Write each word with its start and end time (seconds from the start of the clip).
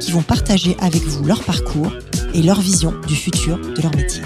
qui 0.00 0.12
vont 0.12 0.22
partager 0.22 0.76
avec 0.78 1.02
vous 1.02 1.24
leur 1.24 1.42
parcours 1.44 1.92
et 2.34 2.42
leur 2.42 2.60
vision 2.60 2.94
du 3.06 3.14
futur 3.14 3.58
de 3.58 3.82
leur 3.82 3.94
métier. 3.94 4.22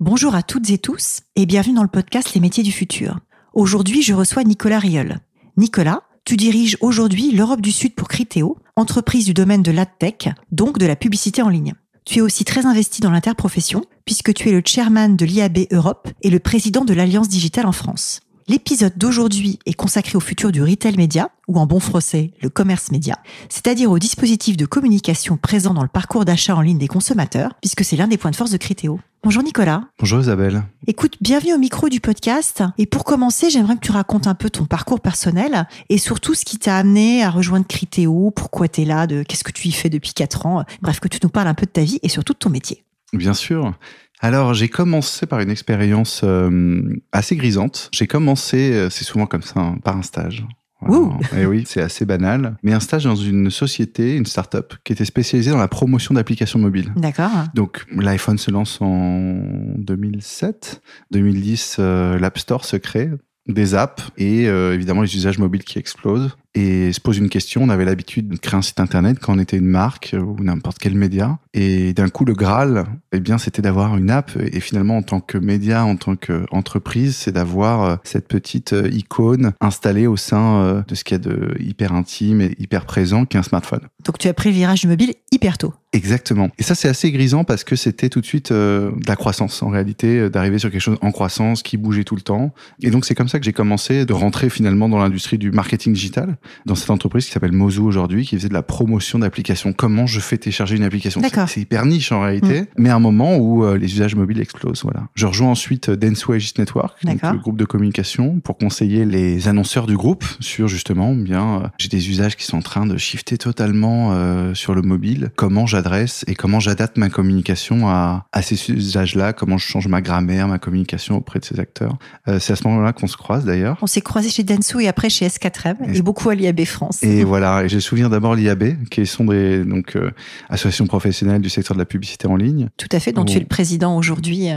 Bonjour 0.00 0.34
à 0.34 0.42
toutes 0.42 0.70
et 0.70 0.78
tous 0.78 1.20
et 1.36 1.46
bienvenue 1.46 1.74
dans 1.74 1.82
le 1.82 1.88
podcast 1.88 2.34
Les 2.34 2.40
métiers 2.40 2.62
du 2.62 2.72
futur. 2.72 3.18
Aujourd'hui, 3.52 4.02
je 4.02 4.14
reçois 4.14 4.44
Nicolas 4.44 4.78
Riol. 4.78 5.18
Nicolas, 5.56 6.02
tu 6.24 6.36
diriges 6.36 6.76
aujourd'hui 6.80 7.32
l'Europe 7.32 7.60
du 7.60 7.72
Sud 7.72 7.94
pour 7.94 8.08
Criteo, 8.08 8.58
entreprise 8.76 9.24
du 9.24 9.34
domaine 9.34 9.62
de 9.62 9.72
l'adtech, 9.72 10.28
donc 10.52 10.78
de 10.78 10.86
la 10.86 10.96
publicité 10.96 11.42
en 11.42 11.48
ligne. 11.48 11.74
Tu 12.04 12.18
es 12.18 12.22
aussi 12.22 12.44
très 12.44 12.66
investi 12.66 13.00
dans 13.00 13.10
l'interprofession 13.10 13.84
puisque 14.04 14.34
tu 14.34 14.48
es 14.48 14.52
le 14.52 14.62
chairman 14.64 15.16
de 15.16 15.24
l'IAB 15.24 15.58
Europe 15.72 16.08
et 16.22 16.30
le 16.30 16.38
président 16.38 16.84
de 16.84 16.92
l'Alliance 16.92 17.28
digitale 17.28 17.66
en 17.66 17.72
France. 17.72 18.20
L'épisode 18.46 18.92
d'aujourd'hui 18.98 19.58
est 19.64 19.72
consacré 19.72 20.16
au 20.16 20.20
futur 20.20 20.52
du 20.52 20.62
retail 20.62 20.98
média, 20.98 21.30
ou 21.48 21.58
en 21.58 21.64
bon 21.64 21.80
français, 21.80 22.32
le 22.42 22.50
commerce 22.50 22.90
média, 22.90 23.16
c'est-à-dire 23.48 23.90
aux 23.90 23.98
dispositifs 23.98 24.58
de 24.58 24.66
communication 24.66 25.38
présents 25.38 25.72
dans 25.72 25.82
le 25.82 25.88
parcours 25.88 26.26
d'achat 26.26 26.54
en 26.54 26.60
ligne 26.60 26.76
des 26.76 26.86
consommateurs, 26.86 27.54
puisque 27.62 27.84
c'est 27.84 27.96
l'un 27.96 28.06
des 28.06 28.18
points 28.18 28.32
de 28.32 28.36
force 28.36 28.50
de 28.50 28.58
Criteo. 28.58 29.00
Bonjour 29.22 29.42
Nicolas. 29.42 29.84
Bonjour 29.98 30.20
Isabelle. 30.20 30.62
Écoute, 30.86 31.16
bienvenue 31.22 31.54
au 31.54 31.58
micro 31.58 31.88
du 31.88 32.00
podcast. 32.00 32.62
Et 32.76 32.84
pour 32.84 33.04
commencer, 33.04 33.48
j'aimerais 33.48 33.76
que 33.76 33.80
tu 33.86 33.92
racontes 33.92 34.26
un 34.26 34.34
peu 34.34 34.50
ton 34.50 34.66
parcours 34.66 35.00
personnel 35.00 35.66
et 35.88 35.96
surtout 35.96 36.34
ce 36.34 36.44
qui 36.44 36.58
t'a 36.58 36.76
amené 36.76 37.24
à 37.24 37.30
rejoindre 37.30 37.66
Criteo, 37.66 38.30
pourquoi 38.30 38.68
tu 38.68 38.82
es 38.82 38.84
là, 38.84 39.06
de 39.06 39.22
qu'est-ce 39.22 39.44
que 39.44 39.52
tu 39.52 39.68
y 39.68 39.72
fais 39.72 39.88
depuis 39.88 40.12
4 40.12 40.44
ans. 40.44 40.64
Bref, 40.82 41.00
que 41.00 41.08
tu 41.08 41.18
nous 41.22 41.30
parles 41.30 41.48
un 41.48 41.54
peu 41.54 41.64
de 41.64 41.70
ta 41.70 41.82
vie 41.82 41.98
et 42.02 42.10
surtout 42.10 42.34
de 42.34 42.38
ton 42.38 42.50
métier. 42.50 42.84
Bien 43.14 43.32
sûr. 43.32 43.72
Alors, 44.20 44.54
j'ai 44.54 44.68
commencé 44.68 45.26
par 45.26 45.40
une 45.40 45.50
expérience 45.50 46.22
euh, 46.24 46.82
assez 47.12 47.36
grisante. 47.36 47.90
J'ai 47.92 48.06
commencé, 48.06 48.72
euh, 48.72 48.90
c'est 48.90 49.04
souvent 49.04 49.26
comme 49.26 49.42
ça, 49.42 49.60
hein, 49.60 49.78
par 49.82 49.96
un 49.96 50.02
stage. 50.02 50.46
Et 50.86 51.40
eh 51.40 51.46
oui, 51.46 51.64
c'est 51.66 51.80
assez 51.80 52.04
banal. 52.04 52.56
Mais 52.62 52.74
un 52.74 52.80
stage 52.80 53.04
dans 53.04 53.16
une 53.16 53.50
société, 53.50 54.16
une 54.16 54.26
start-up, 54.26 54.74
qui 54.84 54.92
était 54.92 55.06
spécialisée 55.06 55.50
dans 55.50 55.58
la 55.58 55.68
promotion 55.68 56.12
d'applications 56.12 56.58
mobiles. 56.58 56.92
D'accord. 56.96 57.30
Donc, 57.54 57.86
l'iPhone 57.90 58.36
se 58.36 58.50
lance 58.50 58.82
en 58.82 59.38
2007. 59.78 60.82
2010, 61.10 61.76
euh, 61.78 62.18
l'App 62.18 62.38
Store 62.38 62.64
se 62.66 62.76
crée 62.76 63.10
des 63.46 63.74
apps 63.74 64.10
et 64.16 64.44
évidemment 64.44 65.02
les 65.02 65.14
usages 65.14 65.38
mobiles 65.38 65.64
qui 65.64 65.78
explosent 65.78 66.34
et 66.54 66.92
se 66.92 67.00
pose 67.00 67.18
une 67.18 67.28
question. 67.28 67.62
On 67.62 67.68
avait 67.68 67.84
l'habitude 67.84 68.28
de 68.28 68.36
créer 68.36 68.56
un 68.56 68.62
site 68.62 68.80
internet 68.80 69.18
quand 69.20 69.34
on 69.34 69.38
était 69.38 69.56
une 69.56 69.66
marque 69.66 70.14
ou 70.18 70.42
n'importe 70.42 70.78
quel 70.78 70.94
média. 70.94 71.38
Et 71.52 71.92
d'un 71.92 72.08
coup, 72.08 72.24
le 72.24 72.34
Graal, 72.34 72.84
eh 73.12 73.20
bien, 73.20 73.38
c'était 73.38 73.62
d'avoir 73.62 73.96
une 73.96 74.10
app. 74.10 74.32
Et 74.52 74.60
finalement, 74.60 74.96
en 74.96 75.02
tant 75.02 75.20
que 75.20 75.38
média, 75.38 75.84
en 75.84 75.96
tant 75.96 76.16
qu'entreprise, 76.16 77.16
c'est 77.16 77.32
d'avoir 77.32 77.82
euh, 77.82 77.96
cette 78.04 78.28
petite 78.28 78.72
euh, 78.72 78.88
icône 78.90 79.52
installée 79.60 80.06
au 80.06 80.16
sein 80.16 80.56
euh, 80.56 80.82
de 80.86 80.94
ce 80.94 81.04
qu'il 81.04 81.16
y 81.16 81.20
a 81.20 81.22
de 81.22 81.54
hyper 81.60 81.92
intime 81.92 82.40
et 82.40 82.54
hyper 82.58 82.86
présent 82.86 83.24
qu'un 83.24 83.42
smartphone. 83.42 83.82
Donc, 84.04 84.18
tu 84.18 84.28
as 84.28 84.34
pris 84.34 84.50
le 84.50 84.54
virage 84.54 84.80
du 84.82 84.88
mobile 84.88 85.14
hyper 85.32 85.58
tôt. 85.58 85.74
Exactement. 85.92 86.50
Et 86.58 86.62
ça, 86.62 86.74
c'est 86.74 86.88
assez 86.88 87.10
grisant 87.12 87.44
parce 87.44 87.62
que 87.62 87.76
c'était 87.76 88.08
tout 88.08 88.20
de 88.20 88.26
suite 88.26 88.52
de 88.52 88.92
la 89.06 89.14
croissance, 89.14 89.62
en 89.62 89.68
réalité, 89.68 90.28
d'arriver 90.28 90.58
sur 90.58 90.70
quelque 90.70 90.80
chose 90.80 90.98
en 91.00 91.12
croissance 91.12 91.62
qui 91.62 91.76
bougeait 91.76 92.02
tout 92.02 92.16
le 92.16 92.20
temps. 92.20 92.52
Et 92.82 92.90
donc, 92.90 93.04
c'est 93.04 93.14
comme 93.14 93.28
ça 93.28 93.38
que 93.38 93.44
j'ai 93.44 93.52
commencé 93.52 94.04
de 94.04 94.12
rentrer 94.12 94.50
finalement 94.50 94.88
dans 94.88 94.98
l'industrie 94.98 95.38
du 95.38 95.52
marketing 95.52 95.92
digital 95.92 96.36
dans 96.66 96.74
cette 96.74 96.90
entreprise 96.90 97.26
qui 97.26 97.32
s'appelle 97.32 97.52
Mozu 97.52 97.80
aujourd'hui, 97.80 98.24
qui 98.26 98.36
faisait 98.36 98.48
de 98.48 98.54
la 98.54 98.62
promotion 98.62 99.18
d'applications. 99.18 99.72
Comment 99.72 100.06
je 100.06 100.20
fais 100.20 100.38
télécharger 100.38 100.76
une 100.76 100.84
application 100.84 101.20
C'est 101.46 101.60
hyper 101.60 101.86
niche 101.86 102.12
en 102.12 102.20
réalité, 102.20 102.62
mm. 102.62 102.66
mais 102.78 102.90
à 102.90 102.96
un 102.96 103.00
moment 103.00 103.36
où 103.36 103.64
euh, 103.64 103.76
les 103.76 103.92
usages 103.92 104.14
mobiles 104.14 104.40
explosent. 104.40 104.82
Voilà. 104.82 105.08
Je 105.14 105.26
rejoins 105.26 105.50
ensuite 105.50 105.90
euh, 105.90 105.96
Densway 105.96 106.38
Network, 106.58 107.04
donc 107.04 107.22
le 107.22 107.38
groupe 107.38 107.56
de 107.56 107.64
communication, 107.64 108.40
pour 108.40 108.58
conseiller 108.58 109.04
les 109.04 109.48
annonceurs 109.48 109.86
du 109.86 109.96
groupe 109.96 110.24
sur 110.40 110.68
justement, 110.68 111.14
bien, 111.14 111.62
euh, 111.62 111.68
j'ai 111.78 111.88
des 111.88 112.08
usages 112.10 112.36
qui 112.36 112.44
sont 112.44 112.58
en 112.58 112.62
train 112.62 112.86
de 112.86 112.96
shifter 112.96 113.38
totalement 113.38 114.12
euh, 114.12 114.54
sur 114.54 114.74
le 114.74 114.82
mobile. 114.82 115.30
Comment 115.36 115.66
j'adresse 115.66 116.24
et 116.26 116.34
comment 116.34 116.60
j'adapte 116.60 116.96
ma 116.98 117.08
communication 117.08 117.88
à, 117.88 118.26
à 118.32 118.42
ces 118.42 118.70
usages-là? 118.70 119.32
Comment 119.32 119.58
je 119.58 119.66
change 119.66 119.88
ma 119.88 120.00
grammaire, 120.00 120.48
ma 120.48 120.58
communication 120.58 121.16
auprès 121.16 121.38
de 121.38 121.44
ces 121.44 121.60
acteurs? 121.60 121.96
C'est 122.26 122.52
à 122.52 122.56
ce 122.56 122.66
moment-là 122.68 122.92
qu'on 122.92 123.06
se 123.06 123.16
croise 123.16 123.44
d'ailleurs. 123.44 123.78
On 123.82 123.86
s'est 123.86 124.00
croisé 124.00 124.28
chez 124.30 124.42
Densu 124.42 124.82
et 124.82 124.88
après 124.88 125.10
chez 125.10 125.26
S4M 125.26 125.76
et, 125.88 125.98
et 125.98 126.02
beaucoup 126.02 126.30
l'IAB 126.34 126.64
France. 126.64 127.02
Et 127.02 127.24
voilà, 127.24 127.64
et 127.64 127.68
j'ai 127.68 127.80
souvenir 127.80 128.10
d'abord 128.10 128.34
l'IAB, 128.34 128.84
qui 128.90 129.06
sont 129.06 129.24
des 129.24 129.64
donc 129.64 129.96
euh, 129.96 130.10
associations 130.48 130.86
professionnelles 130.86 131.42
du 131.42 131.50
secteur 131.50 131.74
de 131.74 131.80
la 131.80 131.86
publicité 131.86 132.26
en 132.26 132.36
ligne. 132.36 132.68
Tout 132.76 132.88
à 132.92 133.00
fait, 133.00 133.12
dont 133.12 133.24
tu 133.24 133.36
es 133.36 133.40
le 133.40 133.46
président 133.46 133.96
aujourd'hui. 133.96 134.48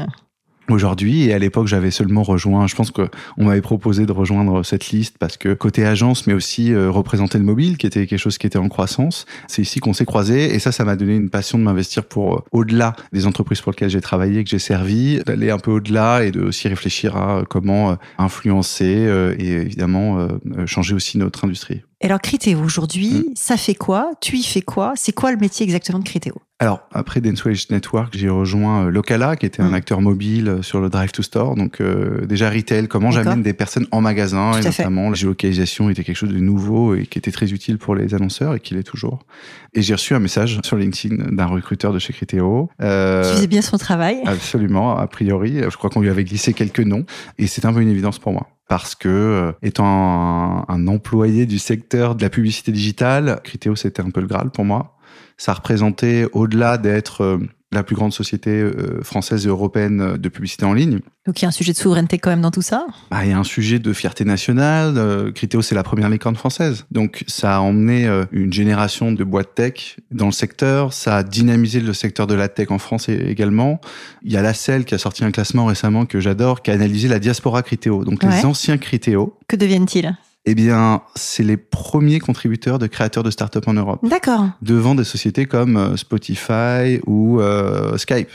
Euh 0.72 0.78
aujourd'hui. 0.78 1.26
Et 1.26 1.34
à 1.34 1.40
l'époque, 1.40 1.68
j'avais 1.68 1.92
seulement 1.92 2.24
rejoint, 2.24 2.68
je 2.68 2.76
pense 2.76 2.92
qu'on 2.92 3.10
m'avait 3.38 3.62
proposé 3.62 4.06
de 4.06 4.12
rejoindre 4.12 4.64
cette 4.64 4.90
liste 4.90 5.18
parce 5.18 5.38
que 5.38 5.54
côté 5.54 5.86
agence, 5.86 6.28
mais 6.28 6.34
aussi 6.34 6.74
euh, 6.74 6.90
représenter 6.90 7.38
le 7.38 7.44
mobile, 7.44 7.78
qui 7.78 7.88
était 7.88 8.06
quelque 8.08 8.20
chose 8.20 8.38
qui 8.38 8.48
était 8.48 8.58
en 8.58 8.70
croissance. 8.70 9.26
C'est 9.48 9.62
ici 9.62 9.80
qu'on 9.80 9.94
s'est 9.94 10.06
croisés. 10.06 10.54
Et 10.54 10.60
ça, 10.60 10.72
ça 10.72 10.86
m'a 10.86 10.96
donné 10.96 11.16
une 11.16 11.30
passion 11.30 11.58
de 11.58 11.64
m'investir 11.64 12.06
pour 12.06 12.36
euh, 12.36 12.44
au-delà 12.52 12.96
des 13.14 13.26
entreprises 13.28 13.62
pour 13.62 13.72
lesquelles 13.72 13.90
j'ai 13.90 14.02
travaillé, 14.02 14.44
que 14.44 14.50
j'ai 14.50 14.60
servi, 14.60 15.20
d'aller 15.26 15.50
un 15.50 15.60
peu 15.60 15.72
au-delà 15.72 16.24
et 16.24 16.32
de 16.32 16.42
aussi 16.42 16.68
réfléchir 16.68 17.16
à 17.16 17.44
comment 17.50 17.92
euh, 17.92 17.96
influencer 18.18 18.88
et 19.40 19.52
évidemment 19.52 20.28
changer 20.66 20.94
aussi 20.94 21.18
notre 21.18 21.46
industrie. 21.46 21.82
Alors, 22.00 22.22
Criteo, 22.22 22.60
aujourd'hui, 22.60 23.10
mm. 23.10 23.24
ça 23.36 23.58
fait 23.58 23.74
quoi? 23.74 24.12
Tu 24.22 24.38
y 24.38 24.44
fais 24.44 24.62
quoi? 24.62 24.94
C'est 24.96 25.14
quoi 25.14 25.32
le 25.32 25.38
métier 25.38 25.64
exactement 25.64 26.00
de 26.00 26.04
Criteo? 26.04 26.36
Alors, 26.60 26.82
après 26.92 27.22
Denswage 27.22 27.70
Network, 27.70 28.16
j'ai 28.16 28.30
rejoint 28.30 28.86
euh, 28.86 28.90
Locala, 28.90 29.36
qui 29.36 29.46
était 29.46 29.62
un 29.62 29.70
mm. 29.70 29.76
acteur 29.76 30.02
mobile 30.02 30.48
euh, 30.48 30.62
sur 30.62 30.80
le 30.80 30.90
Drive 30.90 31.12
to 31.12 31.24
Store. 31.24 31.56
Donc, 31.56 31.82
euh, 31.82 32.26
déjà 32.26 32.50
retail, 32.52 32.88
comment 32.88 33.10
j'amène 33.10 33.42
des 33.42 33.54
personnes 33.54 33.88
en 33.92 34.02
magasin, 34.02 34.60
et 34.60 34.64
notamment 34.64 35.10
la 35.10 35.16
géolocalisation 35.16 35.90
était 35.90 36.04
quelque 36.04 36.16
chose 36.16 36.34
de 36.34 36.40
nouveau 36.40 36.96
et 36.96 37.08
qui 37.08 37.18
était 37.18 37.32
très 37.32 37.52
utile 37.52 37.80
pour 37.80 37.96
les 37.96 38.14
annonceurs 38.14 38.56
et 38.56 38.60
qui 38.60 38.76
l'est 38.76 38.84
toujours. 38.84 39.20
Et 39.78 39.84
j'ai 39.84 39.94
reçu 39.94 40.16
un 40.16 40.20
message 40.20 40.60
sur 40.64 40.76
LinkedIn 40.76 41.36
d'un 41.36 41.46
recruteur 41.46 41.94
de 41.94 42.00
chez 42.00 42.12
Criteo. 42.12 42.68
Euh, 42.82 43.22
qui 43.22 43.36
faisait 43.36 43.46
bien 43.46 43.62
son 43.62 43.78
travail. 43.78 44.18
Absolument, 44.26 44.98
a 44.98 45.06
priori. 45.06 45.62
Je 45.62 45.78
crois 45.78 45.92
qu'on 45.92 46.02
lui 46.02 46.10
avait 46.10 46.24
glissé 46.24 46.54
quelques 46.54 46.80
noms. 46.80 47.06
Et 47.38 47.46
c'est 47.46 47.64
un 47.64 47.72
peu 47.72 47.82
une 47.82 47.90
évidence 47.90 48.18
pour 48.18 48.34
moi 48.34 48.48
parce 48.68 48.96
que 48.96 49.08
euh, 49.08 49.52
étant 49.62 50.66
un, 50.68 50.88
employé 50.88 51.46
du 51.46 51.60
secteur 51.60 52.16
de 52.16 52.24
la 52.24 52.32
publicité 52.32 52.72
digitale, 52.72 53.40
Criteo 53.44 53.76
c'était 53.76 54.02
un 54.02 54.10
peu 54.10 54.20
le 54.20 54.26
Graal 54.26 54.50
pour 54.50 54.66
moi. 54.66 54.98
Ça 55.38 55.54
représentait 55.54 56.28
au-delà 56.34 56.80
d'être 56.80 57.22
euh, 57.22 57.38
la 57.72 57.84
plus 57.84 57.96
grande 57.96 58.14
société 58.14 58.52
euh, 58.52 59.02
française 59.04 59.46
et 59.46 59.50
européenne 59.50 60.16
de 60.18 60.30
publicité 60.30 60.66
en 60.66 60.74
ligne. 60.74 61.00
Donc 61.26 61.42
il 61.42 61.44
y 61.44 61.46
a 61.46 61.50
un 61.50 61.52
sujet 61.52 61.74
de 61.74 61.78
souveraineté 61.78 62.18
quand 62.18 62.30
même 62.30 62.42
dans 62.42 62.52
tout 62.52 62.62
ça? 62.62 62.88
Bah, 63.12 63.26
Il 63.26 63.30
y 63.30 63.34
a 63.34 63.38
un 63.38 63.44
sujet 63.44 63.80
de 63.80 63.92
fierté 63.92 64.24
nationale. 64.24 64.94
Euh, 64.98 65.32
Criteo, 65.34 65.62
c'est 65.62 65.76
la 65.76 65.84
première 65.84 66.10
licorne 66.10 66.38
française. 66.38 66.86
Donc 66.92 67.26
ça 67.28 67.58
a 67.58 67.60
emmené 67.60 68.08
euh, 68.08 68.24
une 68.32 68.54
génération 68.54 69.12
de 69.12 69.24
boîtes 69.26 69.54
tech 69.54 69.98
dans 70.12 70.28
le 70.28 70.32
secteur. 70.32 70.94
Ça 70.94 71.18
a 71.18 71.24
dynamisé 71.24 71.82
le 71.82 71.94
secteur 71.94 72.26
de 72.26 72.36
la 72.36 72.48
tech 72.48 72.72
en 72.72 72.80
France 72.80 73.10
également. 73.10 73.82
Il 74.24 74.32
y 74.32 74.38
a 74.38 74.42
la 74.42 74.54
CEL 74.54 74.86
qui 74.86 74.96
a 74.96 74.98
sorti 74.98 75.26
un 75.26 75.32
classement 75.32 75.66
récemment 75.66 76.06
que 76.06 76.22
j'adore, 76.22 76.62
qui 76.62 76.72
a 76.72 76.74
analysé 76.74 77.10
la 77.10 77.20
diaspora 77.20 77.64
Criteo. 77.64 78.06
Donc 78.06 78.24
les 78.24 78.46
anciens 78.46 78.78
Criteo. 78.78 79.38
Que 79.50 79.58
deviennent-ils? 79.58 80.16
Eh 80.50 80.56
bien, 80.56 81.02
c'est 81.14 81.44
les 81.44 81.58
premiers 81.58 82.20
contributeurs 82.20 82.80
de 82.80 82.88
créateurs 82.88 83.22
de 83.22 83.30
start-up 83.32 83.68
en 83.68 83.74
Europe. 83.74 84.00
D'accord. 84.02 84.48
Devant 84.62 84.96
des 84.96 85.04
sociétés 85.04 85.46
comme 85.46 85.76
euh, 85.76 85.98
Spotify 85.98 87.02
ou 87.06 87.42
euh, 87.42 87.98
Skype. 87.98 88.30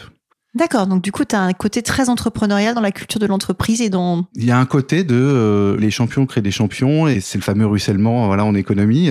D'accord, 0.55 0.87
donc 0.87 1.01
du 1.01 1.11
coup, 1.11 1.25
tu 1.25 1.35
as 1.35 1.41
un 1.41 1.55
côté 1.55 1.81
très 1.81 2.11
entrepreneurial 2.11 2.75
dans 2.75 2.83
la 2.83 2.93
culture 2.93 3.19
de 3.19 3.25
l'entreprise 3.25 3.81
et 3.81 3.89
dans... 3.89 4.27
Il 4.35 4.45
y 4.45 4.51
a 4.51 4.59
un 4.59 4.67
côté 4.67 5.05
de 5.05 5.15
euh, 5.15 5.79
les 5.79 5.91
champions 5.91 6.27
créent 6.27 6.43
des 6.43 6.51
champions 6.51 7.09
et 7.09 7.21
c'est 7.21 7.39
le 7.39 7.43
fameux 7.43 7.65
ruissellement 7.65 8.27
voilà, 8.27 8.45
en 8.45 8.55
économie. 8.55 9.09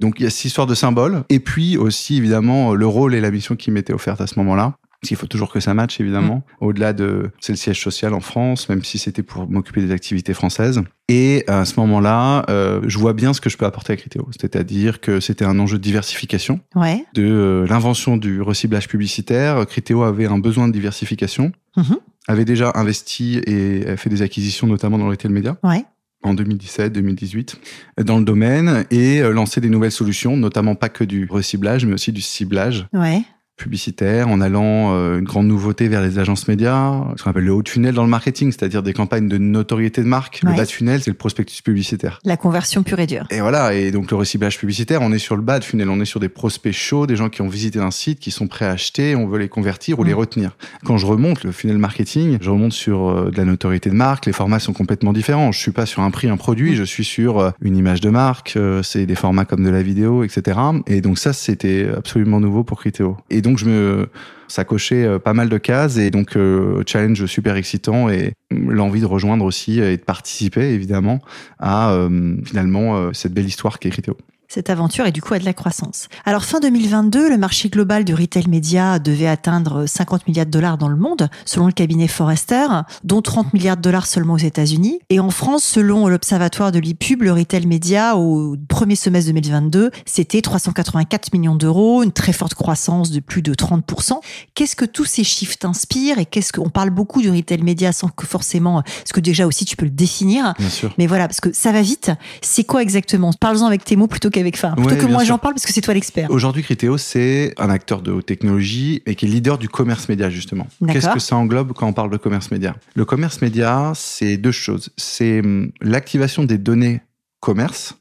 donc 0.00 0.18
il 0.18 0.24
y 0.24 0.26
a 0.26 0.30
cette 0.30 0.46
histoire 0.46 0.66
de 0.66 0.74
symbole 0.74 1.22
et 1.28 1.38
puis 1.38 1.76
aussi 1.76 2.16
évidemment 2.16 2.74
le 2.74 2.86
rôle 2.88 3.14
et 3.14 3.20
la 3.20 3.30
mission 3.30 3.54
qui 3.54 3.70
m'étaient 3.70 3.92
offertes 3.92 4.20
à 4.20 4.26
ce 4.26 4.36
moment-là. 4.40 4.74
Parce 5.00 5.08
qu'il 5.08 5.16
faut 5.16 5.26
toujours 5.26 5.52
que 5.52 5.60
ça 5.60 5.74
matche, 5.74 6.00
évidemment. 6.00 6.36
Mm. 6.60 6.64
Au-delà 6.64 6.92
de, 6.92 7.30
c'est 7.40 7.52
le 7.52 7.56
siège 7.56 7.80
social 7.80 8.14
en 8.14 8.20
France, 8.20 8.68
même 8.68 8.82
si 8.82 8.98
c'était 8.98 9.22
pour 9.22 9.48
m'occuper 9.48 9.82
des 9.82 9.92
activités 9.92 10.34
françaises. 10.34 10.82
Et 11.08 11.44
à 11.46 11.64
ce 11.64 11.78
moment-là, 11.80 12.44
euh, 12.48 12.80
je 12.86 12.98
vois 12.98 13.12
bien 13.12 13.32
ce 13.32 13.40
que 13.40 13.50
je 13.50 13.56
peux 13.56 13.66
apporter 13.66 13.92
à 13.92 13.96
Criteo. 13.96 14.28
C'est-à-dire 14.38 15.00
que 15.00 15.20
c'était 15.20 15.44
un 15.44 15.58
enjeu 15.58 15.78
de 15.78 15.82
diversification. 15.82 16.60
Ouais. 16.74 17.04
De 17.14 17.24
euh, 17.24 17.66
l'invention 17.68 18.16
du 18.16 18.40
reciblage 18.40 18.88
publicitaire. 18.88 19.66
Criteo 19.66 20.02
avait 20.02 20.26
un 20.26 20.38
besoin 20.38 20.66
de 20.66 20.72
diversification. 20.72 21.52
Mm-hmm. 21.76 21.98
Avait 22.28 22.44
déjà 22.44 22.72
investi 22.74 23.38
et 23.46 23.96
fait 23.96 24.10
des 24.10 24.22
acquisitions, 24.22 24.66
notamment 24.66 24.98
dans 24.98 25.04
le 25.04 25.10
retail 25.10 25.30
média. 25.30 25.56
Ouais 25.62 25.84
en 26.22 26.34
2017-2018 26.34 27.54
dans 28.02 28.18
le 28.18 28.24
domaine 28.24 28.84
et 28.90 29.20
lancer 29.20 29.60
des 29.60 29.68
nouvelles 29.68 29.92
solutions, 29.92 30.36
notamment 30.36 30.74
pas 30.74 30.88
que 30.88 31.04
du 31.04 31.28
reciblage, 31.30 31.86
mais 31.86 31.92
aussi 31.92 32.10
du 32.10 32.20
ciblage. 32.20 32.88
Ouais 32.92 33.22
publicitaire, 33.56 34.28
en 34.28 34.40
allant 34.40 34.94
euh, 34.94 35.18
une 35.18 35.24
grande 35.24 35.46
nouveauté 35.46 35.88
vers 35.88 36.02
les 36.02 36.18
agences 36.18 36.46
médias, 36.46 37.02
ce 37.16 37.22
qu'on 37.22 37.30
appelle 37.30 37.44
le 37.44 37.52
haut 37.52 37.62
tunnel 37.62 37.94
dans 37.94 38.04
le 38.04 38.10
marketing, 38.10 38.52
c'est-à-dire 38.52 38.82
des 38.82 38.92
campagnes 38.92 39.28
de 39.28 39.38
notoriété 39.38 40.02
de 40.02 40.06
marque. 40.06 40.40
Le 40.42 40.54
bas 40.54 40.66
tunnel, 40.66 41.02
c'est 41.02 41.10
le 41.10 41.16
prospectus 41.16 41.62
publicitaire. 41.62 42.20
La 42.24 42.36
conversion 42.36 42.82
pure 42.82 43.00
et 43.00 43.06
dure. 43.06 43.26
Et 43.30 43.40
voilà, 43.40 43.74
et 43.74 43.90
donc 43.90 44.10
le 44.10 44.16
reciblage 44.16 44.58
publicitaire, 44.58 45.00
on 45.02 45.10
est 45.12 45.18
sur 45.18 45.36
le 45.36 45.42
bas 45.42 45.58
de 45.58 45.64
funnel, 45.64 45.88
on 45.88 46.00
est 46.00 46.06
sur 46.06 46.20
des 46.20 46.28
prospects 46.28 46.72
chauds, 46.72 47.06
des 47.06 47.16
gens 47.16 47.30
qui 47.30 47.40
ont 47.40 47.48
visité 47.48 47.78
un 47.78 47.90
site, 47.90 48.20
qui 48.20 48.30
sont 48.30 48.46
prêts 48.46 48.66
à 48.66 48.72
acheter, 48.72 49.16
on 49.16 49.26
veut 49.26 49.38
les 49.38 49.48
convertir 49.48 49.98
ou 49.98 50.04
les 50.04 50.12
mm. 50.12 50.18
retenir. 50.18 50.56
Quand 50.84 50.98
je 50.98 51.06
remonte 51.06 51.44
le 51.44 51.52
funnel 51.52 51.78
marketing, 51.78 52.36
je 52.40 52.50
remonte 52.50 52.72
sur 52.72 53.08
euh, 53.08 53.30
de 53.30 53.36
la 53.38 53.44
notoriété 53.44 53.88
de 53.88 53.94
marque, 53.94 54.26
les 54.26 54.32
formats 54.32 54.58
sont 54.58 54.74
complètement 54.74 55.14
différents. 55.14 55.50
Je 55.52 55.58
suis 55.58 55.72
pas 55.72 55.86
sur 55.86 56.02
un 56.02 56.10
prix, 56.10 56.28
un 56.28 56.36
produit, 56.36 56.72
mm. 56.72 56.76
je 56.76 56.84
suis 56.84 57.04
sur 57.04 57.38
euh, 57.38 57.50
une 57.62 57.76
image 57.76 58.02
de 58.02 58.10
marque, 58.10 58.58
c'est 58.82 59.06
des 59.06 59.14
formats 59.14 59.46
comme 59.46 59.64
de 59.64 59.70
la 59.70 59.82
vidéo, 59.82 60.24
etc. 60.24 60.58
Et 60.86 61.00
donc 61.00 61.18
ça, 61.18 61.32
c'était 61.32 61.88
absolument 61.96 62.40
nouveau 62.40 62.62
pour 62.62 62.80
Criteo. 62.80 63.16
Et 63.30 63.40
donc 63.46 63.58
je 63.58 63.64
me 63.64 64.08
ça 64.48 64.64
cochait 64.64 65.04
euh, 65.04 65.18
pas 65.18 65.34
mal 65.34 65.48
de 65.48 65.58
cases 65.58 65.98
et 65.98 66.10
donc 66.10 66.36
euh, 66.36 66.82
challenge 66.86 67.24
super 67.26 67.56
excitant 67.56 68.08
et 68.08 68.32
l'envie 68.50 69.00
de 69.00 69.06
rejoindre 69.06 69.44
aussi 69.44 69.80
et 69.80 69.96
de 69.96 70.02
participer 70.02 70.72
évidemment 70.72 71.20
à 71.58 71.92
euh, 71.92 72.36
finalement 72.44 73.12
cette 73.12 73.32
belle 73.32 73.46
histoire 73.46 73.78
qui 73.78 73.88
est 73.88 73.90
Criteo 73.92 74.16
cette 74.48 74.70
aventure 74.70 75.06
et 75.06 75.12
du 75.12 75.22
coup 75.22 75.34
à 75.34 75.38
de 75.38 75.44
la 75.44 75.52
croissance. 75.52 76.08
Alors 76.24 76.44
fin 76.44 76.60
2022, 76.60 77.28
le 77.28 77.36
marché 77.36 77.68
global 77.68 78.04
du 78.04 78.14
retail 78.14 78.48
média 78.48 78.98
devait 78.98 79.26
atteindre 79.26 79.86
50 79.86 80.28
milliards 80.28 80.46
de 80.46 80.50
dollars 80.50 80.78
dans 80.78 80.88
le 80.88 80.96
monde, 80.96 81.28
selon 81.44 81.66
le 81.66 81.72
cabinet 81.72 82.08
Forrester, 82.08 82.66
dont 83.04 83.22
30 83.22 83.52
milliards 83.54 83.76
de 83.76 83.82
dollars 83.82 84.06
seulement 84.06 84.34
aux 84.34 84.38
États-Unis. 84.38 85.00
Et 85.10 85.20
en 85.20 85.30
France, 85.30 85.64
selon 85.64 86.08
l'observatoire 86.08 86.72
de 86.72 86.78
l'IPUB, 86.78 87.22
le 87.22 87.32
retail 87.32 87.66
média 87.66 88.16
au 88.16 88.56
premier 88.68 88.96
semestre 88.96 89.30
2022, 89.32 89.90
c'était 90.04 90.40
384 90.40 91.32
millions 91.32 91.56
d'euros, 91.56 92.02
une 92.02 92.12
très 92.12 92.32
forte 92.32 92.54
croissance 92.54 93.10
de 93.10 93.20
plus 93.20 93.42
de 93.42 93.54
30%. 93.54 94.20
Qu'est-ce 94.54 94.76
que 94.76 94.84
tous 94.84 95.04
ces 95.04 95.24
chiffres 95.24 95.56
t'inspirent 95.58 96.18
et 96.18 96.26
qu'est-ce 96.26 96.52
qu'on 96.52 96.70
parle 96.70 96.90
beaucoup 96.90 97.20
du 97.20 97.30
retail 97.30 97.62
média 97.62 97.92
sans 97.92 98.08
que 98.08 98.26
forcément, 98.26 98.82
ce 99.04 99.12
que 99.12 99.20
déjà 99.20 99.46
aussi 99.46 99.64
tu 99.64 99.76
peux 99.76 99.86
le 99.86 99.90
définir. 99.90 100.54
Bien 100.58 100.68
sûr. 100.68 100.92
Mais 100.98 101.06
voilà, 101.06 101.28
parce 101.28 101.40
que 101.40 101.52
ça 101.52 101.72
va 101.72 101.82
vite. 101.82 102.10
C'est 102.42 102.64
quoi 102.64 102.82
exactement? 102.82 103.32
Parle-en 103.32 103.66
avec 103.66 103.84
tes 103.84 103.96
mots 103.96 104.06
plutôt 104.06 104.30
fin. 104.56 104.72
Plutôt 104.72 104.96
que 104.96 105.06
moi 105.06 105.24
j'en 105.24 105.38
parle 105.38 105.54
parce 105.54 105.66
que 105.66 105.72
c'est 105.72 105.80
toi 105.80 105.94
l'expert. 105.94 106.30
Aujourd'hui, 106.30 106.62
Criteo, 106.62 106.98
c'est 106.98 107.54
un 107.58 107.70
acteur 107.70 108.02
de 108.02 108.12
haute 108.12 108.26
technologie 108.26 109.02
et 109.06 109.14
qui 109.14 109.26
est 109.26 109.28
leader 109.28 109.58
du 109.58 109.68
commerce 109.68 110.08
média, 110.08 110.30
justement. 110.30 110.66
Qu'est-ce 110.88 111.08
que 111.08 111.18
ça 111.18 111.36
englobe 111.36 111.72
quand 111.72 111.86
on 111.86 111.92
parle 111.92 112.10
de 112.10 112.16
commerce 112.16 112.50
média? 112.50 112.76
Le 112.94 113.04
commerce 113.04 113.40
média, 113.42 113.92
c'est 113.94 114.36
deux 114.36 114.52
choses. 114.52 114.90
C'est 114.96 115.40
hum, 115.40 115.70
l'activation 115.80 116.44
des 116.44 116.58
données 116.58 117.00
commerce 117.40 117.96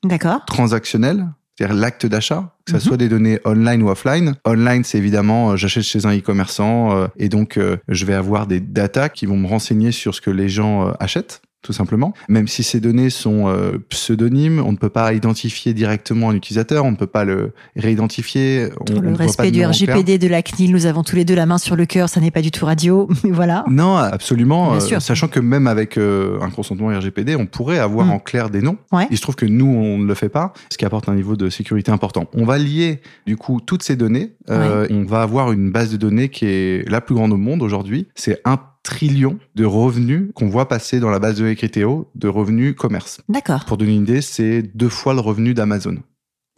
transactionnelles, 0.48 1.28
c'est-à-dire 1.56 1.76
l'acte 1.76 2.06
d'achat, 2.06 2.56
que 2.66 2.72
ce 2.72 2.78
mhm. 2.78 2.82
soit 2.82 2.98
des 2.98 3.10
données 3.10 3.40
online 3.46 3.84
ou 3.84 3.90
offline. 3.90 4.36
Online, 4.46 4.84
c'est 4.84 4.98
évidemment, 4.98 5.52
euh, 5.52 5.56
j'achète 5.56 5.84
chez 5.84 6.06
un 6.06 6.18
e-commerçant 6.18 6.96
euh, 6.96 7.08
et 7.18 7.30
donc 7.30 7.58
euh, 7.58 7.78
je 7.88 8.06
vais 8.06 8.14
avoir 8.14 8.48
des 8.48 8.60
datas 8.60 9.10
qui 9.10 9.26
vont 9.26 9.38
me 9.38 9.48
renseigner 9.48 9.92
sur 9.92 10.16
ce 10.16 10.22
que 10.22 10.32
les 10.32 10.50
gens 10.50 10.92
achètent 11.00 11.42
tout 11.66 11.74
simplement. 11.74 12.14
Même 12.30 12.48
si 12.48 12.62
ces 12.62 12.80
données 12.80 13.10
sont 13.10 13.48
euh, 13.48 13.80
pseudonymes, 13.90 14.62
on 14.64 14.72
ne 14.72 14.78
peut 14.78 14.90
pas 14.90 15.14
identifier 15.14 15.74
directement 15.74 16.30
un 16.30 16.36
utilisateur, 16.36 16.86
on 16.86 16.92
ne 16.92 16.96
peut 16.96 17.08
pas 17.08 17.26
le 17.26 17.54
réidentifier. 17.76 18.70
On, 18.92 19.00
le 19.00 19.14
respect 19.14 19.50
du 19.50 19.66
RGPD 19.66 20.20
de 20.20 20.28
la 20.28 20.44
CNIL, 20.44 20.72
nous 20.72 20.86
avons 20.86 21.02
tous 21.02 21.16
les 21.16 21.26
deux 21.26 21.34
la 21.34 21.48
main 21.48 21.58
sur 21.58 21.76
le 21.76 21.88
cœur, 21.88 22.08
ça 22.08 22.22
n'est 22.22 22.30
pas 22.30 22.44
du 22.44 22.52
tout 22.52 22.66
radio, 22.66 23.10
mais 23.24 23.32
voilà. 23.32 23.66
Non, 23.68 23.98
absolument. 23.98 24.76
Euh, 24.76 25.00
sachant 25.00 25.28
que 25.28 25.40
même 25.40 25.66
avec 25.66 25.98
euh, 25.98 26.40
un 26.42 26.52
consentement 26.52 26.96
RGPD, 26.96 27.36
on 27.36 27.48
pourrait 27.48 27.80
avoir 27.80 28.06
mm. 28.06 28.12
en 28.12 28.20
clair 28.20 28.52
des 28.52 28.62
noms. 28.62 28.78
Il 29.10 29.18
se 29.18 29.22
trouve 29.24 29.36
que 29.36 29.48
nous, 29.48 29.66
on 29.66 29.98
ne 29.98 30.06
le 30.06 30.14
fait 30.14 30.30
pas, 30.30 30.54
ce 30.72 30.78
qui 30.78 30.86
apporte 30.86 31.10
un 31.10 31.16
niveau 31.16 31.36
de 31.36 31.50
sécurité 31.50 31.92
important. 31.92 32.26
On 32.34 32.46
va 32.46 32.60
lier 32.60 33.02
du 33.26 33.38
coup 33.38 33.60
toutes 33.60 33.82
ces 33.82 33.96
données. 33.96 34.34
On 34.48 35.04
va 35.04 35.24
avoir 35.24 35.52
une 35.52 35.72
base 35.72 35.92
de 35.92 35.98
données 35.98 36.30
qui 36.30 36.46
est 36.46 36.88
la 36.88 37.02
plus 37.02 37.16
grande 37.16 37.34
au 37.34 37.38
monde 37.38 37.64
aujourd'hui. 37.64 38.08
C'est 38.14 38.40
un 38.46 38.60
trillions 38.86 39.40
de 39.56 39.66
revenus 39.66 40.30
qu'on 40.36 40.48
voit 40.48 40.70
passer 40.70 41.00
dans 41.00 41.10
la 41.10 41.20
base 41.20 41.36
de 41.36 41.54
Criteo 41.54 42.10
de 42.16 42.28
revenus 42.28 42.76
commerce. 42.76 43.20
D'accord. 43.28 43.66
Pour 43.66 43.78
donner 43.78 43.96
une 43.96 44.04
idée, 44.04 44.22
c'est 44.22 44.62
deux 44.62 44.90
fois 44.90 45.14
le 45.14 45.20
revenu 45.20 45.54
d'Amazon. 45.54 45.98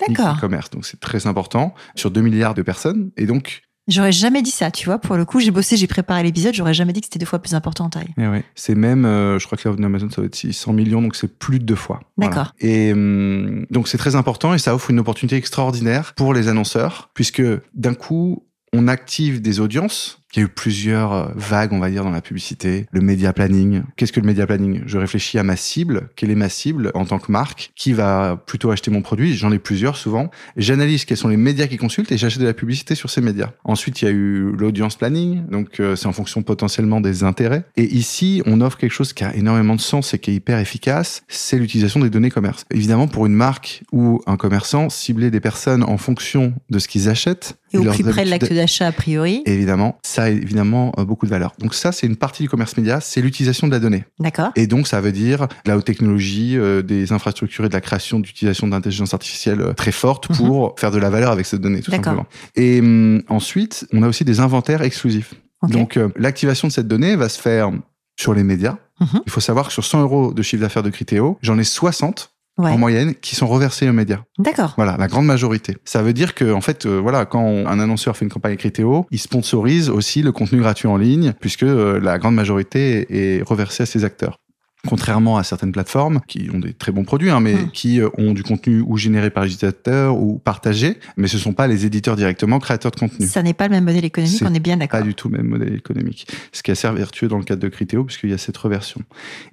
D'accord. 0.07 0.39
Commerce, 0.39 0.69
donc 0.69 0.85
c'est 0.85 0.99
très 0.99 1.25
important 1.25 1.73
sur 1.95 2.11
2 2.11 2.21
milliards 2.21 2.53
de 2.53 2.61
personnes. 2.61 3.09
Et 3.17 3.25
donc, 3.25 3.63
J'aurais 3.87 4.11
jamais 4.11 4.41
dit 4.41 4.51
ça, 4.51 4.69
tu 4.69 4.85
vois. 4.85 4.99
Pour 4.99 5.15
le 5.15 5.23
coup, 5.23 5.39
j'ai 5.39 5.49
bossé, 5.49 5.77
j'ai 5.77 5.87
préparé 5.87 6.21
l'épisode, 6.21 6.53
j'aurais 6.53 6.73
jamais 6.73 6.91
dit 6.91 6.99
que 6.99 7.05
c'était 7.05 7.19
deux 7.19 7.25
fois 7.25 7.39
plus 7.39 7.55
important 7.55 7.85
en 7.85 7.89
taille. 7.89 8.13
Eh 8.17 8.27
ouais. 8.27 8.43
C'est 8.53 8.75
même, 8.75 9.05
euh, 9.05 9.39
je 9.39 9.45
crois 9.45 9.57
que 9.57 9.63
le 9.63 9.69
revenu 9.71 9.83
d'Amazon, 9.83 10.09
ça 10.09 10.19
va 10.19 10.27
être 10.27 10.35
600 10.35 10.73
millions, 10.73 11.01
donc 11.01 11.15
c'est 11.15 11.39
plus 11.39 11.59
de 11.59 11.63
deux 11.63 11.75
fois. 11.75 12.01
D'accord. 12.17 12.53
Et 12.59 12.91
hum, 12.91 13.65
donc 13.71 13.87
c'est 13.87 13.97
très 13.97 14.15
important 14.15 14.53
et 14.53 14.57
ça 14.57 14.75
offre 14.75 14.91
une 14.91 14.99
opportunité 14.99 15.37
extraordinaire 15.37 16.13
pour 16.15 16.33
les 16.33 16.49
annonceurs, 16.49 17.11
puisque 17.13 17.41
d'un 17.75 17.93
coup, 17.93 18.43
on 18.73 18.89
active 18.89 19.41
des 19.41 19.61
audiences 19.61 20.19
il 20.33 20.39
y 20.39 20.41
a 20.41 20.45
eu 20.45 20.49
plusieurs 20.49 21.13
euh, 21.13 21.27
vagues, 21.35 21.73
on 21.73 21.79
va 21.79 21.89
dire, 21.89 22.03
dans 22.03 22.11
la 22.11 22.21
publicité. 22.21 22.85
Le 22.91 23.01
média 23.01 23.33
planning. 23.33 23.83
Qu'est-ce 23.95 24.11
que 24.11 24.19
le 24.19 24.25
média 24.25 24.45
planning? 24.45 24.81
Je 24.85 24.97
réfléchis 24.97 25.39
à 25.39 25.43
ma 25.43 25.55
cible. 25.55 26.09
Quelle 26.15 26.31
est 26.31 26.35
ma 26.35 26.49
cible 26.49 26.91
en 26.95 27.05
tant 27.05 27.19
que 27.19 27.31
marque? 27.31 27.71
Qui 27.75 27.93
va 27.93 28.41
plutôt 28.45 28.71
acheter 28.71 28.91
mon 28.91 29.01
produit? 29.01 29.35
J'en 29.35 29.51
ai 29.51 29.59
plusieurs 29.59 29.95
souvent. 29.95 30.29
J'analyse 30.57 31.05
quels 31.05 31.17
sont 31.17 31.29
les 31.29 31.37
médias 31.37 31.67
qui 31.67 31.77
consultent 31.77 32.11
et 32.11 32.17
j'achète 32.17 32.41
de 32.41 32.47
la 32.47 32.53
publicité 32.53 32.95
sur 32.95 33.09
ces 33.09 33.21
médias. 33.21 33.51
Ensuite, 33.63 34.01
il 34.01 34.05
y 34.05 34.07
a 34.09 34.11
eu 34.11 34.51
l'audience 34.51 34.95
planning. 34.95 35.45
Donc, 35.47 35.79
euh, 35.79 35.95
c'est 35.95 36.07
en 36.07 36.13
fonction 36.13 36.43
potentiellement 36.43 37.01
des 37.01 37.23
intérêts. 37.23 37.63
Et 37.77 37.85
ici, 37.85 38.41
on 38.45 38.61
offre 38.61 38.77
quelque 38.77 38.91
chose 38.91 39.13
qui 39.13 39.23
a 39.23 39.35
énormément 39.35 39.75
de 39.75 39.81
sens 39.81 40.13
et 40.13 40.19
qui 40.19 40.31
est 40.31 40.35
hyper 40.35 40.59
efficace. 40.59 41.23
C'est 41.27 41.57
l'utilisation 41.57 41.99
des 41.99 42.09
données 42.09 42.31
commerce. 42.31 42.65
Évidemment, 42.71 43.07
pour 43.07 43.25
une 43.25 43.33
marque 43.33 43.83
ou 43.91 44.21
un 44.27 44.37
commerçant, 44.37 44.89
cibler 44.89 45.31
des 45.31 45.39
personnes 45.39 45.83
en 45.83 45.97
fonction 45.97 46.53
de 46.69 46.79
ce 46.79 46.87
qu'ils 46.87 47.09
achètent. 47.09 47.57
Et 47.73 47.77
au 47.77 47.83
plus 47.83 48.03
près 48.03 48.23
de 48.23 48.29
l'acte 48.29 48.51
d'achat, 48.53 48.87
a 48.87 48.91
priori. 48.91 49.41
Évidemment, 49.45 49.97
ça 50.01 50.26
a 50.27 50.31
évidemment 50.31 50.93
euh, 50.97 51.05
beaucoup 51.05 51.25
de 51.25 51.31
valeur. 51.31 51.53
Donc 51.59 51.73
ça, 51.73 51.91
c'est 51.91 52.07
une 52.07 52.15
partie 52.15 52.43
du 52.43 52.49
commerce 52.49 52.77
média, 52.77 52.99
c'est 53.01 53.21
l'utilisation 53.21 53.67
de 53.67 53.71
la 53.71 53.79
donnée. 53.79 54.05
D'accord. 54.19 54.51
Et 54.55 54.67
donc, 54.67 54.87
ça 54.87 55.01
veut 55.01 55.11
dire 55.11 55.47
la 55.65 55.77
haute 55.77 55.85
technologie, 55.85 56.57
euh, 56.57 56.81
des 56.81 57.11
infrastructures 57.11 57.65
et 57.65 57.69
de 57.69 57.73
la 57.73 57.81
création 57.81 58.19
d'utilisation 58.19 58.67
d'intelligence 58.67 59.13
artificielle 59.13 59.61
euh, 59.61 59.73
très 59.73 59.91
forte 59.91 60.29
mhm. 60.29 60.37
pour 60.37 60.75
faire 60.79 60.91
de 60.91 60.97
la 60.97 61.09
valeur 61.09 61.31
avec 61.31 61.45
cette 61.45 61.61
donnée, 61.61 61.81
tout 61.81 61.91
simplement. 61.91 62.25
Et 62.55 62.79
hum, 62.79 63.21
ensuite, 63.27 63.87
on 63.93 64.03
a 64.03 64.07
aussi 64.07 64.25
des 64.25 64.39
inventaires 64.39 64.81
exclusifs. 64.81 65.33
Donc, 65.63 65.99
l'activation 66.15 66.67
de 66.67 66.73
cette 66.73 66.87
donnée 66.87 67.15
va 67.15 67.29
se 67.29 67.41
faire 67.41 67.71
sur 68.15 68.35
les 68.35 68.43
médias. 68.43 68.77
Mhm. 68.99 69.21
Il 69.25 69.31
faut 69.31 69.41
savoir 69.41 69.67
que 69.67 69.73
sur 69.73 69.83
100 69.83 70.01
euros 70.01 70.33
de 70.33 70.41
chiffre 70.43 70.61
d'affaires 70.61 70.83
de 70.83 70.91
Criteo, 70.91 71.39
j'en 71.41 71.57
ai 71.57 71.63
60 71.63 72.36
en 72.57 72.77
moyenne 72.77 73.15
qui 73.15 73.35
sont 73.35 73.47
reversés 73.47 73.89
aux 73.89 73.93
médias. 73.93 74.23
D'accord. 74.39 74.73
Voilà, 74.77 74.97
la 74.97 75.07
grande 75.07 75.25
majorité. 75.25 75.77
Ça 75.85 76.01
veut 76.01 76.13
dire 76.13 76.35
que 76.35 76.51
en 76.51 76.61
fait, 76.61 76.85
euh, 76.85 76.99
voilà, 76.99 77.25
quand 77.25 77.67
un 77.67 77.79
annonceur 77.79 78.17
fait 78.17 78.25
une 78.25 78.31
campagne 78.31 78.57
Criteo, 78.57 79.05
il 79.11 79.19
sponsorise 79.19 79.89
aussi 79.89 80.21
le 80.21 80.31
contenu 80.31 80.59
gratuit 80.59 80.87
en 80.87 80.97
ligne 80.97 81.33
puisque 81.39 81.63
euh, 81.63 81.99
la 81.99 82.17
grande 82.17 82.35
majorité 82.35 83.05
est 83.09 83.43
reversée 83.47 83.83
à 83.83 83.85
ses 83.85 84.03
acteurs 84.03 84.39
contrairement 84.87 85.37
à 85.37 85.43
certaines 85.43 85.71
plateformes 85.71 86.21
qui 86.27 86.49
ont 86.53 86.59
des 86.59 86.73
très 86.73 86.91
bons 86.91 87.03
produits, 87.03 87.29
hein, 87.29 87.39
mais 87.39 87.55
hmm. 87.55 87.71
qui 87.71 88.01
euh, 88.01 88.09
ont 88.17 88.33
du 88.33 88.43
contenu 88.43 88.81
ou 88.85 88.97
généré 88.97 89.29
par 89.29 89.43
l'utilisateur 89.43 90.17
ou 90.17 90.39
partagé, 90.39 90.97
mais 91.17 91.27
ce 91.27 91.37
sont 91.37 91.53
pas 91.53 91.67
les 91.67 91.85
éditeurs 91.85 92.15
directement 92.15 92.59
créateurs 92.59 92.91
de 92.91 92.99
contenu. 92.99 93.27
Ça 93.27 93.43
n'est 93.43 93.53
pas 93.53 93.67
le 93.67 93.71
même 93.71 93.83
modèle 93.83 94.05
économique, 94.05 94.41
on 94.45 94.53
est 94.53 94.59
bien 94.59 94.77
d'accord. 94.77 94.99
Pas 94.99 95.05
du 95.05 95.13
tout 95.13 95.29
le 95.29 95.37
même 95.37 95.47
modèle 95.47 95.73
économique. 95.73 96.27
Ce 96.51 96.63
qui 96.63 96.71
est 96.71 96.73
assez 96.73 96.89
vertueux 96.89 97.27
dans 97.27 97.37
le 97.37 97.43
cadre 97.43 97.61
de 97.61 97.67
Criteo, 97.67 98.03
puisqu'il 98.03 98.29
y 98.29 98.33
a 98.33 98.37
cette 98.37 98.57
reversion. 98.57 99.01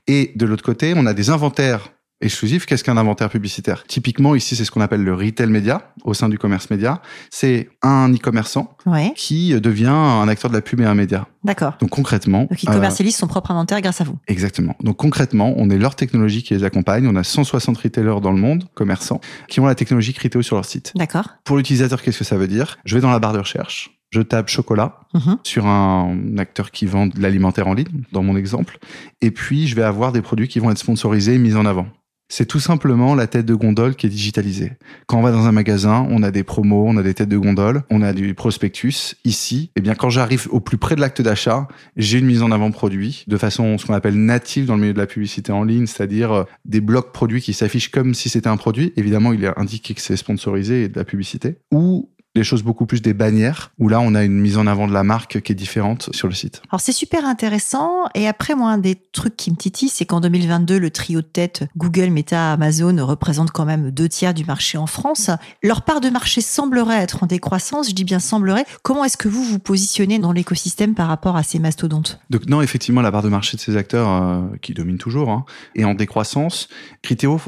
Et 0.06 0.32
de 0.36 0.46
l'autre 0.46 0.64
côté, 0.64 0.94
on 0.96 1.06
a 1.06 1.14
des 1.14 1.30
inventaires 1.30 1.90
exclusif. 2.24 2.66
Qu'est-ce 2.66 2.84
qu'un 2.84 2.96
inventaire 2.96 3.30
publicitaire? 3.30 3.84
Typiquement, 3.86 4.34
ici, 4.34 4.56
c'est 4.56 4.64
ce 4.64 4.70
qu'on 4.70 4.80
appelle 4.80 5.02
le 5.02 5.14
retail 5.14 5.48
média 5.48 5.92
au 6.04 6.14
sein 6.14 6.28
du 6.28 6.38
commerce 6.38 6.70
média. 6.70 7.00
C'est 7.30 7.68
un 7.82 8.12
e-commerçant 8.12 8.76
qui 9.16 9.58
devient 9.60 9.86
un 9.86 10.28
acteur 10.28 10.50
de 10.50 10.56
la 10.56 10.62
pub 10.62 10.80
et 10.80 10.84
un 10.84 10.94
média. 10.94 11.26
D'accord. 11.44 11.74
Donc 11.80 11.90
concrètement, 11.90 12.46
donc 12.50 12.62
il 12.62 12.68
commercialise 12.68 13.16
son 13.16 13.26
propre 13.26 13.50
inventaire 13.50 13.80
grâce 13.80 14.00
à 14.00 14.04
vous. 14.04 14.16
Exactement. 14.28 14.76
Donc 14.82 14.96
concrètement, 14.96 15.52
on 15.56 15.68
est 15.70 15.78
leur 15.78 15.94
technologie 15.94 16.42
qui 16.42 16.54
les 16.54 16.64
accompagne. 16.64 17.06
On 17.06 17.16
a 17.16 17.24
160 17.24 17.76
retailers 17.76 18.20
dans 18.22 18.32
le 18.32 18.38
monde, 18.38 18.64
commerçants, 18.74 19.20
qui 19.48 19.60
ont 19.60 19.66
la 19.66 19.74
technologie 19.74 20.14
Criteo 20.14 20.42
sur 20.42 20.56
leur 20.56 20.64
site. 20.64 20.92
D'accord. 20.94 21.28
Pour 21.44 21.56
l'utilisateur, 21.56 22.02
qu'est-ce 22.02 22.18
que 22.18 22.24
ça 22.24 22.36
veut 22.36 22.48
dire? 22.48 22.78
Je 22.84 22.94
vais 22.94 23.00
dans 23.00 23.10
la 23.10 23.18
barre 23.18 23.34
de 23.34 23.38
recherche 23.38 23.90
je 24.14 24.22
tape 24.22 24.48
chocolat 24.48 25.00
mhm. 25.12 25.38
sur 25.42 25.66
un 25.66 26.38
acteur 26.38 26.70
qui 26.70 26.86
vend 26.86 27.08
de 27.08 27.20
l'alimentaire 27.20 27.66
en 27.66 27.74
ligne, 27.74 28.04
dans 28.12 28.22
mon 28.22 28.36
exemple, 28.36 28.78
et 29.20 29.32
puis 29.32 29.66
je 29.66 29.74
vais 29.74 29.82
avoir 29.82 30.12
des 30.12 30.22
produits 30.22 30.46
qui 30.46 30.60
vont 30.60 30.70
être 30.70 30.78
sponsorisés 30.78 31.34
et 31.34 31.38
mis 31.38 31.56
en 31.56 31.66
avant. 31.66 31.88
C'est 32.28 32.46
tout 32.46 32.60
simplement 32.60 33.14
la 33.14 33.26
tête 33.26 33.46
de 33.46 33.54
gondole 33.54 33.94
qui 33.94 34.06
est 34.06 34.10
digitalisée. 34.10 34.72
Quand 35.06 35.18
on 35.18 35.22
va 35.22 35.30
dans 35.30 35.46
un 35.46 35.52
magasin, 35.52 36.06
on 36.10 36.22
a 36.22 36.30
des 36.30 36.42
promos, 36.42 36.84
on 36.86 36.96
a 36.96 37.02
des 37.02 37.14
têtes 37.14 37.28
de 37.28 37.36
gondole, 37.36 37.82
on 37.90 38.02
a 38.02 38.12
du 38.12 38.34
prospectus. 38.34 39.14
Ici, 39.24 39.70
eh 39.76 39.80
bien, 39.80 39.94
quand 39.94 40.10
j'arrive 40.10 40.48
au 40.50 40.60
plus 40.60 40.78
près 40.78 40.96
de 40.96 41.00
l'acte 41.00 41.22
d'achat, 41.22 41.68
j'ai 41.96 42.18
une 42.18 42.26
mise 42.26 42.42
en 42.42 42.50
avant 42.50 42.70
produit 42.70 43.24
de 43.26 43.36
façon 43.36 43.78
ce 43.78 43.86
qu'on 43.86 43.94
appelle 43.94 44.16
native 44.16 44.66
dans 44.66 44.74
le 44.74 44.80
milieu 44.80 44.94
de 44.94 44.98
la 44.98 45.06
publicité 45.06 45.52
en 45.52 45.64
ligne, 45.64 45.86
c'est-à-dire 45.86 46.32
euh, 46.32 46.44
des 46.64 46.80
blocs 46.80 47.12
produits 47.12 47.42
qui 47.42 47.52
s'affichent 47.52 47.90
comme 47.90 48.14
si 48.14 48.28
c'était 48.28 48.48
un 48.48 48.56
produit. 48.56 48.92
Évidemment, 48.96 49.32
il 49.32 49.44
est 49.44 49.58
indiqué 49.58 49.94
que 49.94 50.00
c'est 50.00 50.16
sponsorisé 50.16 50.84
et 50.84 50.88
de 50.88 50.98
la 50.98 51.04
publicité. 51.04 51.58
Ou 51.72 52.10
des 52.34 52.44
choses 52.44 52.62
beaucoup 52.62 52.86
plus 52.86 53.00
des 53.00 53.14
bannières, 53.14 53.72
où 53.78 53.88
là, 53.88 54.00
on 54.00 54.14
a 54.14 54.24
une 54.24 54.38
mise 54.38 54.58
en 54.58 54.66
avant 54.66 54.88
de 54.88 54.92
la 54.92 55.04
marque 55.04 55.40
qui 55.40 55.52
est 55.52 55.54
différente 55.54 56.10
sur 56.12 56.28
le 56.28 56.34
site. 56.34 56.62
Alors 56.70 56.80
c'est 56.80 56.92
super 56.92 57.24
intéressant. 57.24 58.04
Et 58.14 58.26
après, 58.26 58.54
moi, 58.54 58.70
un 58.70 58.78
des 58.78 58.96
trucs 59.12 59.36
qui 59.36 59.50
me 59.50 59.56
titille, 59.56 59.88
c'est 59.88 60.04
qu'en 60.04 60.20
2022, 60.20 60.78
le 60.78 60.90
trio 60.90 61.20
de 61.20 61.26
tête 61.26 61.64
Google, 61.76 62.10
Meta, 62.10 62.52
Amazon 62.52 62.96
représente 63.04 63.50
quand 63.52 63.64
même 63.64 63.90
deux 63.90 64.08
tiers 64.08 64.34
du 64.34 64.44
marché 64.44 64.78
en 64.78 64.86
France. 64.86 65.30
Leur 65.62 65.82
part 65.82 66.00
de 66.00 66.10
marché 66.10 66.40
semblerait 66.40 67.02
être 67.02 67.22
en 67.22 67.26
décroissance. 67.26 67.88
Je 67.88 67.94
dis 67.94 68.04
bien 68.04 68.18
semblerait. 68.18 68.66
Comment 68.82 69.04
est-ce 69.04 69.16
que 69.16 69.28
vous 69.28 69.44
vous 69.44 69.58
positionnez 69.58 70.18
dans 70.18 70.32
l'écosystème 70.32 70.94
par 70.94 71.08
rapport 71.08 71.36
à 71.36 71.42
ces 71.42 71.58
mastodontes? 71.58 72.18
Donc 72.30 72.46
non, 72.46 72.60
effectivement, 72.62 73.00
la 73.00 73.12
part 73.12 73.22
de 73.22 73.28
marché 73.28 73.56
de 73.56 73.62
ces 73.62 73.76
acteurs 73.76 74.08
euh, 74.08 74.42
qui 74.60 74.74
dominent 74.74 74.98
toujours 74.98 75.30
hein, 75.30 75.44
est 75.76 75.84
en 75.84 75.94
décroissance. 75.94 76.68
Criteo 77.02 77.40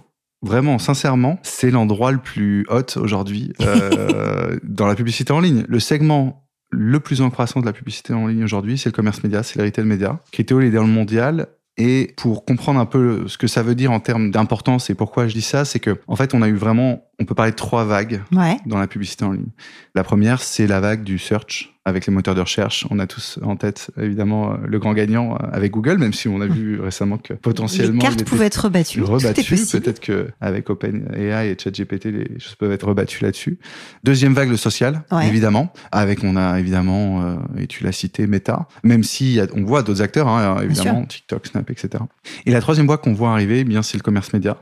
Vraiment, 0.43 0.79
sincèrement, 0.79 1.39
c'est 1.43 1.71
l'endroit 1.71 2.13
le 2.13 2.19
plus 2.19 2.67
hot 2.69 2.97
aujourd'hui 3.01 3.53
euh, 3.63 4.59
dans 4.63 4.87
la 4.87 4.95
publicité 4.95 5.33
en 5.33 5.41
ligne. 5.41 5.65
Le 5.69 5.81
segment 5.81 6.43
le 6.71 7.01
plus 7.01 7.21
en 7.23 7.31
croissance 7.31 7.63
de 7.63 7.67
la 7.67 7.73
publicité 7.73 8.13
en 8.13 8.27
ligne 8.27 8.45
aujourd'hui, 8.45 8.77
c'est 8.77 8.89
le 8.91 8.95
commerce 8.95 9.23
média, 9.23 9.43
c'est 9.43 9.59
le 9.59 9.65
retail 9.65 9.85
média. 9.87 10.21
Criteo 10.33 10.61
est 10.61 10.71
dans 10.71 10.83
le 10.83 10.89
mondial. 10.89 11.47
Et 11.79 12.15
pour 12.17 12.47
comprendre 12.47 12.81
un 12.81 12.87
peu 12.87 13.29
ce 13.29 13.37
que 13.37 13.47
ça 13.47 13.63
veut 13.63 13.75
dire 13.75 13.93
en 13.93 14.01
termes 14.01 14.31
d'importance 14.31 14.89
et 14.89 14.95
pourquoi 14.95 15.29
je 15.29 15.35
dis 15.35 15.43
ça, 15.43 15.67
c'est 15.67 15.79
que 15.79 16.01
en 16.07 16.17
fait, 16.17 16.33
on 16.33 16.41
a 16.41 16.49
eu 16.49 16.55
vraiment, 16.55 17.05
on 17.19 17.27
peut 17.27 17.35
parler 17.35 17.51
de 17.53 17.57
trois 17.57 17.85
vagues 17.85 18.23
Ouais. 18.33 18.57
dans 18.65 18.79
la 18.79 18.87
publicité 18.87 19.27
en 19.27 19.33
ligne. 19.33 19.51
La 19.95 20.03
première, 20.03 20.41
c'est 20.41 20.67
la 20.67 20.81
vague 20.81 21.03
du 21.05 21.19
search 21.19 21.76
avec 21.87 22.05
les 22.07 22.13
moteurs 22.13 22.35
de 22.35 22.41
recherche. 22.41 22.85
On 22.91 22.99
a 22.99 23.07
tous 23.07 23.39
en 23.43 23.55
tête, 23.57 23.91
évidemment, 23.99 24.53
euh, 24.53 24.57
le 24.67 24.79
grand 24.81 24.93
gagnant 24.93 25.35
euh, 25.35 25.47
avec 25.53 25.71
Google, 25.73 25.99
même 25.99 26.13
si 26.13 26.27
on 26.29 26.41
a 26.41 26.47
vu 26.47 26.81
récemment 26.83 27.17
que 27.17 27.33
potentiellement. 27.33 27.95
Les 27.95 27.99
cartes 28.01 28.25
pouvaient 28.25 28.47
être 28.47 28.65
rebattues. 28.65 28.99
Tout 28.99 29.07
est 29.07 29.11
rebattu. 29.15 29.45
possible. 29.55 29.83
Peut-être 29.83 30.01
qu'avec 30.01 30.69
OpenAI 30.69 31.49
et 31.51 31.57
ChatGPT, 31.59 32.07
les 32.07 32.41
choses 32.41 32.57
peuvent 32.57 32.73
être 32.73 32.87
rebattues 32.89 33.23
là-dessus. 33.23 33.59
Deuxième 34.05 34.35
vague, 34.35 34.51
le 34.51 34.57
social, 34.57 35.05
Ouais. 35.13 35.29
évidemment. 35.29 35.73
Avec, 35.93 36.25
on 36.25 36.37
a 36.37 36.59
évidemment, 36.59 37.23
euh, 37.25 37.37
et 37.59 37.67
tu 37.69 37.85
l'as 37.85 37.93
cité, 37.93 38.27
Meta. 38.27 38.67
Même 38.83 39.05
si 39.05 39.39
a- 39.41 39.47
on 39.55 39.63
voit 39.65 39.83
d'autres 39.85 40.03
acteurs, 40.03 40.27
hein, 40.29 40.61
évidemment, 40.63 41.05
TikTok, 41.05 41.47
Snap, 41.47 41.71
etc. 41.71 42.03
Et 42.47 42.51
la 42.51 42.61
troisième 42.61 42.87
voie 42.87 42.99
qu'on 42.99 43.15
voit 43.15 43.31
arriver, 43.31 43.61
eh 43.61 43.65
bien, 43.65 43.83
c'est 43.83 43.97
le 43.97 44.03
commerce 44.03 44.33
média. 44.33 44.57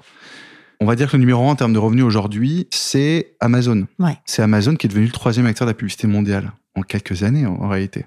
On 0.81 0.87
va 0.87 0.97
dire 0.97 1.11
que 1.11 1.16
le 1.16 1.21
numéro 1.21 1.47
un 1.49 1.52
en 1.52 1.57
termes 1.57 1.73
de 1.73 1.78
revenus 1.78 2.04
aujourd'hui, 2.04 2.66
c'est 2.71 3.35
Amazon. 3.40 3.87
Ouais. 3.99 4.16
C'est 4.25 4.43
Amazon 4.43 4.75
qui 4.76 4.87
est 4.87 4.90
devenu 4.90 5.07
le 5.07 5.12
troisième 5.12 5.47
acteur 5.47 5.66
de 5.66 5.71
la 5.71 5.75
publicité 5.75 6.07
mondiale 6.07 6.52
en 6.75 6.83
quelques 6.83 7.23
années, 7.23 7.47
en, 7.47 7.54
en 7.54 7.69
réalité. 7.69 8.07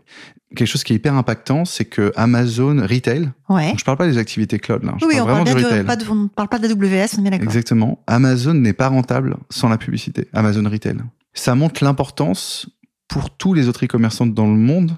Quelque 0.56 0.68
chose 0.68 0.84
qui 0.84 0.94
est 0.94 0.96
hyper 0.98 1.14
impactant, 1.16 1.66
c'est 1.66 1.86
que 1.86 2.12
Amazon 2.16 2.78
Retail, 2.88 3.32
Ouais. 3.50 3.74
je 3.78 3.84
parle 3.84 3.98
pas 3.98 4.08
des 4.08 4.18
activités 4.18 4.60
cloud, 4.60 4.84
là, 4.84 4.96
je 5.00 5.06
Oui, 5.06 5.16
parle 5.16 5.30
on 5.32 5.44
parle, 5.46 5.62
de, 5.64 5.82
pas 5.84 5.96
de, 5.96 6.06
on 6.10 6.16
ne 6.16 6.28
parle 6.28 6.48
pas 6.50 6.60
de 6.60 6.68
la 6.68 6.74
WS, 6.74 7.18
on 7.20 7.26
est 7.26 7.30
d'accord. 7.30 7.44
Exactement. 7.46 8.04
Amazon 8.08 8.54
n'est 8.54 8.74
pas 8.74 8.88
rentable 8.88 9.38
sans 9.50 9.70
la 9.70 9.78
publicité. 9.78 10.28
Amazon 10.34 10.64
Retail. 10.70 10.98
Ça 11.34 11.56
montre 11.56 11.84
l'importance 11.84 12.70
pour 13.08 13.30
tous 13.30 13.54
les 13.54 13.68
autres 13.70 13.86
e-commerçants 13.86 14.26
dans 14.28 14.48
le 14.48 14.58
monde 14.58 14.98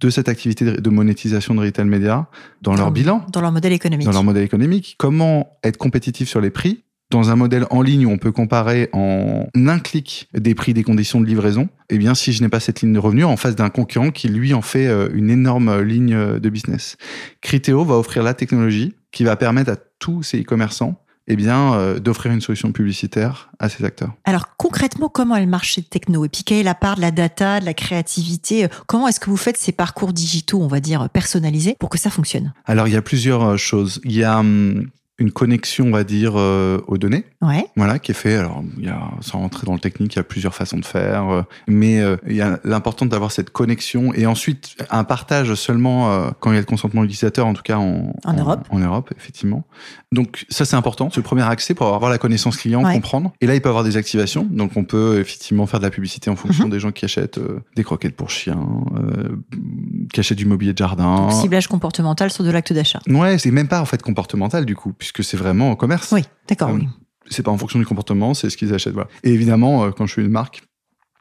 de 0.00 0.10
cette 0.10 0.28
activité 0.28 0.64
de 0.64 0.90
monétisation 0.90 1.54
de 1.54 1.60
retail 1.60 1.84
média 1.86 2.28
dans 2.62 2.74
leur 2.74 2.86
Dans- 2.86 2.90
bilan, 2.92 3.26
Dans 3.32 3.40
leur 3.40 3.52
modèle 3.52 3.72
économique. 3.72 4.04
dans 4.06 4.12
leur 4.12 4.24
modèle 4.24 4.42
économique. 4.42 4.96
Comment 4.98 5.50
être 5.62 5.76
compétitif 5.76 6.28
sur 6.28 6.40
les 6.40 6.50
prix 6.50 6.82
dans 7.14 7.30
un 7.30 7.36
modèle 7.36 7.64
en 7.70 7.80
ligne 7.80 8.06
où 8.06 8.10
on 8.10 8.18
peut 8.18 8.32
comparer 8.32 8.88
en 8.92 9.46
un 9.54 9.78
clic 9.78 10.28
des 10.34 10.54
prix, 10.54 10.74
des 10.74 10.82
conditions 10.82 11.20
de 11.20 11.26
livraison, 11.26 11.68
eh 11.88 11.98
bien, 11.98 12.14
si 12.14 12.32
je 12.32 12.42
n'ai 12.42 12.48
pas 12.48 12.58
cette 12.58 12.82
ligne 12.82 12.92
de 12.92 12.98
revenu 12.98 13.24
en 13.24 13.36
face 13.36 13.54
d'un 13.54 13.70
concurrent 13.70 14.10
qui, 14.10 14.28
lui, 14.28 14.52
en 14.52 14.62
fait 14.62 14.88
euh, 14.88 15.08
une 15.14 15.30
énorme 15.30 15.68
euh, 15.68 15.84
ligne 15.84 16.14
euh, 16.14 16.40
de 16.40 16.48
business. 16.48 16.96
Criteo 17.40 17.84
va 17.84 17.94
offrir 17.94 18.24
la 18.24 18.34
technologie 18.34 18.94
qui 19.12 19.22
va 19.22 19.36
permettre 19.36 19.70
à 19.70 19.76
tous 20.00 20.24
ces 20.24 20.40
e-commerçants 20.40 21.00
eh 21.28 21.36
bien, 21.36 21.74
euh, 21.74 22.00
d'offrir 22.00 22.32
une 22.32 22.40
solution 22.40 22.72
publicitaire 22.72 23.48
à 23.60 23.68
ces 23.68 23.84
acteurs. 23.84 24.12
Alors 24.24 24.56
concrètement, 24.56 25.08
comment 25.08 25.36
elle 25.36 25.46
marche 25.46 25.76
cette 25.76 25.90
techno? 25.90 26.24
Et 26.24 26.28
puis 26.28 26.42
quelle 26.42 26.58
est 26.58 26.64
la 26.64 26.74
part 26.74 26.96
de 26.96 27.00
la 27.00 27.12
data, 27.12 27.60
de 27.60 27.64
la 27.64 27.74
créativité? 27.74 28.66
Comment 28.88 29.06
est-ce 29.06 29.20
que 29.20 29.30
vous 29.30 29.36
faites 29.36 29.56
ces 29.56 29.72
parcours 29.72 30.12
digitaux, 30.12 30.60
on 30.60 30.66
va 30.66 30.80
dire, 30.80 31.08
personnalisés 31.10 31.76
pour 31.78 31.88
que 31.88 31.98
ça 31.98 32.10
fonctionne? 32.10 32.52
Alors, 32.66 32.88
il 32.88 32.94
y 32.94 32.96
a 32.96 33.02
plusieurs 33.02 33.56
choses. 33.56 34.00
Il 34.04 34.12
y 34.12 34.24
a 34.24 34.40
hum, 34.40 34.90
une 35.18 35.30
connexion, 35.30 35.86
on 35.86 35.90
va 35.92 36.02
dire, 36.02 36.32
euh, 36.36 36.80
aux 36.88 36.98
données. 36.98 37.24
Ouais. 37.40 37.64
Voilà, 37.76 38.00
qui 38.00 38.10
est 38.10 38.14
fait. 38.14 38.34
Alors, 38.34 38.64
il 38.78 38.84
y 38.84 38.88
a, 38.88 39.00
sans 39.20 39.38
rentrer 39.38 39.64
dans 39.64 39.72
le 39.74 39.78
technique, 39.78 40.14
il 40.14 40.16
y 40.16 40.20
a 40.20 40.24
plusieurs 40.24 40.54
façons 40.56 40.76
de 40.78 40.84
faire, 40.84 41.28
euh, 41.30 41.42
mais 41.68 42.00
euh, 42.00 42.16
il 42.26 42.34
y 42.34 42.40
a 42.40 42.58
l'important 42.64 43.06
d'avoir 43.06 43.30
cette 43.30 43.50
connexion 43.50 44.12
et 44.14 44.26
ensuite 44.26 44.74
un 44.90 45.04
partage 45.04 45.54
seulement 45.54 46.30
quand 46.40 46.50
il 46.50 46.54
y 46.54 46.58
a 46.58 46.60
le 46.60 46.66
consentement 46.66 47.02
de 47.02 47.06
l'utilisateur, 47.06 47.46
en 47.46 47.54
tout 47.54 47.62
cas 47.62 47.76
en, 47.76 48.12
En 48.24 48.32
Europe. 48.32 48.66
En 48.70 48.78
Europe, 48.80 49.12
effectivement. 49.16 49.64
Donc 50.10 50.46
ça, 50.48 50.64
c'est 50.64 50.76
important. 50.76 51.10
C'est 51.10 51.18
le 51.18 51.22
premier 51.22 51.42
accès 51.42 51.74
pour 51.74 51.94
avoir 51.94 52.10
la 52.10 52.18
connaissance 52.18 52.56
client, 52.56 52.82
Ouais. 52.84 52.94
comprendre. 52.94 53.32
Et 53.40 53.46
là, 53.46 53.54
il 53.54 53.60
peut 53.60 53.68
y 53.68 53.70
avoir 53.70 53.84
des 53.84 53.96
activations. 53.96 54.46
Donc, 54.50 54.72
on 54.76 54.84
peut 54.84 55.20
effectivement 55.20 55.66
faire 55.66 55.78
de 55.80 55.84
la 55.84 55.90
publicité 55.90 56.28
en 56.30 56.36
fonction 56.36 56.64
Mhm. 56.64 56.70
des 56.70 56.80
gens 56.80 56.90
qui 56.92 57.04
achètent 57.04 57.38
des 57.76 57.84
croquettes 57.84 58.16
pour 58.16 58.30
chiens, 58.30 58.58
qui 60.12 60.20
achètent 60.20 60.38
du 60.38 60.46
mobilier 60.46 60.72
de 60.72 60.78
jardin. 60.78 61.16
Donc, 61.28 61.32
ciblage 61.32 61.68
comportemental 61.68 62.30
sur 62.30 62.44
de 62.44 62.50
l'acte 62.50 62.72
d'achat. 62.72 63.00
Ouais, 63.08 63.38
c'est 63.38 63.50
même 63.50 63.68
pas 63.68 63.80
en 63.80 63.84
fait 63.84 64.02
comportemental 64.02 64.64
du 64.64 64.74
coup, 64.76 64.92
puisque 65.04 65.22
c'est 65.22 65.36
vraiment 65.36 65.70
au 65.72 65.76
commerce. 65.76 66.12
Oui, 66.12 66.22
d'accord, 66.48 66.70
Euh, 66.70 66.74
oui. 66.76 66.88
C'est 67.28 67.42
pas 67.42 67.50
en 67.50 67.58
fonction 67.58 67.78
du 67.78 67.86
comportement, 67.86 68.32
c'est 68.34 68.48
ce 68.50 68.56
qu'ils 68.56 68.72
achètent. 68.74 68.92
Voilà. 68.94 69.08
Et 69.22 69.30
évidemment, 69.32 69.84
euh, 69.84 69.90
quand 69.90 70.06
je 70.06 70.12
suis 70.12 70.22
une 70.22 70.30
marque, 70.30 70.62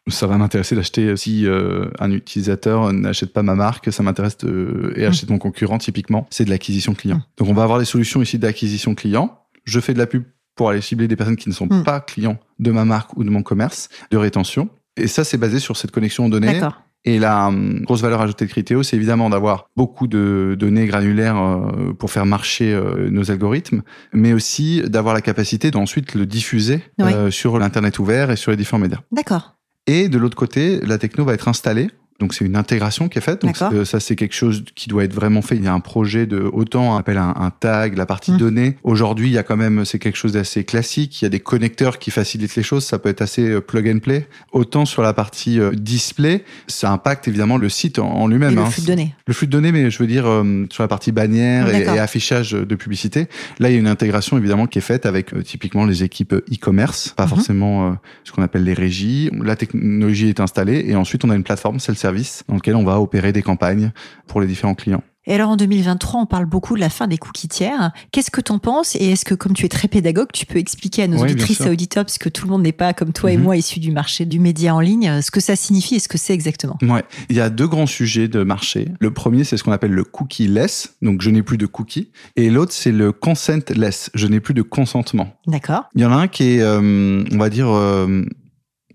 ça 0.10 0.28
va 0.28 0.38
m'intéresser 0.38 0.76
d'acheter 0.76 1.04
euh, 1.08 1.16
si 1.16 1.46
euh, 1.48 1.90
un 2.00 2.12
utilisateur 2.12 2.92
n'achète 2.92 3.32
pas 3.34 3.42
ma 3.44 3.56
marque, 3.56 3.92
ça 3.92 4.04
m'intéresse 4.04 4.38
de, 4.40 4.94
et 4.98 5.06
achète 5.06 5.30
mon 5.30 5.38
concurrent. 5.38 5.78
Typiquement, 5.78 6.28
c'est 6.30 6.44
de 6.46 6.50
l'acquisition 6.50 6.94
client. 6.94 7.18
Mm. 7.18 7.24
Donc 7.38 7.48
on 7.50 7.54
va 7.54 7.64
avoir 7.64 7.80
des 7.80 7.86
solutions 7.86 8.22
ici 8.22 8.38
d'acquisition 8.40 8.96
client. 8.96 9.40
Je 9.66 9.80
fais 9.80 9.94
de 9.94 10.00
la 10.00 10.08
pub 10.08 10.24
pour 10.56 10.70
aller 10.70 10.82
cibler 10.82 11.08
des 11.08 11.16
personnes 11.16 11.38
qui 11.38 11.48
ne 11.50 11.54
sont 11.54 11.68
Mm. 11.68 11.84
pas 11.84 12.00
clients 12.02 12.38
de 12.60 12.72
ma 12.72 12.84
marque 12.86 13.16
ou 13.18 13.24
de 13.24 13.30
mon 13.30 13.44
commerce, 13.44 13.88
de 14.12 14.18
rétention. 14.18 14.70
Et 14.98 15.08
ça, 15.08 15.24
c'est 15.24 15.38
basé 15.38 15.60
sur 15.60 15.76
cette 15.78 15.92
connexion 15.92 16.26
aux 16.26 16.30
données. 16.30 16.60
Et 17.06 17.20
la 17.20 17.48
hum, 17.48 17.82
grosse 17.82 18.02
valeur 18.02 18.22
ajoutée 18.22 18.46
de 18.46 18.50
Criteo, 18.50 18.82
c'est 18.82 18.96
évidemment 18.96 19.30
d'avoir 19.30 19.70
beaucoup 19.76 20.08
de 20.08 20.56
données 20.58 20.86
granulaires 20.86 21.38
euh, 21.38 21.94
pour 21.94 22.12
faire 22.12 22.26
marcher 22.26 22.74
euh, 22.74 23.10
nos 23.10 23.30
algorithmes, 23.30 23.82
mais 24.14 24.32
aussi 24.34 24.82
d'avoir 24.86 25.14
la 25.14 25.22
capacité 25.22 25.70
d'ensuite 25.70 26.14
le 26.16 26.26
diffuser 26.26 26.82
Oui. 27.00 27.14
euh, 27.14 27.32
sur 27.32 27.60
l'Internet 27.60 28.00
ouvert 28.00 28.32
et 28.32 28.36
sur 28.38 28.52
les 28.52 28.58
différents 28.58 28.80
médias. 28.80 29.00
D'accord. 29.12 29.56
Et 29.86 30.08
de 30.08 30.18
l'autre 30.18 30.38
côté, 30.38 30.80
la 30.86 30.98
techno 30.98 31.26
va 31.26 31.34
être 31.34 31.50
installée. 31.50 31.90
Donc 32.20 32.34
c'est 32.34 32.46
une 32.46 32.56
intégration 32.56 33.10
qui 33.10 33.18
est 33.18 33.22
faite. 33.22 33.42
Donc 33.42 33.58
euh, 33.62 33.86
ça 33.86 34.00
c'est 34.00 34.16
quelque 34.16 34.36
chose 34.36 34.64
qui 34.76 34.88
doit 34.88 35.04
être 35.04 35.14
vraiment 35.14 35.42
fait. 35.42 35.56
Il 35.56 35.64
y 35.64 35.68
a 35.68 35.74
un 35.74 35.80
projet 35.80 36.26
de 36.26 36.40
autant 36.40 36.94
on 36.94 36.98
appelle 36.98 37.18
un, 37.18 37.34
un 37.38 37.50
tag, 37.50 37.98
la 37.98 38.06
partie 38.06 38.32
Mm. 38.32 38.38
données. 38.38 38.78
Aujourd'hui 38.84 39.28
il 39.28 39.34
y 39.34 39.38
a 39.38 39.44
quand 39.44 39.58
même 39.58 39.84
c'est 39.86 40.00
quelque 40.00 40.16
chose 40.18 40.34
d'assez 40.34 40.64
classique. 40.64 41.22
Il 41.22 41.26
y 41.26 41.28
a 41.28 41.30
des 41.30 41.40
connecteurs 41.40 42.00
qui 42.00 42.12
facilitent 42.12 42.56
les 42.56 42.64
choses. 42.64 42.86
Ça 42.86 43.00
peut 43.00 43.10
être 43.10 43.22
assez 43.22 43.50
euh, 43.50 43.62
plug 43.62 43.88
and 43.90 44.00
play. 44.00 44.28
Autant 44.52 44.86
sur 44.86 45.02
la 45.02 45.14
partie 45.14 45.60
euh, 45.60 45.72
display, 45.74 46.44
ça 46.68 46.92
impacte 46.92 47.28
évidemment 47.28 47.58
le 47.58 47.68
site 47.70 48.00
en, 48.00 48.10
en 48.10 48.28
lui-même. 48.28 48.56
Le 48.56 48.62
hein. 48.62 48.66
flux 48.70 48.82
de 48.84 48.88
données. 48.88 49.16
Le 49.28 49.34
flux 49.34 49.48
de 49.48 49.52
données, 49.52 49.72
mais 49.72 49.90
je 49.92 49.98
veux 50.00 50.08
dire 50.08 50.26
euh, 50.26 50.66
sur 50.70 50.84
la 50.84 50.88
partie 50.88 51.12
bannière 51.12 51.68
et, 51.74 51.88
affichage 52.00 52.52
de 52.52 52.76
publicité. 52.76 53.28
Là, 53.60 53.70
il 53.70 53.74
y 53.74 53.76
a 53.76 53.80
une 53.80 53.88
intégration 53.88 54.38
évidemment 54.38 54.68
qui 54.68 54.78
est 54.80 54.82
faite 54.82 55.06
avec 55.06 55.34
euh, 55.34 55.42
typiquement 55.42 55.86
les 55.86 56.04
équipes 56.04 56.34
e-commerce, 56.34 57.14
pas 57.18 57.24
Mhm. 57.24 57.30
forcément 57.30 57.98
ce 58.24 58.32
qu'on 58.32 58.42
appelle 58.44 58.64
les 58.64 58.74
régies. 58.74 59.30
La 59.42 59.56
technologie 59.56 60.30
est 60.30 60.40
installée 60.40 60.86
et 60.88 60.96
ensuite 60.96 61.24
on 61.26 61.30
a 61.30 61.36
une 61.36 61.44
plateforme 61.44 61.80
dans 62.04 62.56
laquelle 62.56 62.76
on 62.76 62.84
va 62.84 63.00
opérer 63.00 63.32
des 63.34 63.42
campagnes 63.42 63.92
pour 64.28 64.42
les 64.42 64.48
différents 64.48 64.76
clients. 64.76 65.04
Et 65.26 65.34
alors 65.34 65.52
en 65.52 65.56
2023, 65.56 66.20
on 66.20 66.26
parle 66.26 66.46
beaucoup 66.48 66.76
de 66.76 66.82
la 66.82 66.90
fin 66.90 67.08
des 67.08 67.18
cookies 67.18 67.48
tiers. 67.48 67.94
Qu'est-ce 68.12 68.30
que 68.30 68.42
t'en 68.42 68.60
penses 68.60 68.98
Et 68.98 69.12
est-ce 69.12 69.24
que, 69.24 69.34
comme 69.34 69.54
tu 69.54 69.66
es 69.66 69.70
très 69.70 69.88
pédagogue, 69.88 70.28
tu 70.34 70.46
peux 70.46 70.60
expliquer 70.60 71.04
à 71.04 71.08
nos 71.08 71.16
Oui, 71.20 71.32
auditrices 71.32 71.62
et 71.62 71.70
auditeurs, 71.70 72.04
parce 72.04 72.18
que 72.18 72.28
tout 72.28 72.46
le 72.46 72.52
monde 72.52 72.64
n'est 72.64 72.74
pas 72.74 72.94
comme 72.94 73.14
toi 73.14 73.32
et 73.32 73.38
Mhm. 73.38 73.44
moi 73.44 73.56
issus 73.56 73.80
du 73.80 73.94
marché 73.94 74.26
du 74.26 74.40
média 74.42 74.76
en 74.76 74.82
ligne, 74.82 75.22
ce 75.22 75.32
que 75.32 75.40
ça 75.40 75.56
signifie 75.56 75.96
et 75.96 76.00
ce 76.00 76.10
que 76.10 76.18
c'est 76.18 76.34
exactement? 76.34 76.78
Ouais, 76.82 77.06
il 77.30 77.38
y 77.38 77.40
a 77.40 77.50
deux 77.50 77.68
grands 77.70 77.86
sujets 77.88 78.28
de 78.28 78.44
marché. 78.44 78.90
Le 79.00 79.14
premier, 79.14 79.46
c'est 79.46 79.56
ce 79.56 79.64
qu'on 79.64 79.72
appelle 79.72 79.92
le 79.94 80.04
cookie-less, 80.04 80.96
donc 81.02 81.22
je 81.22 81.30
n'ai 81.30 81.42
plus 81.42 81.58
de 81.58 81.68
cookies, 81.68 82.10
et 82.36 82.50
l'autre, 82.50 82.74
c'est 82.74 82.92
le 82.92 83.14
consent-less, 83.14 84.10
je 84.14 84.28
n'ai 84.28 84.42
plus 84.42 84.54
de 84.54 84.62
consentement. 84.62 85.30
D'accord 85.48 85.86
Il 85.96 86.02
y 86.02 86.06
en 86.06 86.12
a 86.12 86.16
un 86.16 86.28
qui 86.28 86.56
est, 86.58 86.62
euh, 86.62 87.24
on 87.32 87.38
va 87.38 87.50
dire, 87.50 87.70
euh, 87.70 88.24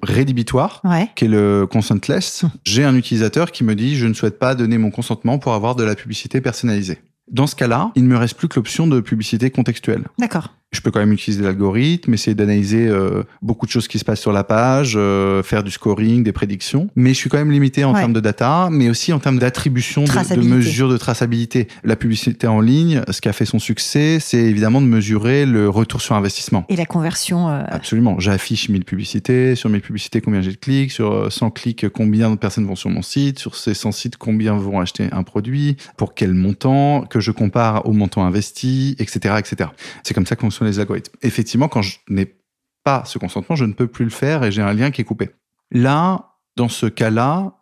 rédhibitoire, 0.02 0.80
Ouais. 0.84 1.08
qui 1.16 1.24
est 1.24 1.28
le 1.28 1.66
consentless. 1.70 2.44
Hum. 2.44 2.50
J'ai 2.64 2.84
un 2.84 2.94
utilisateur 2.94 3.50
qui 3.52 3.64
me 3.64 3.74
dit 3.74 3.96
je 3.96 4.06
ne 4.06 4.14
souhaite 4.14 4.38
pas 4.38 4.54
donner 4.54 4.78
mon 4.78 4.90
consentement 4.90 5.38
pour 5.38 5.54
avoir 5.54 5.74
de 5.74 5.84
la 5.84 5.94
publicité 5.94 6.40
personnalisée. 6.40 6.98
Dans 7.30 7.46
ce 7.46 7.54
cas-là, 7.56 7.92
il 7.94 8.04
ne 8.04 8.08
me 8.08 8.16
reste 8.16 8.34
plus 8.36 8.48
que 8.48 8.56
l'option 8.56 8.86
de 8.86 9.00
publicité 9.00 9.50
contextuelle. 9.50 10.04
D'accord. 10.18 10.54
Je 10.70 10.82
peux 10.82 10.90
quand 10.90 11.00
même 11.00 11.12
utiliser 11.12 11.42
l'algorithme, 11.42 12.12
essayer 12.12 12.34
d'analyser 12.34 12.86
euh, 12.88 13.22
beaucoup 13.40 13.64
de 13.64 13.70
choses 13.70 13.88
qui 13.88 13.98
se 13.98 14.04
passent 14.04 14.20
sur 14.20 14.32
la 14.32 14.44
page, 14.44 14.94
euh, 14.96 15.42
faire 15.42 15.64
du 15.64 15.70
scoring, 15.70 16.22
des 16.22 16.32
prédictions. 16.32 16.90
Mais 16.94 17.10
je 17.14 17.14
suis 17.14 17.30
quand 17.30 17.38
même 17.38 17.50
limité 17.50 17.84
en 17.84 17.94
Ouais. 17.94 18.00
termes 18.00 18.12
de 18.12 18.20
data, 18.20 18.68
mais 18.70 18.90
aussi 18.90 19.14
en 19.14 19.18
termes 19.18 19.38
d'attribution, 19.38 20.04
de, 20.04 20.34
de 20.36 20.42
mesures 20.42 20.90
de 20.90 20.98
traçabilité. 20.98 21.68
La 21.84 21.96
publicité 21.96 22.46
en 22.46 22.60
ligne, 22.60 23.00
ce 23.10 23.22
qui 23.22 23.30
a 23.30 23.32
fait 23.32 23.46
son 23.46 23.58
succès, 23.58 24.18
c'est 24.20 24.36
évidemment 24.42 24.82
de 24.82 24.86
mesurer 24.86 25.46
le 25.46 25.70
retour 25.70 26.02
sur 26.02 26.14
investissement. 26.16 26.66
Et 26.68 26.76
la 26.76 26.84
conversion 26.84 27.48
euh, 27.48 27.62
Absolument. 27.68 28.20
J'affiche 28.20 28.68
1000 28.68 28.84
publicités. 28.84 29.54
Sur 29.54 29.70
1000 29.70 29.80
publicités, 29.80 30.20
combien 30.20 30.42
j'ai 30.42 30.50
de 30.52 30.56
clics? 30.56 30.92
Sur 30.92 31.12
euh, 31.12 31.30
100 31.30 31.50
clics, 31.50 31.88
combien 31.88 32.30
de 32.30 32.36
personnes 32.36 32.66
vont 32.66 32.76
sur 32.76 32.90
mon 32.90 33.00
site? 33.00 33.38
Sur 33.38 33.56
ces 33.56 33.72
100 33.72 33.92
sites, 33.92 34.16
combien 34.18 34.54
vont 34.58 34.80
acheter 34.80 35.08
un 35.12 35.22
produit? 35.22 35.78
Pour 35.96 36.12
quel 36.14 36.34
montant? 36.34 37.06
Que 37.08 37.20
je 37.20 37.30
compare 37.30 37.86
au 37.86 37.92
montant 37.92 38.26
investi, 38.26 38.96
etc. 38.98 39.36
etc. 39.38 39.70
C'est 40.02 40.12
comme 40.12 40.26
ça 40.26 40.36
que 40.36 40.42
les 40.64 40.80
algorithmes. 40.80 41.14
Effectivement, 41.22 41.68
quand 41.68 41.82
je 41.82 41.98
n'ai 42.08 42.36
pas 42.84 43.04
ce 43.04 43.18
consentement, 43.18 43.56
je 43.56 43.64
ne 43.64 43.72
peux 43.72 43.86
plus 43.86 44.04
le 44.04 44.10
faire 44.10 44.44
et 44.44 44.52
j'ai 44.52 44.62
un 44.62 44.72
lien 44.72 44.90
qui 44.90 45.00
est 45.00 45.04
coupé. 45.04 45.30
Là, 45.70 46.34
Dans 46.56 46.68
ce 46.68 46.86
cas-là, 46.86 47.58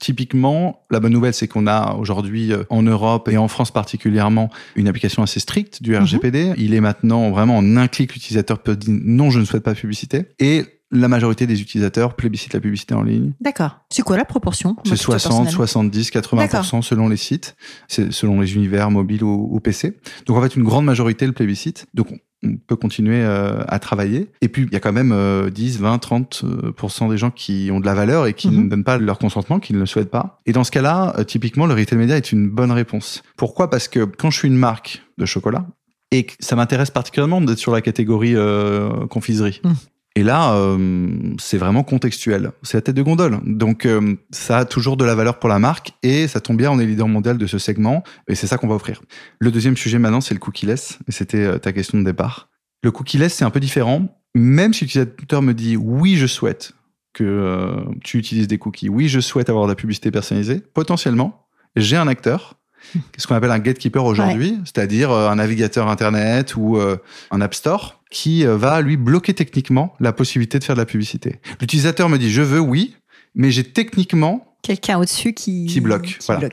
Typiquement, 0.00 0.82
la 0.90 1.00
bonne 1.00 1.12
nouvelle, 1.12 1.34
c'est 1.34 1.48
qu'on 1.48 1.66
a 1.66 1.94
aujourd'hui 1.94 2.52
euh, 2.52 2.62
en 2.70 2.82
Europe 2.82 3.28
et 3.28 3.36
en 3.36 3.48
France 3.48 3.70
particulièrement 3.70 4.48
une 4.76 4.86
application 4.86 5.22
assez 5.22 5.40
stricte 5.40 5.82
du 5.82 5.96
RGPD. 5.96 6.54
Il 6.56 6.74
est 6.74 6.80
maintenant 6.80 7.30
vraiment 7.30 7.56
en 7.56 7.76
un 7.76 7.88
clic, 7.88 8.14
l'utilisateur 8.14 8.60
peut 8.60 8.76
dire 8.76 8.94
non, 9.02 9.30
je 9.30 9.40
ne 9.40 9.44
souhaite 9.44 9.62
pas 9.62 9.74
publicité. 9.74 10.26
Et 10.38 10.64
la 10.90 11.08
majorité 11.08 11.46
des 11.46 11.60
utilisateurs 11.60 12.14
plébiscitent 12.14 12.54
la 12.54 12.60
publicité 12.60 12.94
en 12.94 13.02
ligne. 13.02 13.32
D'accord. 13.40 13.80
C'est 13.90 14.02
quoi 14.02 14.16
la 14.16 14.24
proportion 14.24 14.76
C'est 14.84 14.96
60, 14.96 15.50
70, 15.50 16.10
80% 16.10 16.82
selon 16.82 17.08
les 17.08 17.16
sites, 17.16 17.56
selon 17.88 18.40
les 18.40 18.54
univers 18.54 18.90
mobiles 18.90 19.22
ou, 19.22 19.48
ou, 19.50 19.60
PC. 19.60 19.98
Donc 20.26 20.38
en 20.38 20.42
fait, 20.42 20.56
une 20.56 20.64
grande 20.64 20.86
majorité 20.86 21.26
le 21.26 21.32
plébiscite. 21.32 21.86
Donc 21.92 22.10
on 22.10 22.18
peut 22.66 22.76
continuer 22.76 23.22
euh, 23.22 23.62
à 23.66 23.78
travailler. 23.78 24.28
Et 24.40 24.48
puis, 24.48 24.62
il 24.62 24.72
y 24.72 24.76
a 24.76 24.80
quand 24.80 24.92
même 24.92 25.50
10, 25.50 25.80
20, 25.80 25.96
30% 25.96 27.10
des 27.10 27.18
gens 27.18 27.30
qui 27.30 27.70
ont 27.72 27.80
de 27.80 27.86
la 27.86 27.94
valeur 27.94 28.26
et 28.26 28.34
qui 28.34 28.48
mhm. 28.48 28.64
ne 28.64 28.68
donnent 28.68 28.84
pas 28.84 28.98
leur 28.98 29.18
consentement, 29.18 29.58
qui 29.58 29.74
ne 29.74 29.78
le 29.78 29.86
souhaitent 29.86 30.10
pas. 30.10 30.38
Et 30.46 30.52
dans 30.52 30.64
ce 30.64 30.70
cas-là, 30.70 31.14
euh, 31.18 31.24
typiquement, 31.24 31.66
le 31.66 31.74
retail 31.74 31.98
media 31.98 32.16
est 32.16 32.32
une 32.32 32.48
bonne 32.48 32.72
réponse. 32.72 33.22
Pourquoi? 33.36 33.70
Parce 33.70 33.88
que 33.88 34.04
quand 34.04 34.30
je 34.30 34.38
suis 34.38 34.48
une 34.48 34.56
marque 34.56 35.02
de 35.18 35.26
chocolat, 35.26 35.66
et 36.10 36.26
ça 36.40 36.56
m'intéresse 36.56 36.90
particulièrement 36.90 37.40
d'être 37.40 37.58
sur 37.58 37.72
la 37.72 37.82
catégorie 37.82 38.34
euh, 38.34 39.06
confiserie. 39.08 39.60
Mhm. 39.64 39.74
Et 40.18 40.24
là, 40.24 40.54
euh, 40.54 41.06
c'est 41.38 41.58
vraiment 41.58 41.84
contextuel. 41.84 42.50
C'est 42.64 42.76
la 42.76 42.80
tête 42.80 42.96
de 42.96 43.02
gondole. 43.02 43.38
Donc, 43.44 43.86
euh, 43.86 44.16
ça 44.32 44.58
a 44.58 44.64
toujours 44.64 44.96
de 44.96 45.04
la 45.04 45.14
valeur 45.14 45.38
pour 45.38 45.48
la 45.48 45.60
marque 45.60 45.92
et 46.02 46.26
ça 46.26 46.40
tombe 46.40 46.56
bien, 46.56 46.72
on 46.72 46.80
est 46.80 46.86
leader 46.86 47.06
mondial 47.06 47.38
de 47.38 47.46
ce 47.46 47.56
segment 47.58 48.02
et 48.26 48.34
c'est 48.34 48.48
ça 48.48 48.58
qu'on 48.58 48.66
va 48.66 48.74
offrir. 48.74 49.00
Le 49.38 49.52
deuxième 49.52 49.76
sujet 49.76 50.00
maintenant, 50.00 50.20
c'est 50.20 50.34
le 50.34 50.40
cookie-less. 50.40 50.98
Et 51.06 51.12
c'était 51.12 51.44
euh, 51.44 51.58
ta 51.58 51.72
question 51.72 51.98
de 52.00 52.04
départ. 52.04 52.48
Le 52.82 52.90
cookie-less, 52.90 53.32
c'est 53.32 53.44
un 53.44 53.50
peu 53.50 53.60
différent. 53.60 54.08
Même 54.34 54.74
si 54.74 54.86
l'utilisateur 54.86 55.40
me 55.40 55.54
dit 55.54 55.76
oui, 55.76 56.16
je 56.16 56.26
souhaite 56.26 56.72
que 57.12 57.76
tu 58.02 58.18
utilises 58.18 58.48
des 58.48 58.58
cookies, 58.58 58.88
oui, 58.88 59.06
je 59.08 59.20
souhaite 59.20 59.48
avoir 59.48 59.66
de 59.66 59.70
la 59.70 59.76
publicité 59.76 60.10
personnalisée, 60.10 60.60
potentiellement, 60.74 61.46
j'ai 61.76 61.96
un 61.96 62.08
acteur 62.08 62.56
ce 63.18 63.26
qu'on 63.26 63.34
appelle 63.34 63.50
un 63.50 63.58
gatekeeper 63.58 64.04
aujourd'hui, 64.04 64.58
c'est-à-dire 64.64 65.10
un 65.10 65.36
navigateur 65.36 65.88
Internet 65.88 66.54
ou 66.56 66.78
un 66.78 67.40
App 67.40 67.54
Store 67.54 67.97
qui 68.10 68.46
euh, 68.46 68.56
va 68.56 68.80
lui 68.80 68.96
bloquer 68.96 69.34
techniquement 69.34 69.94
la 70.00 70.12
possibilité 70.12 70.58
de 70.58 70.64
faire 70.64 70.74
de 70.74 70.80
la 70.80 70.86
publicité. 70.86 71.36
L'utilisateur 71.60 72.08
me 72.08 72.18
dit 72.18 72.30
je 72.30 72.42
veux 72.42 72.60
oui, 72.60 72.96
mais 73.34 73.50
j'ai 73.50 73.64
techniquement 73.64 74.48
quelqu'un 74.62 74.98
au-dessus 74.98 75.32
qui, 75.32 75.66
qui, 75.66 75.80
bloque. 75.80 76.18
voilà. 76.26 76.48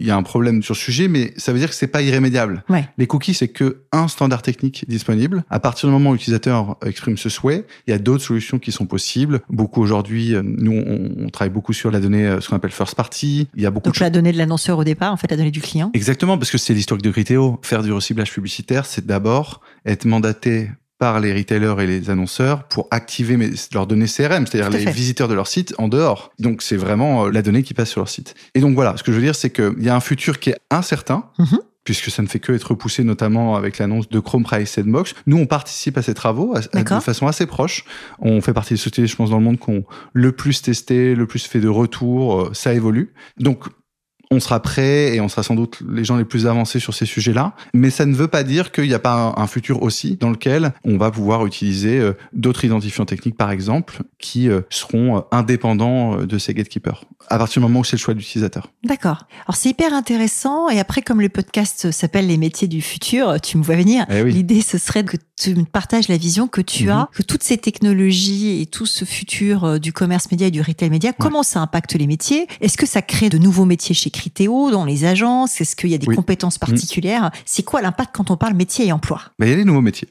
Il 0.00 0.06
y 0.06 0.10
a 0.10 0.16
un 0.16 0.22
problème 0.22 0.62
sur 0.62 0.74
ce 0.74 0.82
sujet, 0.82 1.06
mais 1.06 1.32
ça 1.36 1.52
veut 1.52 1.58
dire 1.58 1.68
que 1.68 1.74
c'est 1.74 1.86
pas 1.86 2.02
irrémédiable. 2.02 2.64
Ouais. 2.68 2.88
Les 2.98 3.06
cookies, 3.06 3.34
c'est 3.34 3.48
que 3.48 3.82
un 3.92 4.08
standard 4.08 4.42
technique 4.42 4.84
disponible. 4.88 5.44
À 5.48 5.60
partir 5.60 5.88
du 5.88 5.92
moment 5.92 6.10
où 6.10 6.12
l'utilisateur 6.14 6.76
exprime 6.84 7.16
ce 7.16 7.28
souhait, 7.28 7.64
il 7.86 7.90
y 7.90 7.94
a 7.94 7.98
d'autres 7.98 8.24
solutions 8.24 8.58
qui 8.58 8.72
sont 8.72 8.86
possibles. 8.86 9.42
Beaucoup 9.48 9.80
aujourd'hui, 9.80 10.34
euh, 10.34 10.42
nous, 10.42 10.72
on, 10.72 11.28
travaille 11.28 11.52
beaucoup 11.52 11.72
sur 11.72 11.90
la 11.90 12.00
donnée, 12.00 12.26
euh, 12.26 12.40
ce 12.40 12.48
qu'on 12.48 12.56
appelle 12.56 12.72
first 12.72 12.94
party. 12.94 13.48
Il 13.54 13.62
y 13.62 13.66
a 13.66 13.70
beaucoup 13.70 13.86
Donc 13.86 14.00
la 14.00 14.10
donnée 14.10 14.32
de 14.32 14.38
l'annonceur 14.38 14.78
au 14.78 14.84
départ, 14.84 15.12
en 15.12 15.16
fait, 15.16 15.30
la 15.30 15.36
donnée 15.36 15.52
du 15.52 15.60
client. 15.60 15.90
Exactement, 15.94 16.38
parce 16.38 16.50
que 16.50 16.58
c'est 16.58 16.74
l'historique 16.74 17.04
de 17.04 17.10
Criteo. 17.10 17.60
Faire 17.62 17.82
du 17.82 17.92
reciblage 17.92 18.32
publicitaire, 18.32 18.86
c'est 18.86 19.06
d'abord 19.06 19.60
être 19.86 20.04
mandaté 20.04 20.70
par 21.02 21.18
les 21.18 21.34
retailers 21.34 21.74
et 21.80 21.86
les 21.88 22.10
annonceurs 22.10 22.62
pour 22.62 22.86
activer 22.92 23.36
leurs 23.74 23.88
données 23.88 24.06
CRM, 24.06 24.46
c'est-à-dire 24.46 24.70
les 24.70 24.88
visiteurs 24.88 25.26
de 25.26 25.34
leur 25.34 25.48
site 25.48 25.74
en 25.78 25.88
dehors. 25.88 26.30
Donc 26.38 26.62
c'est 26.62 26.76
vraiment 26.76 27.26
euh, 27.26 27.30
la 27.32 27.42
donnée 27.42 27.64
qui 27.64 27.74
passe 27.74 27.90
sur 27.90 28.00
leur 28.00 28.08
site. 28.08 28.36
Et 28.54 28.60
donc 28.60 28.76
voilà, 28.76 28.96
ce 28.96 29.02
que 29.02 29.10
je 29.10 29.16
veux 29.16 29.22
dire, 29.24 29.34
c'est 29.34 29.50
qu'il 29.50 29.82
y 29.82 29.88
a 29.88 29.96
un 29.96 30.00
futur 30.00 30.38
qui 30.38 30.50
est 30.50 30.58
incertain. 30.70 31.24
Mhm. 31.40 31.58
puisque 31.82 32.12
ça 32.12 32.22
ne 32.22 32.28
fait 32.28 32.38
que 32.38 32.52
être 32.52 32.70
repoussé, 32.70 33.02
notamment 33.02 33.56
avec 33.56 33.78
l'annonce 33.78 34.08
de 34.08 34.20
Chrome 34.20 34.44
Price 34.44 34.70
Sandbox. 34.70 35.14
Nous, 35.26 35.36
on 35.36 35.46
participe 35.46 35.98
à 35.98 36.02
ces 36.02 36.14
travaux 36.14 36.54
de 36.54 37.00
façon 37.00 37.26
assez 37.26 37.46
proche. 37.46 37.84
On 38.20 38.40
fait 38.40 38.52
partie 38.52 38.74
des 38.74 38.78
sociétés, 38.78 39.08
je 39.08 39.16
pense, 39.16 39.30
dans 39.30 39.38
le 39.38 39.44
monde 39.44 39.58
qui 39.58 39.70
ont 39.70 39.84
le 40.12 40.30
plus 40.30 40.62
testé, 40.62 41.16
le 41.16 41.26
plus 41.26 41.44
fait 41.44 41.58
de 41.58 41.66
retours. 41.66 42.40
Euh, 42.40 42.50
ça 42.52 42.72
évolue. 42.72 43.12
Donc, 43.38 43.64
on 44.32 44.40
sera 44.40 44.60
prêt 44.60 45.14
et 45.14 45.20
on 45.20 45.28
sera 45.28 45.42
sans 45.42 45.54
doute 45.54 45.80
les 45.88 46.04
gens 46.04 46.16
les 46.16 46.24
plus 46.24 46.46
avancés 46.46 46.80
sur 46.80 46.94
ces 46.94 47.04
sujets-là. 47.04 47.54
Mais 47.74 47.90
ça 47.90 48.06
ne 48.06 48.14
veut 48.14 48.28
pas 48.28 48.42
dire 48.42 48.72
qu'il 48.72 48.88
n'y 48.88 48.94
a 48.94 48.98
pas 48.98 49.34
un, 49.36 49.46
futur 49.46 49.82
aussi 49.82 50.16
dans 50.16 50.30
lequel 50.30 50.72
on 50.84 50.96
va 50.96 51.10
pouvoir 51.10 51.44
utiliser 51.44 51.98
euh, 51.98 52.14
d'autres 52.32 52.64
identifiants 52.64 53.04
techniques, 53.04 53.36
par 53.36 53.50
exemple, 53.50 54.02
qui 54.18 54.48
euh, 54.48 54.62
seront 54.70 55.18
euh, 55.18 55.20
indépendants 55.30 56.16
de 56.16 56.38
ces 56.38 56.54
gatekeepers 56.54 57.04
à 57.28 57.38
partir 57.38 57.60
du 57.60 57.66
moment 57.66 57.80
où 57.80 57.84
c'est 57.84 57.96
le 57.96 58.00
choix 58.00 58.14
de 58.14 58.18
l'utilisateur. 58.18 58.70
D'accord. 58.84 59.26
Alors 59.46 59.56
c'est 59.56 59.70
hyper 59.70 59.92
intéressant. 59.92 60.68
Et 60.68 60.80
après, 60.80 61.02
comme 61.02 61.20
le 61.20 61.28
podcast 61.28 61.90
s'appelle 61.90 62.26
Les 62.26 62.36
métiers 62.36 62.68
du 62.68 62.82
futur, 62.82 63.40
tu 63.40 63.58
me 63.58 63.62
vois 63.62 63.76
venir. 63.76 64.06
Eh 64.10 64.24
L'idée, 64.24 64.60
ce 64.60 64.78
serait 64.78 65.04
que 65.04 65.16
tu 65.42 65.54
partages 65.64 66.08
la 66.08 66.16
vision 66.16 66.48
que 66.48 66.60
tu 66.60 66.84
mhm. 66.84 66.90
as, 66.90 67.08
que 67.12 67.22
toutes 67.22 67.42
ces 67.42 67.58
technologies 67.58 68.60
et 68.60 68.66
tout 68.66 68.86
ce 68.86 69.04
futur 69.04 69.80
du 69.80 69.92
commerce 69.92 70.30
média 70.30 70.46
et 70.46 70.50
du 70.50 70.60
retail 70.60 70.90
média, 70.90 71.12
comment 71.12 71.42
ça 71.42 71.60
impacte 71.60 71.94
les 71.94 72.06
métiers? 72.06 72.46
Est-ce 72.60 72.76
que 72.76 72.86
ça 72.86 73.02
crée 73.02 73.28
de 73.28 73.38
nouveaux 73.38 73.64
métiers 73.64 73.94
chez 73.94 74.10
Critéo, 74.10 74.70
dans 74.70 74.84
les 74.84 75.04
agences? 75.04 75.60
Est-ce 75.60 75.76
qu'il 75.76 75.90
y 75.90 75.94
a 75.94 75.98
des 75.98 76.14
compétences 76.14 76.60
mhm. 76.60 76.68
particulières? 76.68 77.30
C'est 77.44 77.62
quoi 77.62 77.82
l'impact 77.82 78.14
quand 78.14 78.30
on 78.30 78.36
parle 78.36 78.54
métier 78.54 78.86
et 78.86 78.92
emploi? 78.92 79.20
Ben, 79.38 79.46
Il 79.46 79.50
y 79.50 79.54
a 79.54 79.56
des 79.56 79.64
nouveaux 79.64 79.80
métiers. 79.80 80.08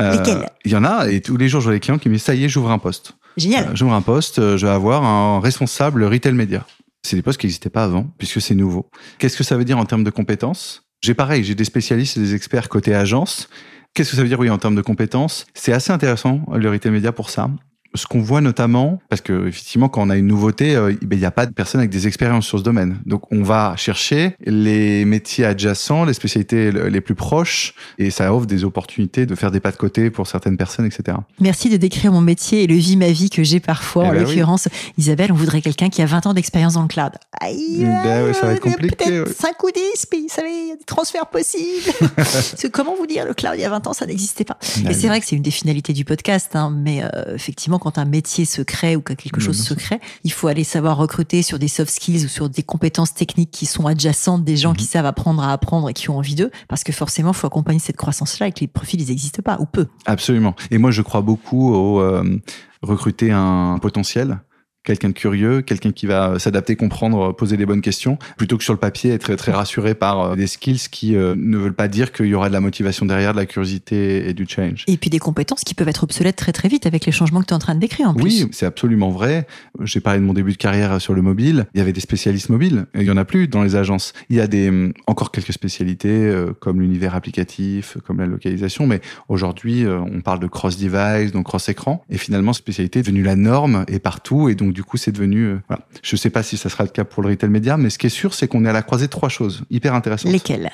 Euh, 0.00 0.16
Lesquels? 0.16 0.48
Il 0.64 0.72
y 0.72 0.76
en 0.76 0.84
a, 0.84 1.08
et 1.08 1.20
tous 1.20 1.36
les 1.36 1.48
jours, 1.48 1.60
je 1.60 1.66
vois 1.66 1.74
les 1.74 1.80
clients 1.80 1.98
qui 1.98 2.08
me 2.08 2.14
disent, 2.14 2.24
ça 2.24 2.34
y 2.34 2.44
est, 2.44 2.48
j'ouvre 2.48 2.70
un 2.70 2.78
poste. 2.78 3.14
Génial. 3.36 3.68
Euh, 3.68 3.74
j'ouvre 3.74 3.94
un 3.94 4.02
poste, 4.02 4.38
euh, 4.38 4.56
je 4.56 4.66
vais 4.66 4.72
avoir 4.72 5.04
un 5.04 5.40
responsable 5.40 6.04
retail 6.04 6.34
média. 6.34 6.66
C'est 7.02 7.16
des 7.16 7.22
postes 7.22 7.40
qui 7.40 7.46
n'existaient 7.46 7.70
pas 7.70 7.84
avant, 7.84 8.06
puisque 8.18 8.40
c'est 8.40 8.54
nouveau. 8.54 8.88
Qu'est-ce 9.18 9.36
que 9.36 9.44
ça 9.44 9.56
veut 9.56 9.64
dire 9.64 9.78
en 9.78 9.84
termes 9.84 10.04
de 10.04 10.10
compétences? 10.10 10.82
J'ai 11.02 11.14
pareil, 11.14 11.44
j'ai 11.44 11.54
des 11.54 11.64
spécialistes 11.64 12.16
et 12.16 12.20
des 12.20 12.34
experts 12.34 12.68
côté 12.68 12.94
agence. 12.94 13.48
Qu'est-ce 13.94 14.10
que 14.10 14.16
ça 14.16 14.22
veut 14.22 14.28
dire, 14.28 14.40
oui, 14.40 14.50
en 14.50 14.58
termes 14.58 14.74
de 14.74 14.82
compétences? 14.82 15.46
C'est 15.54 15.72
assez 15.72 15.92
intéressant, 15.92 16.40
le 16.52 16.68
média, 16.90 17.12
pour 17.12 17.30
ça 17.30 17.48
ce 17.94 18.06
qu'on 18.06 18.20
voit 18.20 18.40
notamment, 18.40 19.00
parce 19.08 19.20
que 19.20 19.46
effectivement, 19.48 19.88
quand 19.88 20.02
on 20.02 20.10
a 20.10 20.16
une 20.16 20.26
nouveauté, 20.26 20.76
euh, 20.76 20.92
ben, 21.02 21.16
il 21.16 21.18
n'y 21.18 21.24
a 21.24 21.30
pas 21.30 21.46
de 21.46 21.52
personnes 21.52 21.80
avec 21.80 21.90
des 21.90 22.06
expériences 22.06 22.46
sur 22.46 22.58
ce 22.58 22.64
domaine. 22.64 22.98
Donc, 23.06 23.22
on 23.32 23.42
va 23.42 23.74
chercher 23.76 24.36
les 24.44 25.04
métiers 25.04 25.44
adjacents, 25.44 26.04
les 26.04 26.14
spécialités 26.14 26.72
les 26.72 27.00
plus 27.00 27.14
proches, 27.14 27.74
et 27.98 28.10
ça 28.10 28.34
offre 28.34 28.46
des 28.46 28.64
opportunités 28.64 29.26
de 29.26 29.34
faire 29.34 29.50
des 29.50 29.60
pas 29.60 29.70
de 29.70 29.76
côté 29.76 30.10
pour 30.10 30.26
certaines 30.26 30.56
personnes, 30.56 30.86
etc. 30.86 31.16
Merci 31.40 31.70
de 31.70 31.76
décrire 31.76 32.12
mon 32.12 32.20
métier 32.20 32.64
et 32.64 32.66
le 32.66 32.74
vie 32.74 32.96
ma 32.96 33.08
vie 33.08 33.30
que 33.30 33.42
j'ai 33.42 33.60
parfois. 33.60 34.04
Eh 34.06 34.08
en 34.08 34.12
ben 34.12 34.22
l'occurrence, 34.24 34.68
Isabelle, 34.98 35.32
on 35.32 35.36
voudrait 35.36 35.62
quelqu'un 35.62 35.88
qui 35.88 36.02
a 36.02 36.06
20 36.06 36.26
ans 36.26 36.34
d'expérience 36.34 36.74
dans 36.74 36.82
le 36.82 36.88
cloud. 36.88 37.12
Aïe, 37.40 37.84
ben 37.84 38.32
ça 38.34 38.46
va 38.46 38.52
être 38.52 38.60
compliqué. 38.60 38.94
Peut-être 38.96 39.32
5 39.32 39.62
ou 39.62 39.70
10, 39.70 40.06
puis 40.06 40.22
vous 40.22 40.28
savez, 40.28 40.50
il 40.50 40.68
y 40.68 40.72
a 40.72 40.76
des 40.76 40.84
transferts 40.84 41.26
possibles. 41.26 41.92
comment 42.72 42.94
vous 42.96 43.06
dire, 43.06 43.24
le 43.24 43.34
cloud 43.34 43.54
il 43.56 43.60
y 43.60 43.64
a 43.64 43.70
20 43.70 43.86
ans, 43.86 43.92
ça 43.92 44.06
n'existait 44.06 44.44
pas. 44.44 44.58
et 44.88 44.94
c'est 44.94 45.08
vrai 45.08 45.20
que 45.20 45.26
c'est 45.26 45.36
une 45.36 45.42
des 45.42 45.50
finalités 45.50 45.92
du 45.92 46.04
podcast, 46.04 46.54
hein, 46.54 46.74
mais 46.76 47.02
euh, 47.02 47.34
effectivement, 47.34 47.78
quand 47.84 47.98
un 47.98 48.06
métier 48.06 48.46
se 48.46 48.62
crée 48.62 48.96
ou 48.96 49.02
que 49.02 49.12
quelque 49.12 49.40
chose 49.40 49.60
se 49.60 49.74
crée, 49.74 50.00
il 50.24 50.32
faut 50.32 50.48
aller 50.48 50.64
savoir 50.64 50.96
recruter 50.96 51.42
sur 51.42 51.58
des 51.58 51.68
soft 51.68 51.90
skills 51.90 52.24
ou 52.24 52.28
sur 52.28 52.48
des 52.48 52.62
compétences 52.62 53.12
techniques 53.12 53.50
qui 53.50 53.66
sont 53.66 53.86
adjacentes, 53.86 54.42
des 54.42 54.56
gens 54.56 54.72
qui 54.72 54.84
mhm. 54.84 54.88
savent 54.88 55.06
apprendre 55.06 55.42
à 55.42 55.52
apprendre 55.52 55.90
et 55.90 55.92
qui 55.92 56.08
ont 56.08 56.16
envie 56.16 56.34
d'eux, 56.34 56.50
parce 56.66 56.82
que 56.82 56.92
forcément, 56.92 57.32
il 57.32 57.36
faut 57.36 57.46
accompagner 57.46 57.78
cette 57.78 57.98
croissance-là 57.98 58.48
et 58.48 58.52
que 58.52 58.60
les 58.60 58.68
profils, 58.68 58.98
ils 58.98 59.08
n'existent 59.08 59.42
pas 59.42 59.58
ou 59.60 59.66
peu. 59.66 59.86
Absolument. 60.06 60.56
Et 60.70 60.78
moi, 60.78 60.92
je 60.92 61.02
crois 61.02 61.20
beaucoup 61.20 61.74
au 61.74 62.00
euh, 62.00 62.40
recruter 62.80 63.30
un 63.32 63.78
potentiel 63.82 64.38
quelqu'un 64.84 65.08
de 65.08 65.14
curieux, 65.14 65.62
quelqu'un 65.62 65.92
qui 65.92 66.06
va 66.06 66.38
s'adapter, 66.38 66.76
comprendre, 66.76 67.34
poser 67.34 67.56
les 67.56 67.66
bonnes 67.66 67.80
questions, 67.80 68.18
plutôt 68.36 68.58
que 68.58 68.64
sur 68.64 68.74
le 68.74 68.78
papier 68.78 69.12
être 69.12 69.34
très 69.34 69.52
rassuré 69.52 69.94
par 69.94 70.20
euh, 70.20 70.36
des 70.36 70.46
skills 70.46 70.88
qui 70.90 71.16
euh, 71.16 71.34
ne 71.36 71.56
veulent 71.56 71.74
pas 71.74 71.88
dire 71.88 72.12
qu'il 72.12 72.26
y 72.26 72.34
aura 72.34 72.48
de 72.48 72.52
la 72.52 72.60
motivation 72.60 73.06
derrière, 73.06 73.32
de 73.32 73.38
la 73.38 73.46
curiosité 73.46 74.28
et 74.28 74.34
du 74.34 74.46
change. 74.46 74.84
Et 74.86 74.96
puis 74.96 75.10
des 75.10 75.18
compétences 75.18 75.64
qui 75.64 75.74
peuvent 75.74 75.88
être 75.88 76.04
obsolètes 76.04 76.36
très 76.36 76.52
très 76.52 76.68
vite 76.68 76.86
avec 76.86 77.06
les 77.06 77.12
changements 77.12 77.40
que 77.40 77.46
tu 77.46 77.52
es 77.52 77.56
en 77.56 77.58
train 77.58 77.74
de 77.74 77.80
décrire 77.80 78.10
en 78.10 78.14
plus. 78.14 78.24
Oui, 78.24 78.48
c'est 78.52 78.66
absolument 78.66 79.10
vrai. 79.10 79.46
J'ai 79.82 80.00
parlé 80.00 80.20
de 80.20 80.24
mon 80.24 80.34
début 80.34 80.52
de 80.52 80.58
carrière 80.58 81.00
sur 81.00 81.14
le 81.14 81.22
mobile. 81.22 81.66
Il 81.74 81.78
y 81.78 81.80
avait 81.80 81.92
des 81.92 82.00
spécialistes 82.00 82.50
mobiles. 82.50 82.86
Il 82.94 83.02
y 83.02 83.10
en 83.10 83.16
a 83.16 83.24
plus 83.24 83.48
dans 83.48 83.62
les 83.62 83.76
agences. 83.76 84.12
Il 84.28 84.36
y 84.36 84.40
a 84.40 84.46
des 84.46 84.68
hum, 84.68 84.92
encore 85.06 85.32
quelques 85.32 85.52
spécialités 85.52 86.08
euh, 86.08 86.52
comme 86.60 86.80
l'univers 86.80 87.14
applicatif, 87.14 87.96
comme 88.06 88.18
la 88.18 88.26
localisation, 88.26 88.86
mais 88.86 89.00
aujourd'hui 89.28 89.86
on 89.86 90.20
parle 90.20 90.40
de 90.40 90.46
cross 90.46 90.78
device, 90.78 91.32
donc 91.32 91.46
cross 91.46 91.68
écran. 91.68 92.04
Et 92.10 92.18
finalement, 92.18 92.52
spécialité 92.52 93.00
est 93.00 93.02
devenue 93.02 93.22
la 93.22 93.36
norme 93.36 93.84
et 93.88 93.98
partout. 93.98 94.48
Et 94.48 94.54
donc 94.54 94.73
du 94.74 94.84
coup, 94.84 94.98
c'est 94.98 95.12
devenu. 95.12 95.44
Euh, 95.44 95.62
voilà. 95.68 95.86
Je 96.02 96.14
ne 96.14 96.18
sais 96.18 96.28
pas 96.28 96.42
si 96.42 96.58
ça 96.58 96.68
sera 96.68 96.84
le 96.84 96.90
cas 96.90 97.04
pour 97.04 97.22
le 97.22 97.30
retail 97.30 97.48
média, 97.48 97.78
mais 97.78 97.88
ce 97.88 97.96
qui 97.96 98.06
est 98.06 98.10
sûr, 98.10 98.34
c'est 98.34 98.48
qu'on 98.48 98.64
est 98.66 98.68
à 98.68 98.72
la 98.72 98.82
croisée 98.82 99.06
de 99.06 99.10
trois 99.10 99.30
choses 99.30 99.64
hyper 99.70 99.94
intéressantes. 99.94 100.32
Lesquelles? 100.32 100.70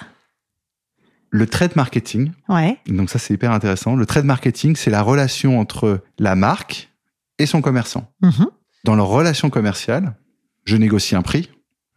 Le 1.31 1.47
trade 1.47 1.77
marketing. 1.77 2.33
Ouais. 2.49 2.79
Donc 2.89 3.11
ça, 3.11 3.21
c'est 3.21 3.35
hyper 3.35 3.53
intéressant. 3.53 3.95
Le 3.95 4.07
trade 4.07 4.25
marketing, 4.25 4.75
c'est 4.75 4.91
la 4.91 5.03
relation 5.03 5.61
entre 5.61 6.03
la 6.19 6.35
marque 6.35 6.91
et 7.39 7.47
son 7.47 7.61
commerçant. 7.61 8.13
Mm-hmm. 8.23 8.47
Dans 8.85 8.97
leur 8.97 9.07
relation 9.07 9.51
commerciale, 9.51 10.17
je 10.65 10.77
négocie 10.77 11.15
un 11.15 11.23
prix 11.23 11.51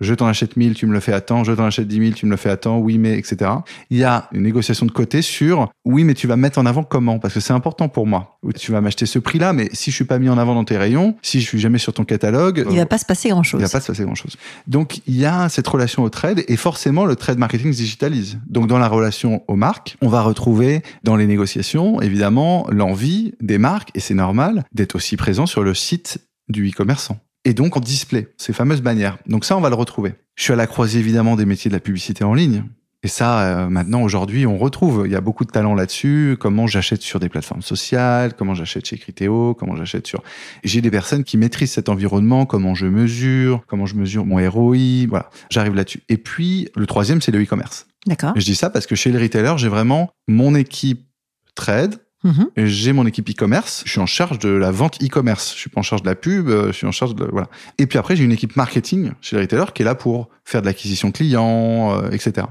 je 0.03 0.13
t'en 0.13 0.27
achète 0.27 0.57
1000, 0.57 0.73
tu 0.73 0.85
me 0.85 0.93
le 0.93 0.99
fais 0.99 1.13
à 1.13 1.21
temps, 1.21 1.43
je 1.43 1.51
t'en 1.51 1.65
achète 1.65 1.87
10 1.87 1.97
000, 1.97 2.11
tu 2.13 2.25
me 2.25 2.31
le 2.31 2.37
fais 2.37 2.49
à 2.49 2.57
temps, 2.57 2.77
oui, 2.77 2.97
mais, 2.97 3.17
etc. 3.17 3.51
Il 3.89 3.97
y 3.97 4.03
a 4.03 4.27
une 4.31 4.43
négociation 4.43 4.85
de 4.85 4.91
côté 4.91 5.21
sur, 5.21 5.69
oui, 5.85 6.03
mais 6.03 6.13
tu 6.13 6.27
vas 6.27 6.35
mettre 6.35 6.59
en 6.59 6.65
avant 6.65 6.83
comment? 6.83 7.19
Parce 7.19 7.33
que 7.33 7.39
c'est 7.39 7.53
important 7.53 7.89
pour 7.89 8.07
moi. 8.07 8.39
Tu 8.57 8.71
vas 8.71 8.81
m'acheter 8.81 9.05
ce 9.05 9.19
prix-là, 9.19 9.53
mais 9.53 9.69
si 9.73 9.91
je 9.91 9.95
suis 9.95 10.05
pas 10.05 10.19
mis 10.19 10.29
en 10.29 10.37
avant 10.37 10.55
dans 10.55 10.65
tes 10.65 10.77
rayons, 10.77 11.15
si 11.21 11.41
je 11.41 11.45
suis 11.45 11.59
jamais 11.59 11.77
sur 11.77 11.93
ton 11.93 12.03
catalogue... 12.03 12.65
Il 12.69 12.77
va 12.77 12.85
pas 12.85 12.97
se 12.97 13.05
passer 13.05 13.29
grand-chose. 13.29 13.61
Il 13.61 13.63
va 13.63 13.69
pas 13.69 13.79
se 13.79 13.87
passer 13.87 14.03
grand-chose. 14.03 14.37
Donc, 14.67 14.99
il 15.07 15.15
y 15.15 15.25
a 15.25 15.49
cette 15.49 15.67
relation 15.67 16.03
au 16.03 16.09
trade 16.09 16.43
et 16.47 16.57
forcément, 16.57 17.05
le 17.05 17.15
trade 17.15 17.37
marketing 17.37 17.71
se 17.71 17.77
digitalise. 17.77 18.39
Donc, 18.47 18.67
dans 18.67 18.79
la 18.79 18.87
relation 18.87 19.43
aux 19.47 19.55
marques, 19.55 19.97
on 20.01 20.07
va 20.07 20.21
retrouver 20.21 20.81
dans 21.03 21.15
les 21.15 21.27
négociations, 21.27 22.01
évidemment, 22.01 22.67
l'envie 22.69 23.33
des 23.41 23.57
marques, 23.57 23.89
et 23.95 23.99
c'est 23.99 24.13
normal, 24.13 24.65
d'être 24.73 24.95
aussi 24.95 25.17
présent 25.17 25.45
sur 25.45 25.63
le 25.63 25.73
site 25.73 26.19
du 26.49 26.69
e-commerçant. 26.69 27.17
Et 27.45 27.53
donc 27.53 27.77
en 27.77 27.79
display, 27.79 28.29
ces 28.37 28.53
fameuses 28.53 28.81
bannières. 28.81 29.17
Donc 29.27 29.45
ça, 29.45 29.57
on 29.57 29.61
va 29.61 29.69
le 29.69 29.75
retrouver. 29.75 30.15
Je 30.35 30.43
suis 30.43 30.53
à 30.53 30.55
la 30.55 30.67
croisée 30.67 30.99
évidemment 30.99 31.35
des 31.35 31.45
métiers 31.45 31.69
de 31.69 31.75
la 31.75 31.79
publicité 31.79 32.23
en 32.23 32.33
ligne. 32.33 32.63
Et 33.05 33.09
ça, 33.09 33.41
euh, 33.41 33.69
maintenant, 33.69 34.01
aujourd'hui, 34.01 34.45
on 34.47 34.57
retrouve. 34.57 35.03
Il 35.05 35.11
y 35.11 35.15
a 35.15 35.21
beaucoup 35.21 35.43
de 35.43 35.51
talents 35.51 35.75
là-dessus. 35.75 36.37
Comment 36.39 36.67
j'achète 36.67 37.01
sur 37.01 37.19
des 37.19 37.27
plateformes 37.27 37.61
sociales, 37.61 38.33
comment 38.33 38.55
j'achète 38.55 38.85
chez 38.85 38.97
Criteo, 38.97 39.53
comment 39.55 39.75
j'achète 39.75 40.07
sur... 40.07 40.23
J'ai 40.63 40.79
des 40.79 40.89
personnes 40.89 41.25
qui 41.25 41.35
maîtrisent 41.35 41.73
cet 41.73 41.89
environnement, 41.89 42.45
comment 42.45 42.75
je 42.75 42.85
mesure, 42.85 43.61
comment 43.67 43.85
je 43.85 43.95
mesure 43.95 44.25
mon 44.25 44.37
ROI. 44.49 45.07
Voilà, 45.09 45.29
j'arrive 45.49 45.75
là-dessus. 45.75 46.01
Et 46.07 46.15
puis, 46.15 46.69
le 46.77 46.85
troisième, 46.85 47.21
c'est 47.21 47.33
le 47.33 47.43
e-commerce. 47.43 47.87
D'accord. 48.07 48.31
Je 48.37 48.45
dis 48.45 48.55
ça 48.55 48.69
parce 48.69 48.87
que 48.87 48.95
chez 48.95 49.11
les 49.11 49.19
retailers, 49.19 49.57
j'ai 49.57 49.67
vraiment 49.67 50.09
mon 50.29 50.55
équipe 50.55 51.05
trade, 51.55 51.97
Mhm. 52.23 52.47
j'ai 52.57 52.93
mon 52.93 53.05
équipe 53.05 53.29
e-commerce, 53.29 53.83
je 53.85 53.91
suis 53.91 53.99
en 53.99 54.05
charge 54.05 54.39
de 54.39 54.49
la 54.49 54.71
vente 54.71 55.01
e-commerce, 55.03 55.53
je 55.53 55.59
suis 55.59 55.69
pas 55.69 55.79
en 55.79 55.83
charge 55.83 56.03
de 56.03 56.07
la 56.07 56.15
pub, 56.15 56.47
euh, 56.47 56.67
je 56.67 56.71
suis 56.73 56.87
en 56.87 56.91
charge 56.91 57.15
de 57.15 57.25
voilà. 57.31 57.49
Et 57.77 57.85
puis 57.85 57.97
après 57.99 58.15
j'ai 58.15 58.23
une 58.23 58.31
équipe 58.31 58.55
marketing 58.55 59.11
chez 59.21 59.35
les 59.35 59.41
retailers 59.43 59.73
qui 59.73 59.81
est 59.81 59.85
là 59.85 59.95
pour 59.95 60.29
faire 60.45 60.61
de 60.61 60.67
l'acquisition 60.67 61.11
client, 61.11 61.97
euh, 62.01 62.09
etc. 62.11 62.47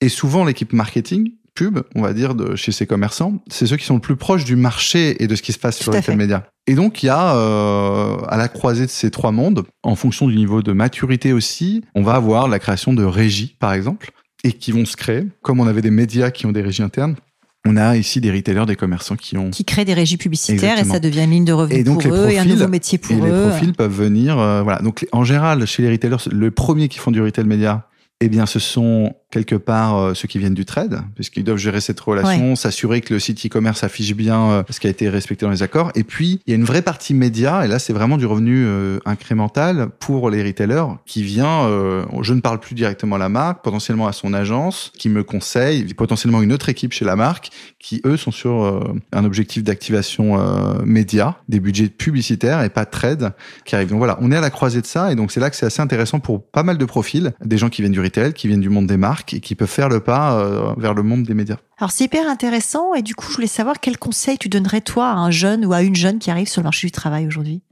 Et 0.00 0.08
souvent 0.08 0.44
l'équipe 0.44 0.72
marketing 0.72 1.32
pub, 1.54 1.80
on 1.94 2.02
va 2.02 2.14
dire 2.14 2.34
de 2.34 2.56
chez 2.56 2.72
ces 2.72 2.86
commerçants, 2.86 3.42
c'est 3.48 3.66
ceux 3.66 3.76
qui 3.76 3.84
sont 3.84 3.94
le 3.94 4.00
plus 4.00 4.16
proches 4.16 4.44
du 4.44 4.56
marché 4.56 5.22
et 5.22 5.26
de 5.26 5.36
ce 5.36 5.42
qui 5.42 5.52
se 5.52 5.58
passe 5.58 5.76
Tout 5.76 5.84
sur 5.84 5.92
les 5.92 6.02
fait. 6.02 6.16
médias. 6.16 6.44
Et 6.66 6.74
donc 6.74 7.02
il 7.02 7.06
y 7.06 7.08
a 7.10 7.36
euh, 7.36 8.16
à 8.28 8.36
la 8.36 8.48
croisée 8.48 8.86
de 8.86 8.90
ces 8.90 9.10
trois 9.10 9.32
mondes, 9.32 9.64
en 9.82 9.94
fonction 9.94 10.26
du 10.26 10.34
niveau 10.36 10.62
de 10.62 10.72
maturité 10.72 11.32
aussi, 11.32 11.84
on 11.94 12.02
va 12.02 12.14
avoir 12.14 12.48
la 12.48 12.58
création 12.58 12.92
de 12.94 13.04
régies 13.04 13.56
par 13.60 13.72
exemple 13.72 14.10
et 14.44 14.52
qui 14.52 14.72
vont 14.72 14.84
se 14.86 14.96
créer, 14.96 15.24
comme 15.42 15.60
on 15.60 15.66
avait 15.66 15.82
des 15.82 15.90
médias 15.90 16.30
qui 16.30 16.46
ont 16.46 16.52
des 16.52 16.62
régies 16.62 16.82
internes. 16.82 17.14
On 17.64 17.76
a 17.76 17.96
ici 17.96 18.20
des 18.20 18.32
retailers, 18.32 18.66
des 18.66 18.74
commerçants 18.76 19.14
qui 19.16 19.36
ont 19.38 19.50
Qui 19.50 19.64
crée 19.64 19.84
des 19.84 19.94
régies 19.94 20.16
publicitaires 20.16 20.72
Exactement. 20.78 20.90
et 20.90 20.96
ça 20.96 21.00
devient 21.00 21.22
une 21.24 21.30
ligne 21.30 21.44
de 21.44 21.52
revenus 21.52 21.78
Et 21.78 21.84
donc, 21.84 22.02
pour 22.02 22.12
les 22.12 22.18
eux 22.18 22.30
et 22.32 22.38
un 22.38 22.44
nouveau 22.44 22.66
métier 22.68 22.98
pour 22.98 23.12
et 23.16 23.20
les 23.20 23.30
eux. 23.30 23.48
profils 23.48 23.72
peuvent 23.72 23.92
venir. 23.96 24.36
euh, 24.38 24.62
voilà. 24.62 24.80
Donc, 24.80 25.02
les- 25.02 25.08
en 25.12 25.22
général, 25.24 25.64
chez 25.66 25.82
les 25.82 25.90
retailers, 25.90 26.16
le 26.32 26.50
premier 26.50 26.88
qui 26.88 26.98
font 26.98 27.12
du 27.12 27.22
retail 27.22 27.44
média, 27.44 27.86
eh 28.20 28.28
bien, 28.28 28.46
ce 28.46 28.58
sont 28.58 29.14
quelque 29.32 29.56
part 29.56 29.96
euh, 29.96 30.14
ceux 30.14 30.28
qui 30.28 30.38
viennent 30.38 30.54
du 30.54 30.64
trade, 30.64 31.00
puisqu'ils 31.16 31.42
doivent 31.42 31.58
gérer 31.58 31.80
cette 31.80 31.98
relation, 31.98 32.54
s'assurer 32.54 33.00
que 33.00 33.14
le 33.14 33.18
site 33.18 33.44
e-commerce 33.44 33.82
affiche 33.82 34.14
bien 34.14 34.50
euh, 34.50 34.62
ce 34.70 34.78
qui 34.78 34.86
a 34.86 34.90
été 34.90 35.08
respecté 35.08 35.44
dans 35.44 35.50
les 35.50 35.64
accords. 35.64 35.90
Et 35.96 36.04
puis, 36.04 36.40
il 36.46 36.50
y 36.50 36.52
a 36.52 36.56
une 36.56 36.64
vraie 36.64 36.82
partie 36.82 37.14
média, 37.14 37.64
et 37.64 37.68
là, 37.68 37.78
c'est 37.78 37.94
vraiment 37.94 38.18
du 38.18 38.26
revenu 38.26 38.64
euh, 38.66 38.98
incrémental 39.06 39.88
pour 39.98 40.30
les 40.30 40.42
retailers 40.44 40.84
qui 41.06 41.22
vient, 41.22 41.64
euh, 41.64 42.04
je 42.20 42.34
ne 42.34 42.40
parle 42.40 42.60
plus 42.60 42.74
directement 42.74 43.16
à 43.16 43.18
la 43.18 43.30
marque, 43.30 43.64
potentiellement 43.64 44.06
à 44.06 44.12
son 44.12 44.34
agence, 44.34 44.92
qui 44.98 45.08
me 45.08 45.24
conseille, 45.24 45.92
potentiellement 45.94 46.42
une 46.42 46.52
autre 46.52 46.68
équipe 46.68 46.92
chez 46.92 47.06
la 47.06 47.16
marque, 47.16 47.50
qui 47.78 48.02
eux 48.04 48.18
sont 48.18 48.30
sur 48.30 48.62
euh, 48.62 48.80
un 49.12 49.24
objectif 49.24 49.64
d'activation 49.64 50.38
euh, 50.38 50.82
média, 50.84 51.36
des 51.48 51.58
budgets 51.58 51.88
publicitaires 51.88 52.62
et 52.62 52.68
pas 52.68 52.84
trade 52.84 53.32
qui 53.64 53.74
arrivent. 53.74 53.88
Donc 53.88 53.98
voilà, 53.98 54.18
on 54.20 54.30
est 54.30 54.36
à 54.36 54.42
la 54.42 54.50
croisée 54.50 54.82
de 54.82 54.86
ça, 54.86 55.10
et 55.10 55.16
donc 55.16 55.32
c'est 55.32 55.40
là 55.40 55.48
que 55.48 55.56
c'est 55.56 55.66
assez 55.66 55.80
intéressant 55.80 56.20
pour 56.20 56.44
pas 56.44 56.62
mal 56.62 56.76
de 56.76 56.84
profils, 56.84 57.32
des 57.42 57.56
gens 57.56 57.70
qui 57.70 57.80
viennent 57.80 57.92
du 57.92 58.00
retail, 58.00 58.34
qui 58.34 58.46
viennent 58.46 58.60
du 58.60 58.68
monde 58.68 58.86
des 58.86 58.98
marques 58.98 59.21
et 59.32 59.40
qui 59.40 59.54
peuvent 59.54 59.68
faire 59.68 59.88
le 59.88 60.00
pas 60.00 60.38
euh, 60.38 60.74
vers 60.76 60.94
le 60.94 61.02
monde 61.02 61.24
des 61.24 61.34
médias. 61.34 61.58
Alors 61.78 61.90
c'est 61.90 62.04
hyper 62.04 62.28
intéressant 62.28 62.94
et 62.94 63.02
du 63.02 63.14
coup 63.14 63.26
je 63.28 63.34
voulais 63.34 63.46
savoir 63.46 63.80
quel 63.80 63.98
conseil 63.98 64.38
tu 64.38 64.48
donnerais 64.48 64.80
toi 64.80 65.08
à 65.08 65.14
un 65.14 65.30
jeune 65.30 65.64
ou 65.66 65.72
à 65.72 65.82
une 65.82 65.96
jeune 65.96 66.18
qui 66.18 66.30
arrive 66.30 66.48
sur 66.48 66.60
le 66.60 66.64
marché 66.64 66.86
du 66.86 66.92
travail 66.92 67.26
aujourd'hui? 67.26 67.62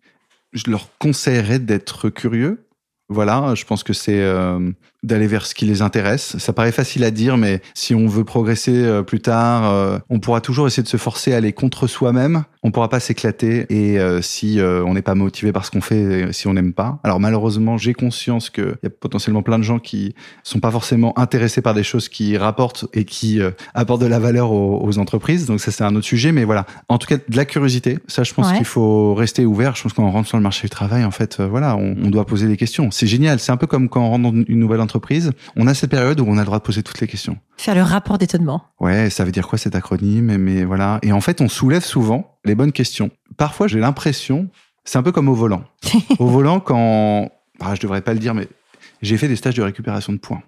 je 0.53 0.71
leur 0.71 0.89
conseillerais 0.99 1.59
d'être 1.59 2.09
curieux. 2.11 2.67
Voilà, 3.09 3.55
je 3.55 3.65
pense 3.65 3.83
que 3.83 3.93
c'est 3.93 4.21
euh, 4.21 4.71
d'aller 5.03 5.27
vers 5.27 5.47
ce 5.47 5.55
qui 5.55 5.65
les 5.65 5.81
intéresse. 5.83 6.37
Ça 6.39 6.53
paraît 6.53 6.73
facile 6.73 7.05
à 7.05 7.11
dire, 7.11 7.37
mais 7.37 7.63
si 7.75 7.95
on 7.95 8.07
veut 8.07 8.25
progresser 8.25 8.75
euh, 8.75 9.03
plus 9.03 9.21
tard, 9.21 9.71
euh, 9.73 9.99
on 10.11 10.19
pourra 10.21 10.41
toujours 10.41 10.67
essayer 10.67 10.83
de 10.83 10.89
se 10.89 10.97
forcer 10.99 11.33
à 11.33 11.37
aller 11.39 11.53
contre 11.53 11.87
soi-même. 11.87 12.45
On 12.63 12.71
pourra 12.71 12.91
pas 12.91 13.01
s'éclater. 13.01 13.65
Et 13.71 13.99
euh, 13.99 14.21
si 14.21 14.59
on 14.61 14.93
n'est 14.95 15.01
pas 15.03 15.15
motivé 15.15 15.53
par 15.53 15.65
ce 15.65 15.71
qu'on 15.71 15.81
fait, 15.81 16.33
si 16.33 16.47
on 16.47 16.53
n'aime 16.53 16.75
pas. 16.75 16.99
Alors 17.05 17.19
malheureusement, 17.21 17.79
j'ai 17.79 17.95
conscience 17.95 18.51
qu'il 18.51 18.77
y 18.83 18.87
a 18.87 18.91
potentiellement 18.91 19.43
plein 19.43 19.59
de 19.59 19.65
gens 19.65 19.79
qui 19.79 20.15
sont 20.43 20.61
pas 20.61 20.71
forcément 20.71 21.19
intéressés 21.19 21.63
par 21.63 21.73
des 21.73 21.83
choses 21.83 22.09
qui 22.11 22.37
rapportent 22.37 22.85
et 22.93 23.05
qui 23.05 23.41
apportent 23.75 24.03
de 24.03 24.07
la 24.07 24.19
valeur 24.19 24.53
aux, 24.53 24.85
aux 24.85 24.99
entreprises. 24.99 25.47
Donc 25.47 25.61
ça, 25.61 25.71
c'est 25.71 25.85
un 25.85 25.95
autre 25.97 26.05
sujet. 26.07 26.33
Mais 26.33 26.45
voilà, 26.45 26.67
en 26.91 26.99
tout 26.99 27.07
cas, 27.07 27.17
de 27.17 27.37
la 27.37 27.47
curiosité. 27.47 27.99
Ça, 28.07 28.23
je 28.23 28.35
pense 28.35 28.51
Ouais. 28.51 28.57
qu'il 28.57 28.67
faut 28.67 29.15
rester 29.15 29.47
ouvert. 29.47 29.77
Je 29.77 29.83
pense 29.83 29.93
qu'on 29.93 30.11
rentre 30.11 30.29
sur 30.29 30.37
le 30.37 30.43
marché 30.43 30.63
du 30.67 30.71
travail, 30.71 31.05
en 31.05 31.11
fait, 31.11 31.41
voilà, 31.41 31.77
on, 31.77 31.95
on 32.03 32.11
doit 32.11 32.27
poser 32.27 32.47
des 32.49 32.57
questions. 32.57 32.91
C'est 32.91 33.07
génial. 33.07 33.39
C'est 33.39 33.53
un 33.53 33.57
peu 33.57 33.67
comme 33.67 33.89
quand 33.89 34.03
on 34.03 34.11
rentre 34.11 34.23
dans 34.33 34.33
une 34.47 34.59
nouvelle 34.59 34.81
entreprise. 34.81 34.90
On 35.57 35.67
a 35.67 35.75
cette 35.75 35.91
période 35.91 36.21
où 36.21 36.25
on 36.27 36.37
a 36.37 36.41
le 36.41 36.47
droit 36.47 36.59
de 36.59 36.63
poser 36.63 36.83
toutes 36.83 37.01
les 37.01 37.07
questions. 37.07 37.39
Faire 37.57 37.75
le 37.75 37.83
rapport 37.83 38.19
d'étonnement. 38.19 38.65
Ouais, 38.81 39.11
ça 39.11 39.25
veut 39.25 39.33
dire 39.33 39.47
quoi 39.47 39.59
cet 39.59 39.75
acronyme 39.75 40.37
Mais 40.39 40.65
voilà. 40.65 40.99
Et 41.03 41.13
en 41.13 41.21
fait, 41.21 41.41
on 41.41 41.49
soulève 41.49 41.85
souvent 41.85 42.39
les 42.45 42.55
bonnes 42.55 42.73
questions. 42.73 43.11
Parfois, 43.37 43.69
j'ai 43.69 43.81
l'impression, 43.81 44.49
c'est 44.85 44.99
un 44.99 45.03
peu 45.03 45.13
comme 45.13 45.29
au 45.29 45.35
volant. 45.35 45.65
au 46.19 46.27
volant, 46.27 46.61
quand, 46.61 47.31
ah, 47.61 47.75
je 47.75 47.81
devrais 47.81 48.01
pas 48.01 48.13
le 48.13 48.19
dire, 48.19 48.35
mais 48.35 48.49
j'ai 49.03 49.17
fait 49.17 49.29
des 49.29 49.37
stages 49.37 49.55
de 49.55 49.63
récupération 49.63 50.13
de 50.13 50.19
points. 50.19 50.43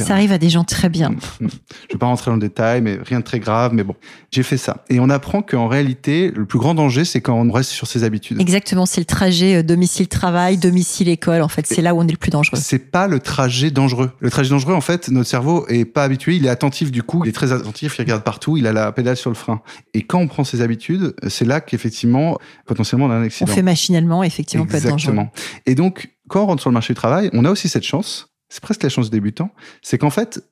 Ça 0.00 0.14
arrive 0.14 0.32
à 0.32 0.38
des 0.38 0.50
gens 0.50 0.64
très 0.64 0.88
bien. 0.88 1.14
Je 1.40 1.46
vais 1.92 1.98
pas 1.98 2.06
rentrer 2.06 2.30
dans 2.30 2.34
le 2.36 2.40
détail, 2.40 2.82
mais 2.82 2.98
rien 3.02 3.20
de 3.20 3.24
très 3.24 3.38
grave, 3.38 3.72
mais 3.72 3.84
bon, 3.84 3.94
j'ai 4.30 4.42
fait 4.42 4.56
ça. 4.56 4.84
Et 4.90 4.98
on 5.00 5.08
apprend 5.08 5.40
qu'en 5.40 5.68
réalité, 5.68 6.32
le 6.34 6.46
plus 6.46 6.58
grand 6.58 6.74
danger, 6.74 7.04
c'est 7.04 7.20
quand 7.20 7.34
on 7.40 7.50
reste 7.50 7.70
sur 7.70 7.86
ses 7.86 8.02
habitudes. 8.04 8.40
Exactement, 8.40 8.86
c'est 8.86 9.00
le 9.00 9.04
trajet 9.06 9.56
euh, 9.56 9.62
domicile-travail, 9.62 10.58
domicile-école. 10.58 11.42
En 11.42 11.48
fait, 11.48 11.66
c'est 11.66 11.80
là 11.80 11.94
où 11.94 12.00
on 12.00 12.08
est 12.08 12.10
le 12.12 12.16
plus 12.18 12.30
dangereux. 12.30 12.58
C'est 12.60 12.90
pas 12.90 13.06
le 13.06 13.20
trajet 13.20 13.70
dangereux. 13.70 14.10
Le 14.18 14.30
trajet 14.30 14.50
dangereux, 14.50 14.74
en 14.74 14.80
fait, 14.80 15.08
notre 15.10 15.28
cerveau 15.28 15.64
est 15.68 15.84
pas 15.84 16.02
habitué, 16.04 16.36
il 16.36 16.44
est 16.44 16.50
attentif 16.50 16.90
du 16.90 17.02
coup, 17.02 17.22
il 17.24 17.28
est 17.28 17.32
très 17.32 17.52
attentif, 17.52 17.96
il 17.98 18.02
regarde 18.02 18.24
partout, 18.24 18.56
il 18.56 18.66
a 18.66 18.72
la 18.72 18.90
pédale 18.92 19.16
sur 19.16 19.30
le 19.30 19.36
frein. 19.36 19.62
Et 19.94 20.02
quand 20.02 20.18
on 20.18 20.26
prend 20.26 20.44
ses 20.44 20.60
habitudes, 20.60 21.14
c'est 21.28 21.44
là 21.44 21.60
qu'effectivement, 21.60 22.36
potentiellement, 22.66 23.06
on 23.06 23.10
a 23.10 23.14
un 23.14 23.22
On 23.22 23.24
accident. 23.24 23.52
fait 23.52 23.62
machinalement, 23.62 24.22
effectivement, 24.24 24.66
peut 24.66 24.76
être 24.76 24.82
dangereux. 24.88 25.12
Exactement. 25.12 25.30
Et 25.66 25.74
donc, 25.74 26.10
quand 26.28 26.42
on 26.42 26.46
rentre 26.46 26.60
sur 26.62 26.70
le 26.70 26.74
marché 26.74 26.92
du 26.92 26.96
travail, 26.96 27.30
on 27.32 27.44
a 27.44 27.50
aussi 27.50 27.68
cette 27.68 27.84
chance, 27.84 28.27
c'est 28.48 28.62
presque 28.62 28.82
la 28.82 28.88
chance 28.88 29.10
du 29.10 29.16
débutant, 29.16 29.50
c'est 29.82 29.98
qu'en 29.98 30.10
fait, 30.10 30.42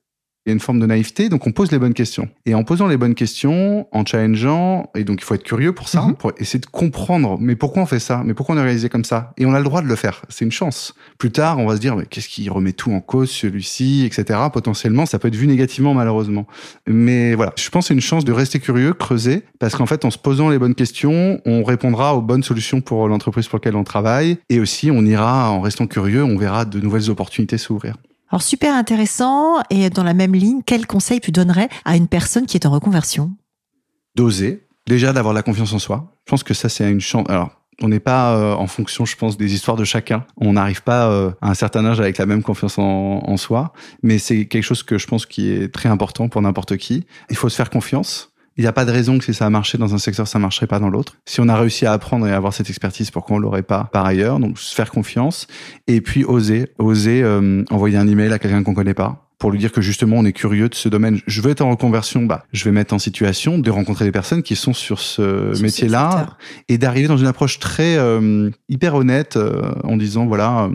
il 0.47 0.51
y 0.51 0.51
a 0.51 0.53
une 0.53 0.61
forme 0.61 0.79
de 0.79 0.85
naïveté, 0.85 1.27
donc 1.27 1.45
on 1.45 1.51
pose 1.51 1.71
les 1.73 1.77
bonnes 1.77 1.93
questions. 1.93 2.29
Et 2.45 2.55
en 2.55 2.63
posant 2.63 2.87
les 2.87 2.95
bonnes 2.95 3.15
questions, 3.15 3.85
en 3.91 4.05
challengeant, 4.05 4.89
et 4.95 5.03
donc 5.03 5.19
il 5.21 5.25
faut 5.25 5.35
être 5.35 5.43
curieux 5.43 5.73
pour 5.73 5.89
ça, 5.89 6.03
Mhm. 6.03 6.15
pour 6.15 6.31
essayer 6.37 6.59
de 6.59 6.65
comprendre, 6.65 7.37
mais 7.39 7.57
pourquoi 7.57 7.83
on 7.83 7.85
fait 7.85 7.99
ça? 7.99 8.21
Mais 8.25 8.33
pourquoi 8.33 8.55
on 8.55 8.57
est 8.57 8.63
réalisé 8.63 8.87
comme 8.87 9.03
ça? 9.03 9.33
Et 9.37 9.45
on 9.45 9.53
a 9.53 9.57
le 9.57 9.65
droit 9.65 9.81
de 9.81 9.87
le 9.87 9.95
faire, 9.97 10.21
c'est 10.29 10.45
une 10.45 10.51
chance. 10.53 10.95
Plus 11.17 11.31
tard, 11.31 11.59
on 11.59 11.67
va 11.67 11.75
se 11.75 11.81
dire, 11.81 11.97
mais 11.97 12.05
qu'est-ce 12.05 12.29
qui 12.29 12.47
remet 12.49 12.71
tout 12.71 12.91
en 12.93 13.01
cause, 13.01 13.29
celui-ci, 13.29 14.05
etc. 14.05 14.39
Potentiellement, 14.53 15.05
ça 15.05 15.19
peut 15.19 15.27
être 15.27 15.35
vu 15.35 15.47
négativement, 15.47 15.93
malheureusement. 15.93 16.47
Mais 16.87 17.35
voilà, 17.35 17.51
je 17.57 17.69
pense 17.69 17.83
que 17.85 17.87
c'est 17.89 17.93
une 17.93 17.99
chance 17.99 18.23
de 18.23 18.31
rester 18.31 18.59
curieux, 18.59 18.93
creuser, 18.93 19.43
parce 19.59 19.75
qu'en 19.75 19.85
fait, 19.85 20.05
en 20.05 20.11
se 20.11 20.17
posant 20.17 20.47
les 20.49 20.59
bonnes 20.59 20.75
questions, 20.75 21.41
on 21.45 21.63
répondra 21.63 22.15
aux 22.15 22.21
bonnes 22.21 22.43
solutions 22.43 22.79
pour 22.79 23.07
l'entreprise 23.09 23.47
pour 23.47 23.57
laquelle 23.57 23.75
on 23.75 23.83
travaille, 23.83 24.37
et 24.49 24.59
aussi 24.61 24.91
on 24.91 25.03
ira, 25.05 25.51
en 25.51 25.59
restant 25.59 25.87
curieux, 25.87 26.23
on 26.23 26.37
verra 26.37 26.63
de 26.63 26.79
nouvelles 26.79 27.09
opportunités 27.09 27.57
s'ouvrir. 27.57 27.95
Alors, 28.29 28.41
super 28.41 28.75
intéressant. 28.75 29.61
Et 29.69 29.89
dans 29.89 30.03
la 30.03 30.13
même 30.13 30.33
ligne, 30.33 30.61
quel 30.65 30.85
conseil 30.85 31.19
tu 31.19 31.31
donnerais 31.31 31.69
à 31.85 31.95
une 31.95 32.07
personne 32.07 32.45
qui 32.45 32.57
est 32.57 32.65
en 32.65 32.71
reconversion? 32.71 33.31
D'oser, 34.15 34.67
déjà 34.87 35.13
d'avoir 35.13 35.33
la 35.33 35.43
confiance 35.43 35.73
en 35.73 35.79
soi. 35.79 36.13
Je 36.25 36.31
pense 36.31 36.43
que 36.43 36.53
ça, 36.53 36.69
c'est 36.69 36.89
une 36.89 36.99
chance. 37.01 37.25
Alors, 37.29 37.51
on 37.81 37.89
n'est 37.89 37.99
pas 37.99 38.35
euh, 38.35 38.53
en 38.55 38.67
fonction, 38.67 39.05
je 39.05 39.15
pense, 39.15 39.37
des 39.37 39.53
histoires 39.53 39.77
de 39.77 39.83
chacun. 39.83 40.25
On 40.37 40.53
n'arrive 40.53 40.81
pas 40.81 41.09
euh, 41.09 41.31
à 41.41 41.51
un 41.51 41.53
certain 41.53 41.85
âge 41.85 41.99
avec 41.99 42.17
la 42.17 42.25
même 42.25 42.41
confiance 42.41 42.79
en, 42.79 43.21
en 43.23 43.37
soi, 43.37 43.73
mais 44.01 44.17
c'est 44.17 44.45
quelque 44.45 44.63
chose 44.63 44.83
que 44.83 44.97
je 44.97 45.05
pense 45.05 45.25
qui 45.25 45.51
est 45.51 45.71
très 45.71 45.89
important 45.89 46.27
pour 46.27 46.41
n'importe 46.41 46.77
qui. 46.77 47.05
Il 47.29 47.35
faut 47.35 47.49
se 47.49 47.55
faire 47.55 47.69
confiance. 47.69 48.33
Il 48.57 48.61
n'y 48.61 48.67
a 48.67 48.73
pas 48.73 48.85
de 48.85 48.91
raison 48.91 49.19
que 49.19 49.23
si 49.23 49.33
ça 49.33 49.45
a 49.45 49.49
marché 49.49 49.77
dans 49.77 49.93
un 49.93 49.99
secteur, 49.99 50.27
ça 50.27 50.39
marcherait 50.39 50.67
pas 50.67 50.79
dans 50.79 50.89
l'autre. 50.89 51.17
Si 51.25 51.39
on 51.39 51.47
a 51.47 51.55
réussi 51.55 51.85
à 51.85 51.93
apprendre 51.93 52.27
et 52.27 52.31
à 52.31 52.37
avoir 52.37 52.53
cette 52.53 52.69
expertise, 52.69 53.11
pourquoi 53.11 53.37
on 53.37 53.39
l'aurait 53.39 53.61
pas 53.63 53.89
par 53.93 54.05
ailleurs? 54.05 54.39
Donc, 54.39 54.57
se 54.57 54.73
faire 54.73 54.89
confiance 54.89 55.47
et 55.85 56.01
puis 56.01 56.25
oser, 56.25 56.71
oser 56.79 57.21
euh, 57.23 57.63
envoyer 57.69 57.97
un 57.97 58.07
email 58.07 58.33
à 58.33 58.39
quelqu'un 58.39 58.63
qu'on 58.63 58.73
connaît 58.73 58.95
pas 58.95 59.23
pour 59.37 59.51
lui 59.51 59.59
dire 59.59 59.71
que 59.71 59.81
justement 59.81 60.17
on 60.17 60.25
est 60.25 60.33
curieux 60.33 60.67
de 60.67 60.73
ce 60.73 60.89
domaine. 60.89 61.19
Je 61.27 61.41
veux 61.41 61.51
être 61.51 61.61
en 61.61 61.69
reconversion, 61.69 62.25
bah 62.25 62.43
je 62.51 62.65
vais 62.65 62.71
mettre 62.71 62.95
en 62.95 62.99
situation 62.99 63.59
de 63.59 63.69
rencontrer 63.69 64.03
des 64.05 64.11
personnes 64.11 64.41
qui 64.41 64.55
sont 64.55 64.73
sur 64.73 64.99
ce 64.99 65.61
métier-là 65.61 66.37
et 66.69 66.79
d'arriver 66.79 67.07
dans 67.07 67.17
une 67.17 67.27
approche 67.27 67.59
très 67.59 67.97
euh, 67.97 68.49
hyper 68.67 68.95
honnête 68.95 69.37
euh, 69.37 69.71
en 69.83 69.95
disant 69.95 70.25
voilà, 70.25 70.71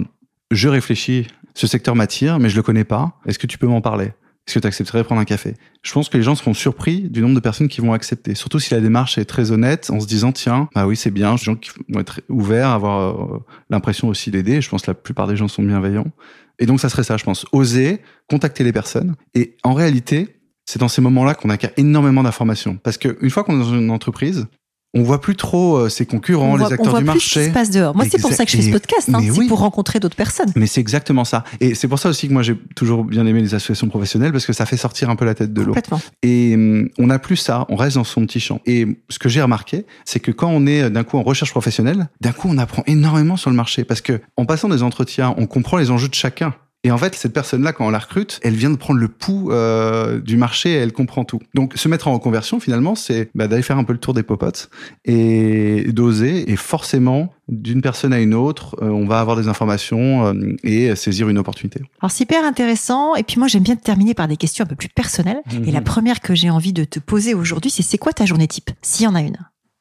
je 0.52 0.68
réfléchis, 0.68 1.26
ce 1.54 1.66
secteur 1.66 1.96
m'attire, 1.96 2.38
mais 2.38 2.48
je 2.48 2.56
le 2.56 2.62
connais 2.62 2.84
pas. 2.84 3.18
Est-ce 3.26 3.40
que 3.40 3.48
tu 3.48 3.58
peux 3.58 3.66
m'en 3.66 3.80
parler? 3.80 4.12
Est-ce 4.46 4.54
que 4.54 4.60
tu 4.60 4.66
accepterais 4.66 4.98
de 4.98 5.04
prendre 5.04 5.20
un 5.20 5.24
café? 5.24 5.54
Je 5.82 5.92
pense 5.92 6.08
que 6.08 6.16
les 6.16 6.22
gens 6.24 6.34
seront 6.34 6.54
surpris 6.54 7.02
du 7.08 7.20
nombre 7.20 7.36
de 7.36 7.40
personnes 7.40 7.68
qui 7.68 7.80
vont 7.80 7.92
accepter, 7.92 8.34
surtout 8.34 8.58
si 8.58 8.74
la 8.74 8.80
démarche 8.80 9.16
est 9.18 9.24
très 9.24 9.52
honnête, 9.52 9.90
en 9.90 10.00
se 10.00 10.06
disant 10.06 10.32
tiens, 10.32 10.68
bah 10.74 10.86
oui 10.86 10.96
c'est 10.96 11.12
bien, 11.12 11.36
des 11.36 11.42
gens 11.42 11.54
qui 11.54 11.70
vont 11.88 12.00
être 12.00 12.20
ouverts, 12.28 12.70
avoir 12.70 13.34
euh, 13.34 13.38
l'impression 13.70 14.08
aussi 14.08 14.30
d'aider. 14.30 14.60
Je 14.60 14.68
pense 14.68 14.82
que 14.82 14.90
la 14.90 14.94
plupart 14.94 15.28
des 15.28 15.36
gens 15.36 15.48
sont 15.48 15.62
bienveillants. 15.62 16.10
Et 16.58 16.66
donc 16.66 16.80
ça 16.80 16.88
serait 16.88 17.04
ça, 17.04 17.16
je 17.16 17.24
pense, 17.24 17.46
oser 17.52 18.00
contacter 18.28 18.64
les 18.64 18.72
personnes. 18.72 19.14
Et 19.34 19.56
en 19.62 19.74
réalité, 19.74 20.40
c'est 20.64 20.78
dans 20.78 20.88
ces 20.88 21.02
moments-là 21.02 21.34
qu'on 21.34 21.50
acquiert 21.50 21.72
énormément 21.76 22.22
d'informations. 22.22 22.78
Parce 22.82 22.98
qu'une 22.98 23.30
fois 23.30 23.44
qu'on 23.44 23.54
est 23.54 23.64
dans 23.64 23.74
une 23.74 23.90
entreprise, 23.90 24.46
on 24.94 25.02
voit 25.02 25.20
plus 25.20 25.36
trop 25.36 25.76
euh, 25.76 25.88
ses 25.88 26.04
concurrents, 26.06 26.52
on 26.52 26.56
les 26.56 26.64
voit, 26.64 26.72
acteurs 26.72 26.86
on 26.86 26.90
voit 26.90 26.98
du 27.00 27.04
plus 27.04 27.14
marché. 27.14 27.40
ce 27.40 27.44
qui 27.44 27.46
se 27.46 27.54
passe 27.54 27.70
dehors. 27.70 27.94
Moi, 27.96 28.04
c'est 28.10 28.20
pour 28.20 28.32
ça 28.32 28.44
que 28.44 28.50
je 28.50 28.56
fais 28.58 28.62
ce 28.62 28.70
podcast. 28.70 29.10
Hein, 29.12 29.20
c'est 29.22 29.30
oui. 29.30 29.48
pour 29.48 29.60
rencontrer 29.60 30.00
d'autres 30.00 30.16
personnes. 30.16 30.52
Mais 30.54 30.66
c'est 30.66 30.80
exactement 30.80 31.24
ça. 31.24 31.44
Et 31.60 31.74
c'est 31.74 31.88
pour 31.88 31.98
ça 31.98 32.08
aussi 32.10 32.28
que 32.28 32.32
moi 32.32 32.42
j'ai 32.42 32.56
toujours 32.76 33.04
bien 33.04 33.26
aimé 33.26 33.40
les 33.40 33.54
associations 33.54 33.88
professionnelles 33.88 34.32
parce 34.32 34.46
que 34.46 34.52
ça 34.52 34.66
fait 34.66 34.76
sortir 34.76 35.10
un 35.10 35.16
peu 35.16 35.24
la 35.24 35.34
tête 35.34 35.52
de 35.52 35.62
l'eau. 35.62 35.74
Et 36.22 36.54
hum, 36.54 36.88
on 36.98 37.06
n'a 37.06 37.18
plus 37.18 37.36
ça, 37.36 37.66
on 37.68 37.76
reste 37.76 37.96
dans 37.96 38.04
son 38.04 38.26
petit 38.26 38.40
champ. 38.40 38.60
Et 38.66 38.86
ce 39.08 39.18
que 39.18 39.28
j'ai 39.28 39.40
remarqué, 39.40 39.86
c'est 40.04 40.20
que 40.20 40.30
quand 40.30 40.48
on 40.48 40.66
est 40.66 40.90
d'un 40.90 41.04
coup 41.04 41.18
en 41.18 41.22
recherche 41.22 41.50
professionnelle, 41.50 42.08
d'un 42.20 42.32
coup 42.32 42.48
on 42.50 42.58
apprend 42.58 42.82
énormément 42.86 43.36
sur 43.36 43.50
le 43.50 43.56
marché 43.56 43.84
parce 43.84 44.00
que 44.00 44.20
en 44.36 44.44
passant 44.44 44.68
des 44.68 44.82
entretiens, 44.82 45.34
on 45.38 45.46
comprend 45.46 45.78
les 45.78 45.90
enjeux 45.90 46.08
de 46.08 46.14
chacun. 46.14 46.54
Et 46.84 46.90
en 46.90 46.98
fait, 46.98 47.14
cette 47.14 47.32
personne-là, 47.32 47.72
quand 47.72 47.86
on 47.86 47.90
la 47.90 48.00
recrute, 48.00 48.40
elle 48.42 48.54
vient 48.54 48.70
de 48.70 48.76
prendre 48.76 48.98
le 48.98 49.06
pouls 49.06 49.52
euh, 49.52 50.20
du 50.20 50.36
marché 50.36 50.70
et 50.70 50.76
elle 50.76 50.92
comprend 50.92 51.24
tout. 51.24 51.38
Donc, 51.54 51.74
se 51.76 51.86
mettre 51.88 52.08
en 52.08 52.12
reconversion, 52.14 52.58
finalement, 52.58 52.96
c'est 52.96 53.30
bah, 53.36 53.46
d'aller 53.46 53.62
faire 53.62 53.78
un 53.78 53.84
peu 53.84 53.92
le 53.92 54.00
tour 54.00 54.14
des 54.14 54.24
popotes 54.24 54.68
et 55.04 55.84
d'oser. 55.92 56.50
Et 56.50 56.56
forcément, 56.56 57.32
d'une 57.48 57.82
personne 57.82 58.12
à 58.12 58.18
une 58.20 58.34
autre, 58.34 58.76
euh, 58.82 58.88
on 58.88 59.06
va 59.06 59.20
avoir 59.20 59.36
des 59.36 59.46
informations 59.46 60.26
euh, 60.26 60.56
et 60.64 60.94
saisir 60.96 61.28
une 61.28 61.38
opportunité. 61.38 61.80
Alors, 62.00 62.10
c'est 62.10 62.24
hyper 62.24 62.44
intéressant. 62.44 63.14
Et 63.14 63.22
puis, 63.22 63.38
moi, 63.38 63.46
j'aime 63.46 63.62
bien 63.62 63.76
terminer 63.76 64.14
par 64.14 64.26
des 64.26 64.36
questions 64.36 64.64
un 64.64 64.68
peu 64.68 64.74
plus 64.76 64.88
personnelles. 64.88 65.40
Et 65.66 65.70
la 65.70 65.78
Mhm. 65.80 65.84
première 65.84 66.20
que 66.20 66.34
j'ai 66.34 66.50
envie 66.50 66.72
de 66.72 66.82
te 66.84 66.98
poser 66.98 67.34
aujourd'hui, 67.34 67.70
c'est 67.70 67.82
c'est 67.82 67.98
quoi 67.98 68.12
ta 68.12 68.24
journée 68.26 68.48
type 68.48 68.70
S'il 68.82 69.04
y 69.04 69.08
en 69.08 69.14
a 69.14 69.20
une? 69.20 69.36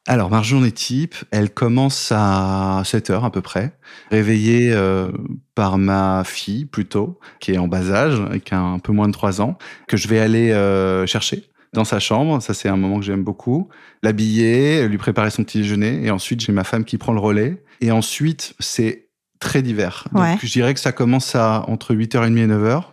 Alors, 0.07 0.31
ma 0.31 0.41
journée 0.41 0.71
type, 0.71 1.15
elle 1.29 1.51
commence 1.51 2.11
à 2.11 2.81
7 2.85 3.11
heures 3.11 3.25
à 3.25 3.31
peu 3.31 3.41
près, 3.41 3.77
réveillée 4.09 4.71
euh, 4.73 5.11
par 5.53 5.77
ma 5.77 6.23
fille 6.25 6.65
plutôt, 6.65 7.19
qui 7.39 7.51
est 7.51 7.59
en 7.59 7.67
bas 7.67 7.91
âge, 7.91 8.19
qui 8.43 8.53
a 8.55 8.59
un 8.59 8.79
peu 8.79 8.93
moins 8.93 9.07
de 9.07 9.13
3 9.13 9.41
ans, 9.41 9.57
que 9.87 9.97
je 9.97 10.07
vais 10.07 10.19
aller 10.19 10.51
euh, 10.51 11.05
chercher 11.05 11.51
dans 11.73 11.83
sa 11.83 11.99
chambre. 11.99 12.41
Ça, 12.41 12.55
c'est 12.55 12.67
un 12.67 12.77
moment 12.77 12.99
que 12.99 13.05
j'aime 13.05 13.23
beaucoup. 13.23 13.69
L'habiller, 14.01 14.87
lui 14.87 14.97
préparer 14.97 15.29
son 15.29 15.43
petit 15.43 15.59
déjeuner. 15.59 16.03
Et 16.03 16.09
ensuite, 16.09 16.41
j'ai 16.41 16.51
ma 16.51 16.63
femme 16.63 16.83
qui 16.83 16.97
prend 16.97 17.13
le 17.13 17.19
relais. 17.19 17.63
Et 17.79 17.91
ensuite, 17.91 18.55
c'est 18.59 19.09
très 19.39 19.61
divers. 19.61 20.07
Donc, 20.13 20.39
je 20.41 20.51
dirais 20.51 20.73
que 20.73 20.79
ça 20.79 20.91
commence 20.91 21.35
à 21.35 21.63
entre 21.67 21.93
8h30 21.93 22.37
et 22.37 22.47
9h, 22.47 22.83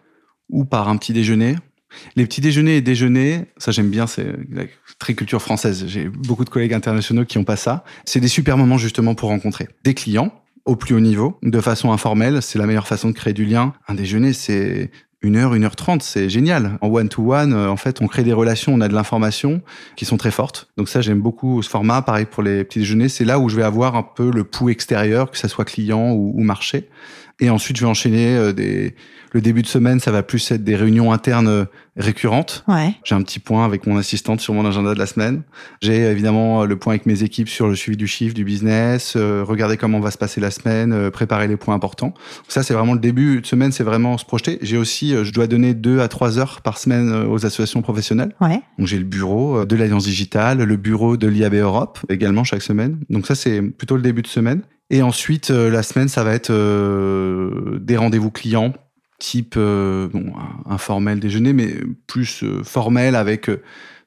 ou 0.51 0.66
par 0.66 0.88
un 0.88 0.97
petit 0.99 1.14
déjeuner. 1.14 1.57
Les 2.16 2.24
petits 2.24 2.40
déjeuners 2.40 2.77
et 2.77 2.81
déjeuners, 2.81 3.46
ça 3.57 3.70
j'aime 3.70 3.90
bien, 3.90 4.07
c'est 4.07 4.27
la 4.53 4.64
très 4.98 5.14
culture 5.14 5.42
française. 5.42 5.85
J'ai 5.87 6.09
beaucoup 6.09 6.44
de 6.44 6.51
collègues 6.51 6.74
internationaux 6.74 7.24
qui 7.24 7.38
ont 7.38 7.44
pas 7.44 7.57
ça. 7.57 7.85
C'est 8.05 8.20
des 8.20 8.29
super 8.29 8.57
moments 8.57 8.79
justement 8.79 9.14
pour 9.14 9.29
rencontrer 9.29 9.68
des 9.85 9.94
clients 9.94 10.33
au 10.64 10.77
plus 10.77 10.94
haut 10.94 11.01
niveau, 11.01 11.38
de 11.42 11.61
façon 11.61 11.92
informelle. 11.92 12.42
C'est 12.42 12.59
la 12.59 12.66
meilleure 12.66 12.87
façon 12.87 13.09
de 13.09 13.14
créer 13.14 13.33
du 13.33 13.46
lien. 13.46 13.72
Un 13.88 13.94
déjeuner, 13.94 14.35
c'est 14.35 14.90
une 15.22 15.37
heure, 15.37 15.55
une 15.55 15.64
heure 15.64 15.77
trente, 15.77 16.03
c'est 16.03 16.29
génial. 16.29 16.79
En 16.81 16.88
one-to-one, 16.88 17.53
euh, 17.53 17.70
en 17.70 17.77
fait, 17.77 18.01
on 18.03 18.07
crée 18.07 18.22
des 18.22 18.33
relations, 18.33 18.74
on 18.74 18.81
a 18.81 18.88
de 18.88 18.94
l'information 18.94 19.62
qui 19.96 20.05
sont 20.05 20.16
très 20.16 20.31
fortes. 20.31 20.68
Donc 20.77 20.88
ça, 20.88 21.01
j'aime 21.01 21.20
beaucoup 21.20 21.62
ce 21.62 21.70
format. 21.70 22.03
Pareil 22.03 22.27
pour 22.27 22.42
les 22.42 22.64
petits 22.64 22.81
déjeuners, 22.81 23.09
c'est 23.09 23.24
là 23.24 23.38
où 23.38 23.48
je 23.48 23.57
vais 23.57 23.64
avoir 23.64 23.96
un 23.96 24.03
peu 24.03 24.31
le 24.31 24.44
pouls 24.44 24.68
extérieur, 24.68 25.31
que 25.31 25.38
ça 25.38 25.48
soit 25.48 25.64
client 25.64 26.12
ou 26.12 26.40
marché. 26.40 26.88
Et 27.40 27.51
ensuite, 27.51 27.77
je 27.77 27.83
vais 27.83 27.90
enchaîner 27.90 28.37
euh, 28.37 28.53
des... 28.53 28.94
Le 29.33 29.42
début 29.42 29.61
de 29.61 29.66
semaine, 29.66 30.01
ça 30.01 30.11
va 30.11 30.22
plus 30.22 30.51
être 30.51 30.64
des 30.64 30.74
réunions 30.74 31.12
internes 31.12 31.48
euh, 31.48 31.64
récurrentes. 31.98 32.64
Ouais. 32.66 32.94
J'ai 33.05 33.14
un 33.14 33.22
petit 33.22 33.40
point 33.40 33.64
avec 33.64 33.87
mon 33.87 33.98
assistante 33.98 34.40
sur 34.40 34.55
mon 34.55 34.64
agenda 34.64 34.94
de 34.94 34.98
la 34.98 35.05
semaine. 35.05 35.42
J'ai 35.83 36.05
évidemment 36.05 36.64
le 36.64 36.77
point 36.79 36.94
avec 36.94 37.05
mes 37.05 37.22
équipes 37.22 37.51
sur 37.51 37.68
le 37.68 37.74
suivi 37.74 37.98
du 37.98 38.07
chiffre, 38.07 38.35
du 38.35 38.44
business, 38.44 39.14
euh, 39.16 39.44
regarder 39.46 39.77
comment 39.77 40.01
va 40.01 40.11
se 40.11 40.16
passer 40.16 40.40
la 40.40 40.51
semaine, 40.51 40.94
euh, 40.94 41.11
préparer 41.11 41.46
les 41.46 41.59
points 41.59 41.74
importants. 41.74 42.14
Ça, 42.48 42.62
c'est 42.62 42.72
vraiment 42.72 42.94
le 42.94 43.01
début 43.01 43.42
de 43.42 43.46
semaine, 43.46 43.70
c'est 43.70 43.85
vraiment 43.85 44.16
se 44.16 44.24
projeter. 44.24 44.59
J'ai 44.62 44.79
aussi, 44.79 45.14
euh, 45.14 45.24
je 45.24 45.33
dois 45.33 45.46
donner 45.46 45.74
deux 45.74 46.01
à 46.01 46.09
trois 46.09 46.38
heures 46.38 46.62
par 46.62 46.79
semaine 46.79 47.11
euh, 47.12 47.27
aux 47.27 47.44
associations 47.44 47.83
professionnelles. 47.83 48.35
Ouais. 48.40 48.62
Donc 48.79 48.87
j'ai 48.87 48.98
le 48.98 49.05
bureau 49.05 49.59
euh, 49.59 49.66
de 49.66 49.77
l'Alliance 49.77 50.05
Digitale, 50.05 50.62
le 50.62 50.77
bureau 50.77 51.18
de 51.18 51.27
l'IAB 51.27 51.55
Europe 51.55 51.98
également 52.09 52.44
chaque 52.44 52.62
semaine. 52.62 53.01
Donc 53.11 53.27
ça, 53.27 53.35
c'est 53.35 53.61
plutôt 53.61 53.96
le 53.96 54.03
début 54.03 54.22
de 54.22 54.27
semaine. 54.27 54.62
Et 54.90 55.03
ensuite, 55.03 55.51
euh, 55.51 55.70
la 55.70 55.83
semaine, 55.83 56.09
ça 56.09 56.24
va 56.24 56.33
être 56.33 56.51
euh, 56.51 57.79
des 57.81 57.96
rendez-vous 57.96 58.31
clients 58.31 58.72
type 59.18 59.55
euh, 59.57 60.09
bon, 60.09 60.33
informel 60.66 61.18
déjeuner, 61.18 61.53
mais 61.53 61.74
plus 62.07 62.44
formel 62.62 63.16
avec 63.16 63.51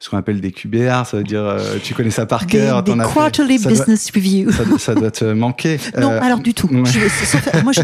ce 0.04 0.10
qu'on 0.10 0.18
appelle 0.18 0.42
des 0.42 0.52
QBR, 0.52 1.06
ça 1.06 1.18
veut 1.18 1.24
dire 1.24 1.44
euh, 1.46 1.76
tu 1.82 1.94
connais 1.94 2.10
ça 2.10 2.26
par 2.26 2.48
cœur. 2.48 2.82
des 2.84 2.92
quarterly 3.14 3.60
ça 3.60 3.70
doit- 3.70 3.78
business 3.78 4.10
review. 4.14 4.52
ça, 4.52 4.66
doit- 4.66 4.80
ça 4.80 4.96
doit 4.96 5.12
te 5.12 5.26
manquer. 5.26 5.78
Non, 6.02 6.10
Euh, 6.12 6.20
alors 6.22 6.40
du 6.40 6.54
tout. 6.56 6.68
ouais. 6.68 6.82
Je- 6.86 7.08
sauf- 7.26 7.64
moi, 7.64 7.72
je. 7.72 7.82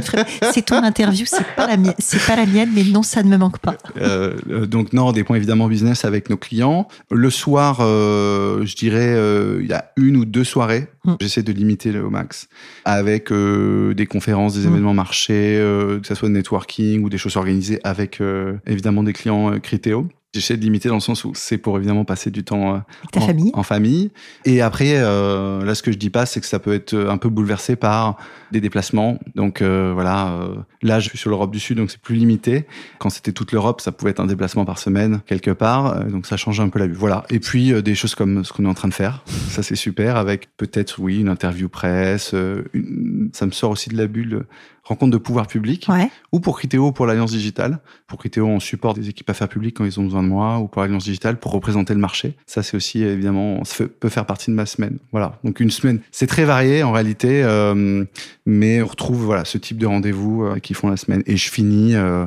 C'est 0.51 0.65
ton 0.65 0.83
interview, 0.83 1.25
c'est 1.27 1.45
pas 1.55 1.67
la 1.67 1.77
mienne. 1.77 1.93
C'est 1.99 2.19
pas 2.25 2.35
la 2.35 2.45
mienne, 2.47 2.69
mais 2.73 2.83
non, 2.83 3.03
ça 3.03 3.21
ne 3.21 3.29
me 3.29 3.37
manque 3.37 3.59
pas. 3.59 3.75
Euh, 4.01 4.33
euh, 4.49 4.65
donc 4.65 4.93
non, 4.93 5.11
des 5.11 5.23
points 5.23 5.37
évidemment 5.37 5.67
business 5.67 6.05
avec 6.05 6.29
nos 6.31 6.37
clients. 6.37 6.87
Le 7.11 7.29
soir, 7.29 7.77
euh, 7.81 8.65
je 8.65 8.75
dirais, 8.75 9.13
euh, 9.15 9.59
il 9.61 9.67
y 9.69 9.73
a 9.73 9.91
une 9.95 10.17
ou 10.17 10.25
deux 10.25 10.43
soirées. 10.43 10.87
Mm. 11.05 11.13
J'essaie 11.21 11.43
de 11.43 11.51
limiter 11.51 11.91
le 11.91 12.03
au 12.03 12.09
max 12.09 12.47
avec 12.83 13.31
euh, 13.31 13.93
des 13.93 14.07
conférences, 14.07 14.55
des 14.55 14.65
Mm. 14.67 14.71
événements 14.71 14.93
marchés, 14.95 15.57
euh, 15.59 15.99
que 15.99 16.07
ce 16.07 16.15
soit 16.15 16.29
de 16.29 16.33
networking 16.33 17.03
ou 17.03 17.09
des 17.09 17.17
choses 17.19 17.37
organisées 17.37 17.79
avec 17.83 18.21
euh, 18.21 18.53
évidemment 18.65 19.03
des 19.03 19.13
clients 19.13 19.59
Criteo. 19.61 20.07
J'essaie 20.33 20.57
de 20.57 20.61
limiter 20.61 20.89
dans 20.89 20.95
le 20.95 21.01
sens 21.01 21.23
où 21.23 21.31
c'est 21.35 21.57
pour 21.57 21.77
évidemment 21.77 22.03
passer 22.03 22.31
du 22.31 22.43
temps 22.43 22.75
euh, 22.75 22.79
en, 23.15 23.21
famille. 23.21 23.51
en 23.53 23.63
famille. 23.63 24.11
Et 24.43 24.61
après, 24.61 24.95
euh, 24.97 25.63
là, 25.63 25.73
ce 25.73 25.81
que 25.81 25.91
je 25.91 25.97
dis 25.97 26.09
pas, 26.09 26.25
c'est 26.25 26.41
que 26.41 26.45
ça 26.45 26.59
peut 26.59 26.73
être 26.73 26.93
un 26.95 27.17
peu 27.17 27.29
bouleversé 27.29 27.77
par 27.77 28.17
des 28.51 28.59
déplacements. 28.59 29.19
Donc 29.35 29.61
euh, 29.61 29.91
voilà, 29.93 30.33
euh, 30.33 30.55
là, 30.83 30.99
je 30.99 31.07
suis 31.09 31.17
sur 31.17 31.29
l'Europe 31.29 31.51
du 31.51 31.59
Sud, 31.59 31.77
donc 31.77 31.89
c'est 31.91 32.01
plus 32.01 32.15
limité. 32.15 32.67
Quand 32.99 33.09
c'était 33.09 33.31
toute 33.31 33.53
l'Europe, 33.53 33.79
ça 33.79 33.93
pouvait 33.93 34.11
être 34.11 34.19
un 34.19 34.25
déplacement 34.27 34.65
par 34.65 34.79
semaine 34.79 35.21
quelque 35.25 35.51
part. 35.51 35.95
Euh, 35.95 36.03
donc 36.03 36.25
ça 36.27 36.35
change 36.35 36.59
un 36.59 36.67
peu 36.69 36.77
la 36.79 36.87
vue. 36.87 36.93
Voilà. 36.93 37.23
Et 37.29 37.39
puis 37.39 37.71
euh, 37.71 37.81
des 37.81 37.95
choses 37.95 38.13
comme 38.13 38.43
ce 38.43 38.51
qu'on 38.51 38.65
est 38.65 38.69
en 38.69 38.73
train 38.73 38.89
de 38.89 38.93
faire. 38.93 39.23
Ça, 39.49 39.63
c'est 39.63 39.75
super. 39.75 40.17
Avec 40.17 40.49
peut-être, 40.57 40.99
oui, 40.99 41.21
une 41.21 41.29
interview 41.29 41.69
presse. 41.69 42.31
euh, 42.33 42.63
une- 42.73 43.29
Ça 43.33 43.45
me 43.45 43.51
sort 43.51 43.71
aussi 43.71 43.89
de 43.89 43.97
la 43.97 44.07
bulle. 44.07 44.45
Rencontre 44.87 45.11
de 45.11 45.17
pouvoir 45.17 45.47
public 45.47 45.85
Ouais. 45.89 46.09
ou 46.31 46.39
pour 46.39 46.57
Criteo 46.57 46.91
pour 46.93 47.05
l'Alliance 47.05 47.31
Digitale. 47.31 47.79
Pour 48.07 48.19
Criteo, 48.19 48.45
on 48.47 48.59
supporte 48.61 48.97
des 48.97 49.09
équipes 49.09 49.29
affaires 49.29 49.49
publiques 49.49 49.75
quand 49.77 49.85
ils 49.85 49.99
ont 49.99 50.03
besoin 50.03 50.23
de 50.23 50.29
moi, 50.29 50.59
ou 50.59 50.67
pour 50.67 50.81
l'Alliance 50.81 51.03
Digitale 51.03 51.37
pour 51.37 51.51
représenter 51.51 51.93
le 51.93 51.99
marché. 51.99 52.35
Ça, 52.45 52.63
c'est 52.63 52.77
aussi 52.77 53.03
évidemment, 53.03 53.63
ça 53.65 53.83
peut 53.99 54.09
faire 54.09 54.25
partie 54.25 54.49
de 54.49 54.55
ma 54.55 54.65
semaine. 54.65 54.97
Voilà. 55.11 55.37
Donc 55.43 55.59
une 55.59 55.71
semaine, 55.71 55.99
c'est 56.11 56.27
très 56.27 56.45
varié 56.45 56.83
en 56.83 56.91
réalité, 56.93 57.43
euh, 57.43 58.05
mais 58.45 58.81
on 58.81 58.87
retrouve 58.87 59.23
voilà 59.25 59.43
ce 59.45 59.57
type 59.57 59.77
de 59.77 59.85
rendez-vous 59.85 60.43
euh, 60.45 60.59
qui 60.59 60.73
font 60.73 60.89
la 60.89 60.97
semaine. 60.97 61.21
Et 61.25 61.35
je 61.37 61.51
finis. 61.51 61.95
euh, 61.95 62.25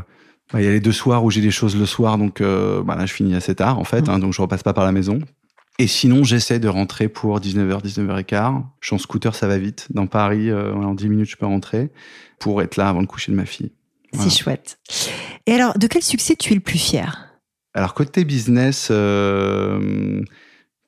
bah, 0.52 0.60
il 0.60 0.64
y 0.64 0.68
a 0.68 0.72
les 0.72 0.80
deux 0.80 0.90
soirs 0.90 1.24
où 1.24 1.30
j'ai 1.30 1.40
des 1.40 1.52
choses 1.52 1.76
le 1.76 1.86
soir, 1.86 2.18
donc 2.18 2.40
euh, 2.40 2.82
bah, 2.82 2.96
là 2.96 3.06
je 3.06 3.12
finis 3.14 3.36
assez 3.36 3.54
tard 3.54 3.78
en 3.78 3.84
fait, 3.84 4.08
hein, 4.08 4.18
donc 4.18 4.32
je 4.32 4.42
repasse 4.42 4.64
pas 4.64 4.72
par 4.72 4.84
la 4.84 4.90
maison. 4.90 5.20
Et 5.78 5.86
sinon, 5.86 6.24
j'essaie 6.24 6.58
de 6.58 6.68
rentrer 6.68 7.08
pour 7.08 7.40
19h, 7.40 7.82
19h15. 7.82 8.64
Je 8.80 8.86
suis 8.86 8.94
en 8.94 8.98
scooter, 8.98 9.34
ça 9.34 9.46
va 9.46 9.58
vite. 9.58 9.86
Dans 9.90 10.06
Paris, 10.06 10.50
euh, 10.50 10.74
en 10.74 10.94
10 10.94 11.08
minutes, 11.08 11.30
je 11.30 11.36
peux 11.36 11.46
rentrer 11.46 11.90
pour 12.38 12.60
être 12.60 12.76
là 12.76 12.88
avant 12.88 13.00
le 13.00 13.06
coucher 13.06 13.32
de 13.32 13.36
ma 13.36 13.46
fille. 13.46 13.72
Voilà. 14.12 14.28
C'est 14.28 14.42
chouette. 14.42 14.78
Et 15.46 15.52
alors, 15.52 15.78
de 15.78 15.86
quel 15.86 16.02
succès 16.02 16.36
tu 16.36 16.52
es 16.52 16.54
le 16.54 16.60
plus 16.60 16.78
fier? 16.78 17.30
Alors, 17.72 17.94
côté 17.94 18.24
business, 18.24 18.88
euh, 18.90 20.20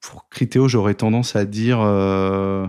pour 0.00 0.28
Criteo, 0.28 0.68
j'aurais 0.68 0.94
tendance 0.94 1.36
à 1.36 1.44
dire 1.44 1.80
euh, 1.80 2.66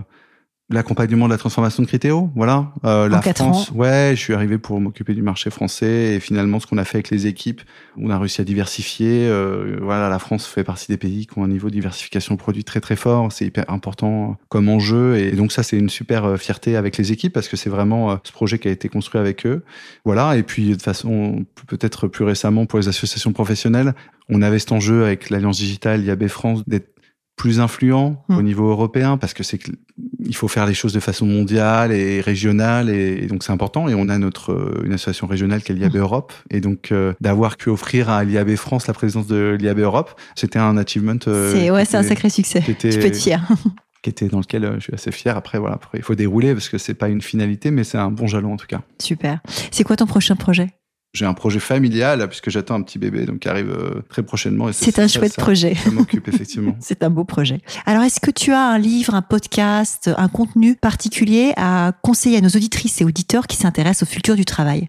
l'accompagnement 0.70 1.26
de 1.26 1.32
la 1.32 1.38
transformation 1.38 1.82
de 1.82 1.88
Criteo. 1.88 2.30
Voilà. 2.34 2.72
Euh, 2.84 3.08
la 3.08 3.20
France, 3.20 3.70
ans. 3.70 3.74
ouais, 3.74 4.12
je 4.14 4.20
suis 4.20 4.32
arrivé 4.32 4.56
pour 4.56 4.80
m'occuper 4.80 5.14
du 5.14 5.22
marché 5.22 5.50
français 5.50 6.14
et 6.14 6.20
finalement, 6.20 6.58
ce 6.58 6.66
qu'on 6.66 6.78
a 6.78 6.84
fait 6.84 6.98
avec 6.98 7.10
les 7.10 7.26
équipes, 7.26 7.60
on 7.98 8.08
a 8.10 8.18
réussi 8.18 8.40
à 8.40 8.44
diversifier. 8.44 9.26
Euh, 9.28 9.78
voilà, 9.82 10.08
la 10.08 10.18
France 10.18 10.46
fait 10.46 10.64
partie 10.64 10.86
des 10.88 10.96
pays 10.96 11.26
qui 11.26 11.38
ont 11.38 11.44
un 11.44 11.48
niveau 11.48 11.68
de 11.68 11.74
diversification 11.74 12.34
de 12.34 12.40
produits 12.40 12.64
très 12.64 12.80
très 12.80 12.96
fort. 12.96 13.30
C'est 13.30 13.44
hyper 13.44 13.64
important 13.68 14.38
comme 14.48 14.68
enjeu 14.70 15.16
et 15.18 15.32
donc 15.32 15.52
ça, 15.52 15.62
c'est 15.62 15.76
une 15.76 15.90
super 15.90 16.24
euh, 16.24 16.36
fierté 16.38 16.76
avec 16.76 16.96
les 16.96 17.12
équipes 17.12 17.32
parce 17.32 17.48
que 17.48 17.56
c'est 17.56 17.70
vraiment 17.70 18.12
euh, 18.12 18.16
ce 18.24 18.32
projet 18.32 18.58
qui 18.58 18.68
a 18.68 18.70
été 18.70 18.88
construit 18.88 19.20
avec 19.20 19.44
eux. 19.46 19.64
Voilà. 20.06 20.36
Et 20.36 20.42
puis, 20.42 20.76
de 20.76 20.82
façon 20.82 21.44
peut-être 21.66 22.08
plus 22.08 22.24
récemment 22.24 22.64
pour 22.64 22.78
les 22.78 22.88
associations 22.88 23.32
professionnelles, 23.32 23.94
on 24.30 24.40
avait 24.40 24.58
cet 24.58 24.72
enjeu 24.72 25.04
avec 25.04 25.28
l'Alliance 25.28 25.58
Digitale, 25.58 26.02
IAB 26.04 26.28
France, 26.28 26.66
d'être 26.66 26.93
plus 27.36 27.58
influent 27.60 28.22
au 28.28 28.42
niveau 28.42 28.68
européen 28.70 29.16
parce 29.16 29.34
que 29.34 29.42
c'est 29.42 29.58
il 30.20 30.34
faut 30.36 30.48
faire 30.48 30.66
les 30.66 30.74
choses 30.74 30.92
de 30.92 31.00
façon 31.00 31.26
mondiale 31.26 31.92
et 31.92 32.20
régionale 32.20 32.88
et, 32.90 33.18
et 33.22 33.26
donc 33.26 33.42
c'est 33.42 33.52
important. 33.52 33.88
Et 33.88 33.94
on 33.94 34.08
a 34.08 34.18
notre 34.18 34.52
euh, 34.52 34.82
une 34.84 34.92
association 34.92 35.26
régionale 35.26 35.62
qui 35.62 35.72
est 35.72 35.74
l'IAB 35.74 35.96
Europe. 35.96 36.32
Et 36.50 36.60
donc 36.60 36.92
euh, 36.92 37.12
d'avoir 37.20 37.56
pu 37.56 37.68
offrir 37.70 38.08
à 38.08 38.22
l'IAB 38.24 38.54
France 38.56 38.86
la 38.86 38.94
présidence 38.94 39.26
de 39.26 39.56
l'IAB 39.60 39.80
Europe 39.80 40.18
c'était 40.36 40.58
un 40.60 40.76
achievement 40.76 41.14
euh, 41.26 41.52
C'est 41.52 41.70
ouais, 41.70 41.84
c'est 41.84 41.96
un 41.96 42.02
sacré 42.04 42.30
succès. 42.30 42.60
qui 42.62 42.70
était- 42.70 42.90
Tu 42.90 42.98
peux 43.00 43.10
qui 44.02 44.10
était 44.10 44.28
dans 44.28 44.40
lequel 44.40 44.64
euh, 44.64 44.74
je 44.76 44.80
suis 44.84 44.94
assez 44.94 45.10
fier. 45.10 45.36
Après 45.36 45.58
voilà 45.58 45.74
après 45.76 45.98
il 45.98 46.04
faut 46.04 46.14
dérouler 46.14 46.52
parce 46.54 46.68
que 46.68 46.78
c'est 46.78 46.94
pas 46.94 47.08
une 47.08 47.20
finalité 47.22 47.70
mais 47.70 47.84
c'est 47.84 47.98
un 47.98 48.10
bon 48.10 48.26
jalon 48.26 48.52
en 48.52 48.56
tout 48.56 48.66
cas. 48.66 48.82
Super. 49.02 49.40
C'est 49.70 49.82
quoi 49.84 49.96
ton 49.96 50.06
prochain 50.06 50.36
projet? 50.36 50.70
J'ai 51.14 51.24
un 51.24 51.32
projet 51.32 51.60
familial 51.60 52.28
puisque 52.28 52.50
j'attends 52.50 52.74
un 52.74 52.82
petit 52.82 52.98
bébé 52.98 53.24
donc 53.24 53.38
qui 53.38 53.48
arrive 53.48 53.70
euh, 53.70 54.02
très 54.10 54.22
prochainement 54.22 54.68
et 54.68 54.72
C'est 54.72 54.98
un 54.98 55.08
ça- 55.08 55.18
chouette 55.20 55.32
ça- 55.32 55.40
projet. 55.42 55.74
ça 55.76 55.90
m'occupe 55.90 56.28
effectivement 56.28 56.76
C'est 56.80 57.02
un 57.04 57.10
beau 57.10 57.24
projet. 57.24 57.60
Alors, 57.86 58.02
est-ce 58.02 58.20
que 58.20 58.30
tu 58.30 58.52
as 58.52 58.60
un 58.68 58.78
livre, 58.78 59.14
un 59.14 59.22
podcast, 59.22 60.10
un 60.16 60.28
contenu 60.28 60.74
particulier 60.76 61.52
à 61.56 61.92
conseiller 62.02 62.38
à 62.38 62.40
nos 62.40 62.48
auditrices 62.50 63.00
et 63.00 63.04
auditeurs 63.04 63.46
qui 63.46 63.56
s'intéressent 63.56 64.02
au 64.08 64.12
futur 64.12 64.34
du 64.36 64.44
travail? 64.44 64.88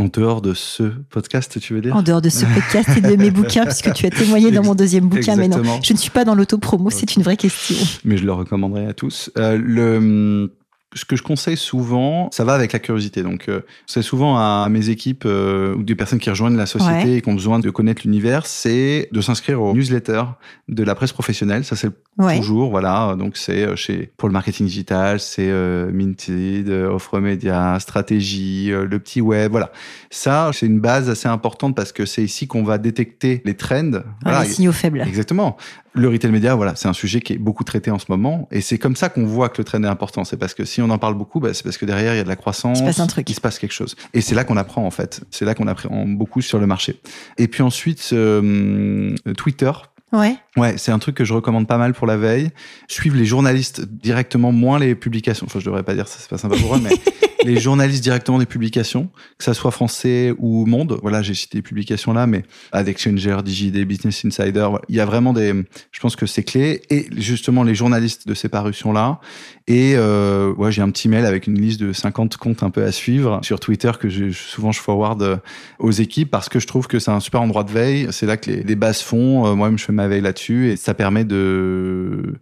En 0.00 0.04
dehors 0.06 0.40
de 0.42 0.54
ce 0.54 0.84
podcast, 1.10 1.58
tu 1.60 1.74
veux 1.74 1.80
dire? 1.80 1.94
En 1.96 2.02
dehors 2.02 2.22
de 2.22 2.28
ce 2.28 2.44
podcast 2.46 2.88
et 2.96 3.00
de 3.00 3.16
mes 3.16 3.30
bouquins, 3.32 3.64
puisque 3.64 3.92
tu 3.94 4.06
as 4.06 4.10
témoigné 4.10 4.52
dans 4.52 4.62
mon 4.62 4.76
deuxième 4.76 5.08
bouquin. 5.08 5.34
Mais 5.34 5.48
non, 5.48 5.60
je 5.82 5.92
ne 5.92 5.98
suis 5.98 6.10
pas 6.10 6.24
dans 6.24 6.36
l'autopromo, 6.36 6.88
c'est 6.88 7.16
une 7.16 7.22
vraie 7.22 7.36
question. 7.36 7.74
Mais 8.04 8.16
je 8.16 8.24
le 8.24 8.32
recommanderais 8.32 8.86
à 8.86 8.94
tous. 8.94 9.30
Euh, 9.36 9.58
le 9.60 10.52
ce 10.98 11.04
que 11.04 11.16
je 11.16 11.22
conseille 11.22 11.56
souvent, 11.56 12.28
ça 12.32 12.44
va 12.44 12.54
avec 12.54 12.72
la 12.72 12.78
curiosité. 12.78 13.22
Donc, 13.22 13.48
euh, 13.48 13.60
c'est 13.86 14.02
souvent 14.02 14.36
à 14.36 14.68
mes 14.68 14.90
équipes 14.90 15.24
euh, 15.26 15.74
ou 15.74 15.82
des 15.82 15.94
personnes 15.94 16.18
qui 16.18 16.28
rejoignent 16.28 16.56
la 16.56 16.66
société 16.66 17.16
et 17.16 17.22
qui 17.22 17.28
ont 17.28 17.34
besoin 17.34 17.60
de 17.60 17.70
connaître 17.70 18.02
l'univers, 18.04 18.46
c'est 18.46 19.08
de 19.12 19.20
s'inscrire 19.20 19.62
au 19.62 19.72
newsletter 19.74 20.24
de 20.68 20.82
la 20.82 20.94
presse 20.94 21.12
professionnelle. 21.12 21.64
Ça, 21.64 21.76
c'est 21.76 21.90
toujours, 22.36 22.70
voilà. 22.70 23.14
Donc, 23.16 23.36
c'est 23.36 23.62
euh, 23.62 23.76
chez 23.76 24.10
pour 24.16 24.28
le 24.28 24.32
marketing 24.32 24.66
digital, 24.66 25.20
c'est 25.20 25.48
euh, 25.48 25.90
Minted, 25.92 26.68
Offre 26.68 27.20
Média, 27.20 27.78
Stratégie, 27.80 28.70
le 28.70 28.98
petit 28.98 29.20
web, 29.20 29.52
voilà. 29.52 29.70
Ça, 30.10 30.50
c'est 30.52 30.66
une 30.66 30.80
base 30.80 31.08
assez 31.08 31.28
importante 31.28 31.76
parce 31.76 31.92
que 31.92 32.04
c'est 32.04 32.22
ici 32.22 32.46
qu'on 32.46 32.64
va 32.64 32.78
détecter 32.78 33.40
les 33.44 33.54
trends. 33.54 34.02
Voilà, 34.22 34.42
les 34.42 34.48
signaux 34.48 34.72
faibles. 34.72 35.02
Exactement. 35.06 35.56
Le 35.94 36.08
retail 36.08 36.30
média, 36.30 36.54
voilà, 36.54 36.76
c'est 36.76 36.88
un 36.88 36.92
sujet 36.92 37.20
qui 37.20 37.32
est 37.32 37.38
beaucoup 37.38 37.64
traité 37.64 37.90
en 37.90 37.98
ce 37.98 38.06
moment, 38.08 38.48
et 38.50 38.60
c'est 38.60 38.78
comme 38.78 38.96
ça 38.96 39.08
qu'on 39.08 39.26
voit 39.26 39.48
que 39.48 39.58
le 39.58 39.64
trend 39.64 39.82
est 39.82 39.88
important. 39.88 40.24
C'est 40.24 40.36
parce 40.36 40.54
que 40.54 40.64
si 40.64 40.82
on 40.82 40.90
en 40.90 40.98
parle 40.98 41.14
beaucoup, 41.14 41.40
bah, 41.40 41.54
c'est 41.54 41.62
parce 41.62 41.78
que 41.78 41.86
derrière 41.86 42.14
il 42.14 42.18
y 42.18 42.20
a 42.20 42.24
de 42.24 42.28
la 42.28 42.36
croissance, 42.36 42.78
il 42.78 42.80
se 42.80 42.84
passe 42.86 43.00
un 43.00 43.06
truc, 43.06 43.28
il 43.30 43.34
se 43.34 43.40
passe 43.40 43.58
quelque 43.58 43.72
chose. 43.72 43.96
Et 44.14 44.20
c'est 44.20 44.34
là 44.34 44.44
qu'on 44.44 44.56
apprend 44.56 44.84
en 44.84 44.90
fait. 44.90 45.22
C'est 45.30 45.44
là 45.44 45.54
qu'on 45.54 45.66
apprend 45.66 46.04
beaucoup 46.06 46.40
sur 46.40 46.58
le 46.58 46.66
marché. 46.66 47.00
Et 47.36 47.48
puis 47.48 47.62
ensuite, 47.62 48.10
euh, 48.12 49.14
Twitter. 49.36 49.70
Ouais. 50.12 50.36
Ouais, 50.56 50.78
c'est 50.78 50.90
un 50.90 50.98
truc 50.98 51.16
que 51.16 51.24
je 51.24 51.34
recommande 51.34 51.66
pas 51.66 51.76
mal 51.76 51.92
pour 51.92 52.06
la 52.06 52.16
veille. 52.16 52.50
Suivre 52.86 53.16
les 53.16 53.26
journalistes 53.26 53.84
directement, 53.84 54.52
moins 54.52 54.78
les 54.78 54.94
publications. 54.94 55.46
Enfin, 55.46 55.60
je 55.60 55.66
devrais 55.66 55.82
pas 55.82 55.94
dire 55.94 56.08
ça, 56.08 56.16
c'est 56.18 56.30
pas 56.30 56.38
sympa 56.38 56.56
pour 56.56 56.74
eux, 56.74 56.80
mais 56.82 56.90
les 57.44 57.58
journalistes 57.58 58.02
directement 58.02 58.38
des 58.38 58.46
publications, 58.46 59.08
que 59.38 59.44
ça 59.44 59.54
soit 59.54 59.70
français 59.70 60.34
ou 60.38 60.66
monde. 60.66 60.98
Voilà, 61.02 61.22
j'ai 61.22 61.34
cité 61.34 61.58
des 61.58 61.62
publications 61.62 62.12
là, 62.12 62.26
mais 62.26 62.42
avec 62.72 63.00
Changer, 63.00 63.38
DigiD, 63.44 63.84
Business 63.86 64.24
Insider, 64.24 64.68
il 64.88 64.96
y 64.96 65.00
a 65.00 65.04
vraiment 65.04 65.32
des. 65.32 65.52
Je 65.92 66.00
pense 66.00 66.16
que 66.16 66.26
c'est 66.26 66.42
clé. 66.42 66.82
Et 66.90 67.06
justement, 67.16 67.62
les 67.62 67.74
journalistes 67.74 68.26
de 68.26 68.34
ces 68.34 68.48
parutions 68.48 68.92
là. 68.92 69.20
Et 69.66 69.94
euh, 69.96 70.52
ouais, 70.54 70.72
j'ai 70.72 70.82
un 70.82 70.90
petit 70.90 71.08
mail 71.08 71.26
avec 71.26 71.46
une 71.46 71.60
liste 71.60 71.80
de 71.80 71.92
50 71.92 72.36
comptes 72.36 72.62
un 72.62 72.70
peu 72.70 72.84
à 72.84 72.92
suivre 72.92 73.40
sur 73.42 73.60
Twitter 73.60 73.92
que 74.00 74.08
je, 74.08 74.30
souvent 74.30 74.72
je 74.72 74.80
forward 74.80 75.40
aux 75.78 75.90
équipes 75.90 76.30
parce 76.30 76.48
que 76.48 76.58
je 76.58 76.66
trouve 76.66 76.86
que 76.86 76.98
c'est 76.98 77.10
un 77.10 77.20
super 77.20 77.42
endroit 77.42 77.64
de 77.64 77.70
veille. 77.70 78.08
C'est 78.10 78.26
là 78.26 78.36
que 78.36 78.50
les, 78.50 78.62
les 78.62 78.76
bases 78.76 79.02
font. 79.02 79.46
Euh, 79.46 79.54
moi-même, 79.54 79.78
je 79.78 79.84
fais 79.84 79.92
ma 79.92 80.08
veille 80.08 80.22
là-dessus 80.22 80.70
et 80.70 80.76
ça 80.76 80.94
permet 80.94 81.24
de 81.24 82.34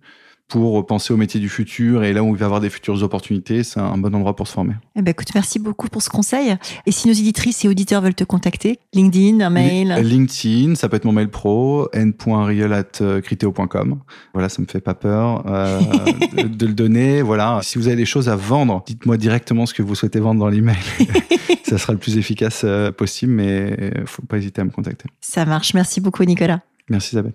pour 0.48 0.84
penser 0.86 1.12
au 1.12 1.16
métier 1.16 1.40
du 1.40 1.48
futur 1.48 2.04
et 2.04 2.12
là 2.12 2.22
où 2.22 2.28
il 2.28 2.36
va 2.38 2.44
y 2.44 2.46
avoir 2.46 2.60
des 2.60 2.70
futures 2.70 3.02
opportunités, 3.02 3.64
c'est 3.64 3.80
un 3.80 3.98
bon 3.98 4.14
endroit 4.14 4.36
pour 4.36 4.46
se 4.46 4.52
former. 4.52 4.74
Eh 4.94 5.02
ben, 5.02 5.10
écoute, 5.10 5.34
merci 5.34 5.58
beaucoup 5.58 5.88
pour 5.88 6.02
ce 6.02 6.08
conseil. 6.08 6.56
Et 6.86 6.92
si 6.92 7.08
nos 7.08 7.14
éditrices 7.14 7.64
et 7.64 7.68
auditeurs 7.68 8.00
veulent 8.00 8.14
te 8.14 8.22
contacter, 8.22 8.78
LinkedIn, 8.94 9.40
un 9.40 9.50
mail 9.50 9.96
LinkedIn, 10.00 10.76
ça 10.76 10.88
peut 10.88 10.94
être 10.96 11.04
mon 11.04 11.10
mail 11.12 11.28
pro, 11.28 11.88
n.riel.criteo.com. 11.92 13.98
Voilà, 14.34 14.48
ça 14.48 14.62
me 14.62 14.66
fait 14.66 14.80
pas 14.80 14.94
peur 14.94 15.42
euh, 15.46 15.80
de, 16.48 16.66
le 16.66 16.74
donner. 16.74 17.22
Voilà, 17.22 17.58
si 17.62 17.78
vous 17.78 17.88
avez 17.88 17.96
des 17.96 18.06
choses 18.06 18.28
à 18.28 18.36
vendre, 18.36 18.84
dites-moi 18.86 19.16
directement 19.16 19.66
ce 19.66 19.74
que 19.74 19.82
vous 19.82 19.96
souhaitez 19.96 20.20
vendre 20.20 20.38
dans 20.38 20.48
l'email. 20.48 20.76
ça 21.64 21.76
sera 21.78 21.92
le 21.92 21.98
plus 21.98 22.18
efficace 22.18 22.62
euh, 22.64 22.92
possible, 22.92 23.32
mais 23.32 23.92
faut 24.06 24.22
pas 24.22 24.38
hésiter 24.38 24.60
à 24.60 24.64
me 24.64 24.70
contacter. 24.70 25.08
Ça 25.20 25.44
marche. 25.44 25.74
Merci 25.74 26.00
beaucoup, 26.00 26.22
Nicolas. 26.22 26.60
Merci, 26.88 27.16
Isabelle. 27.16 27.34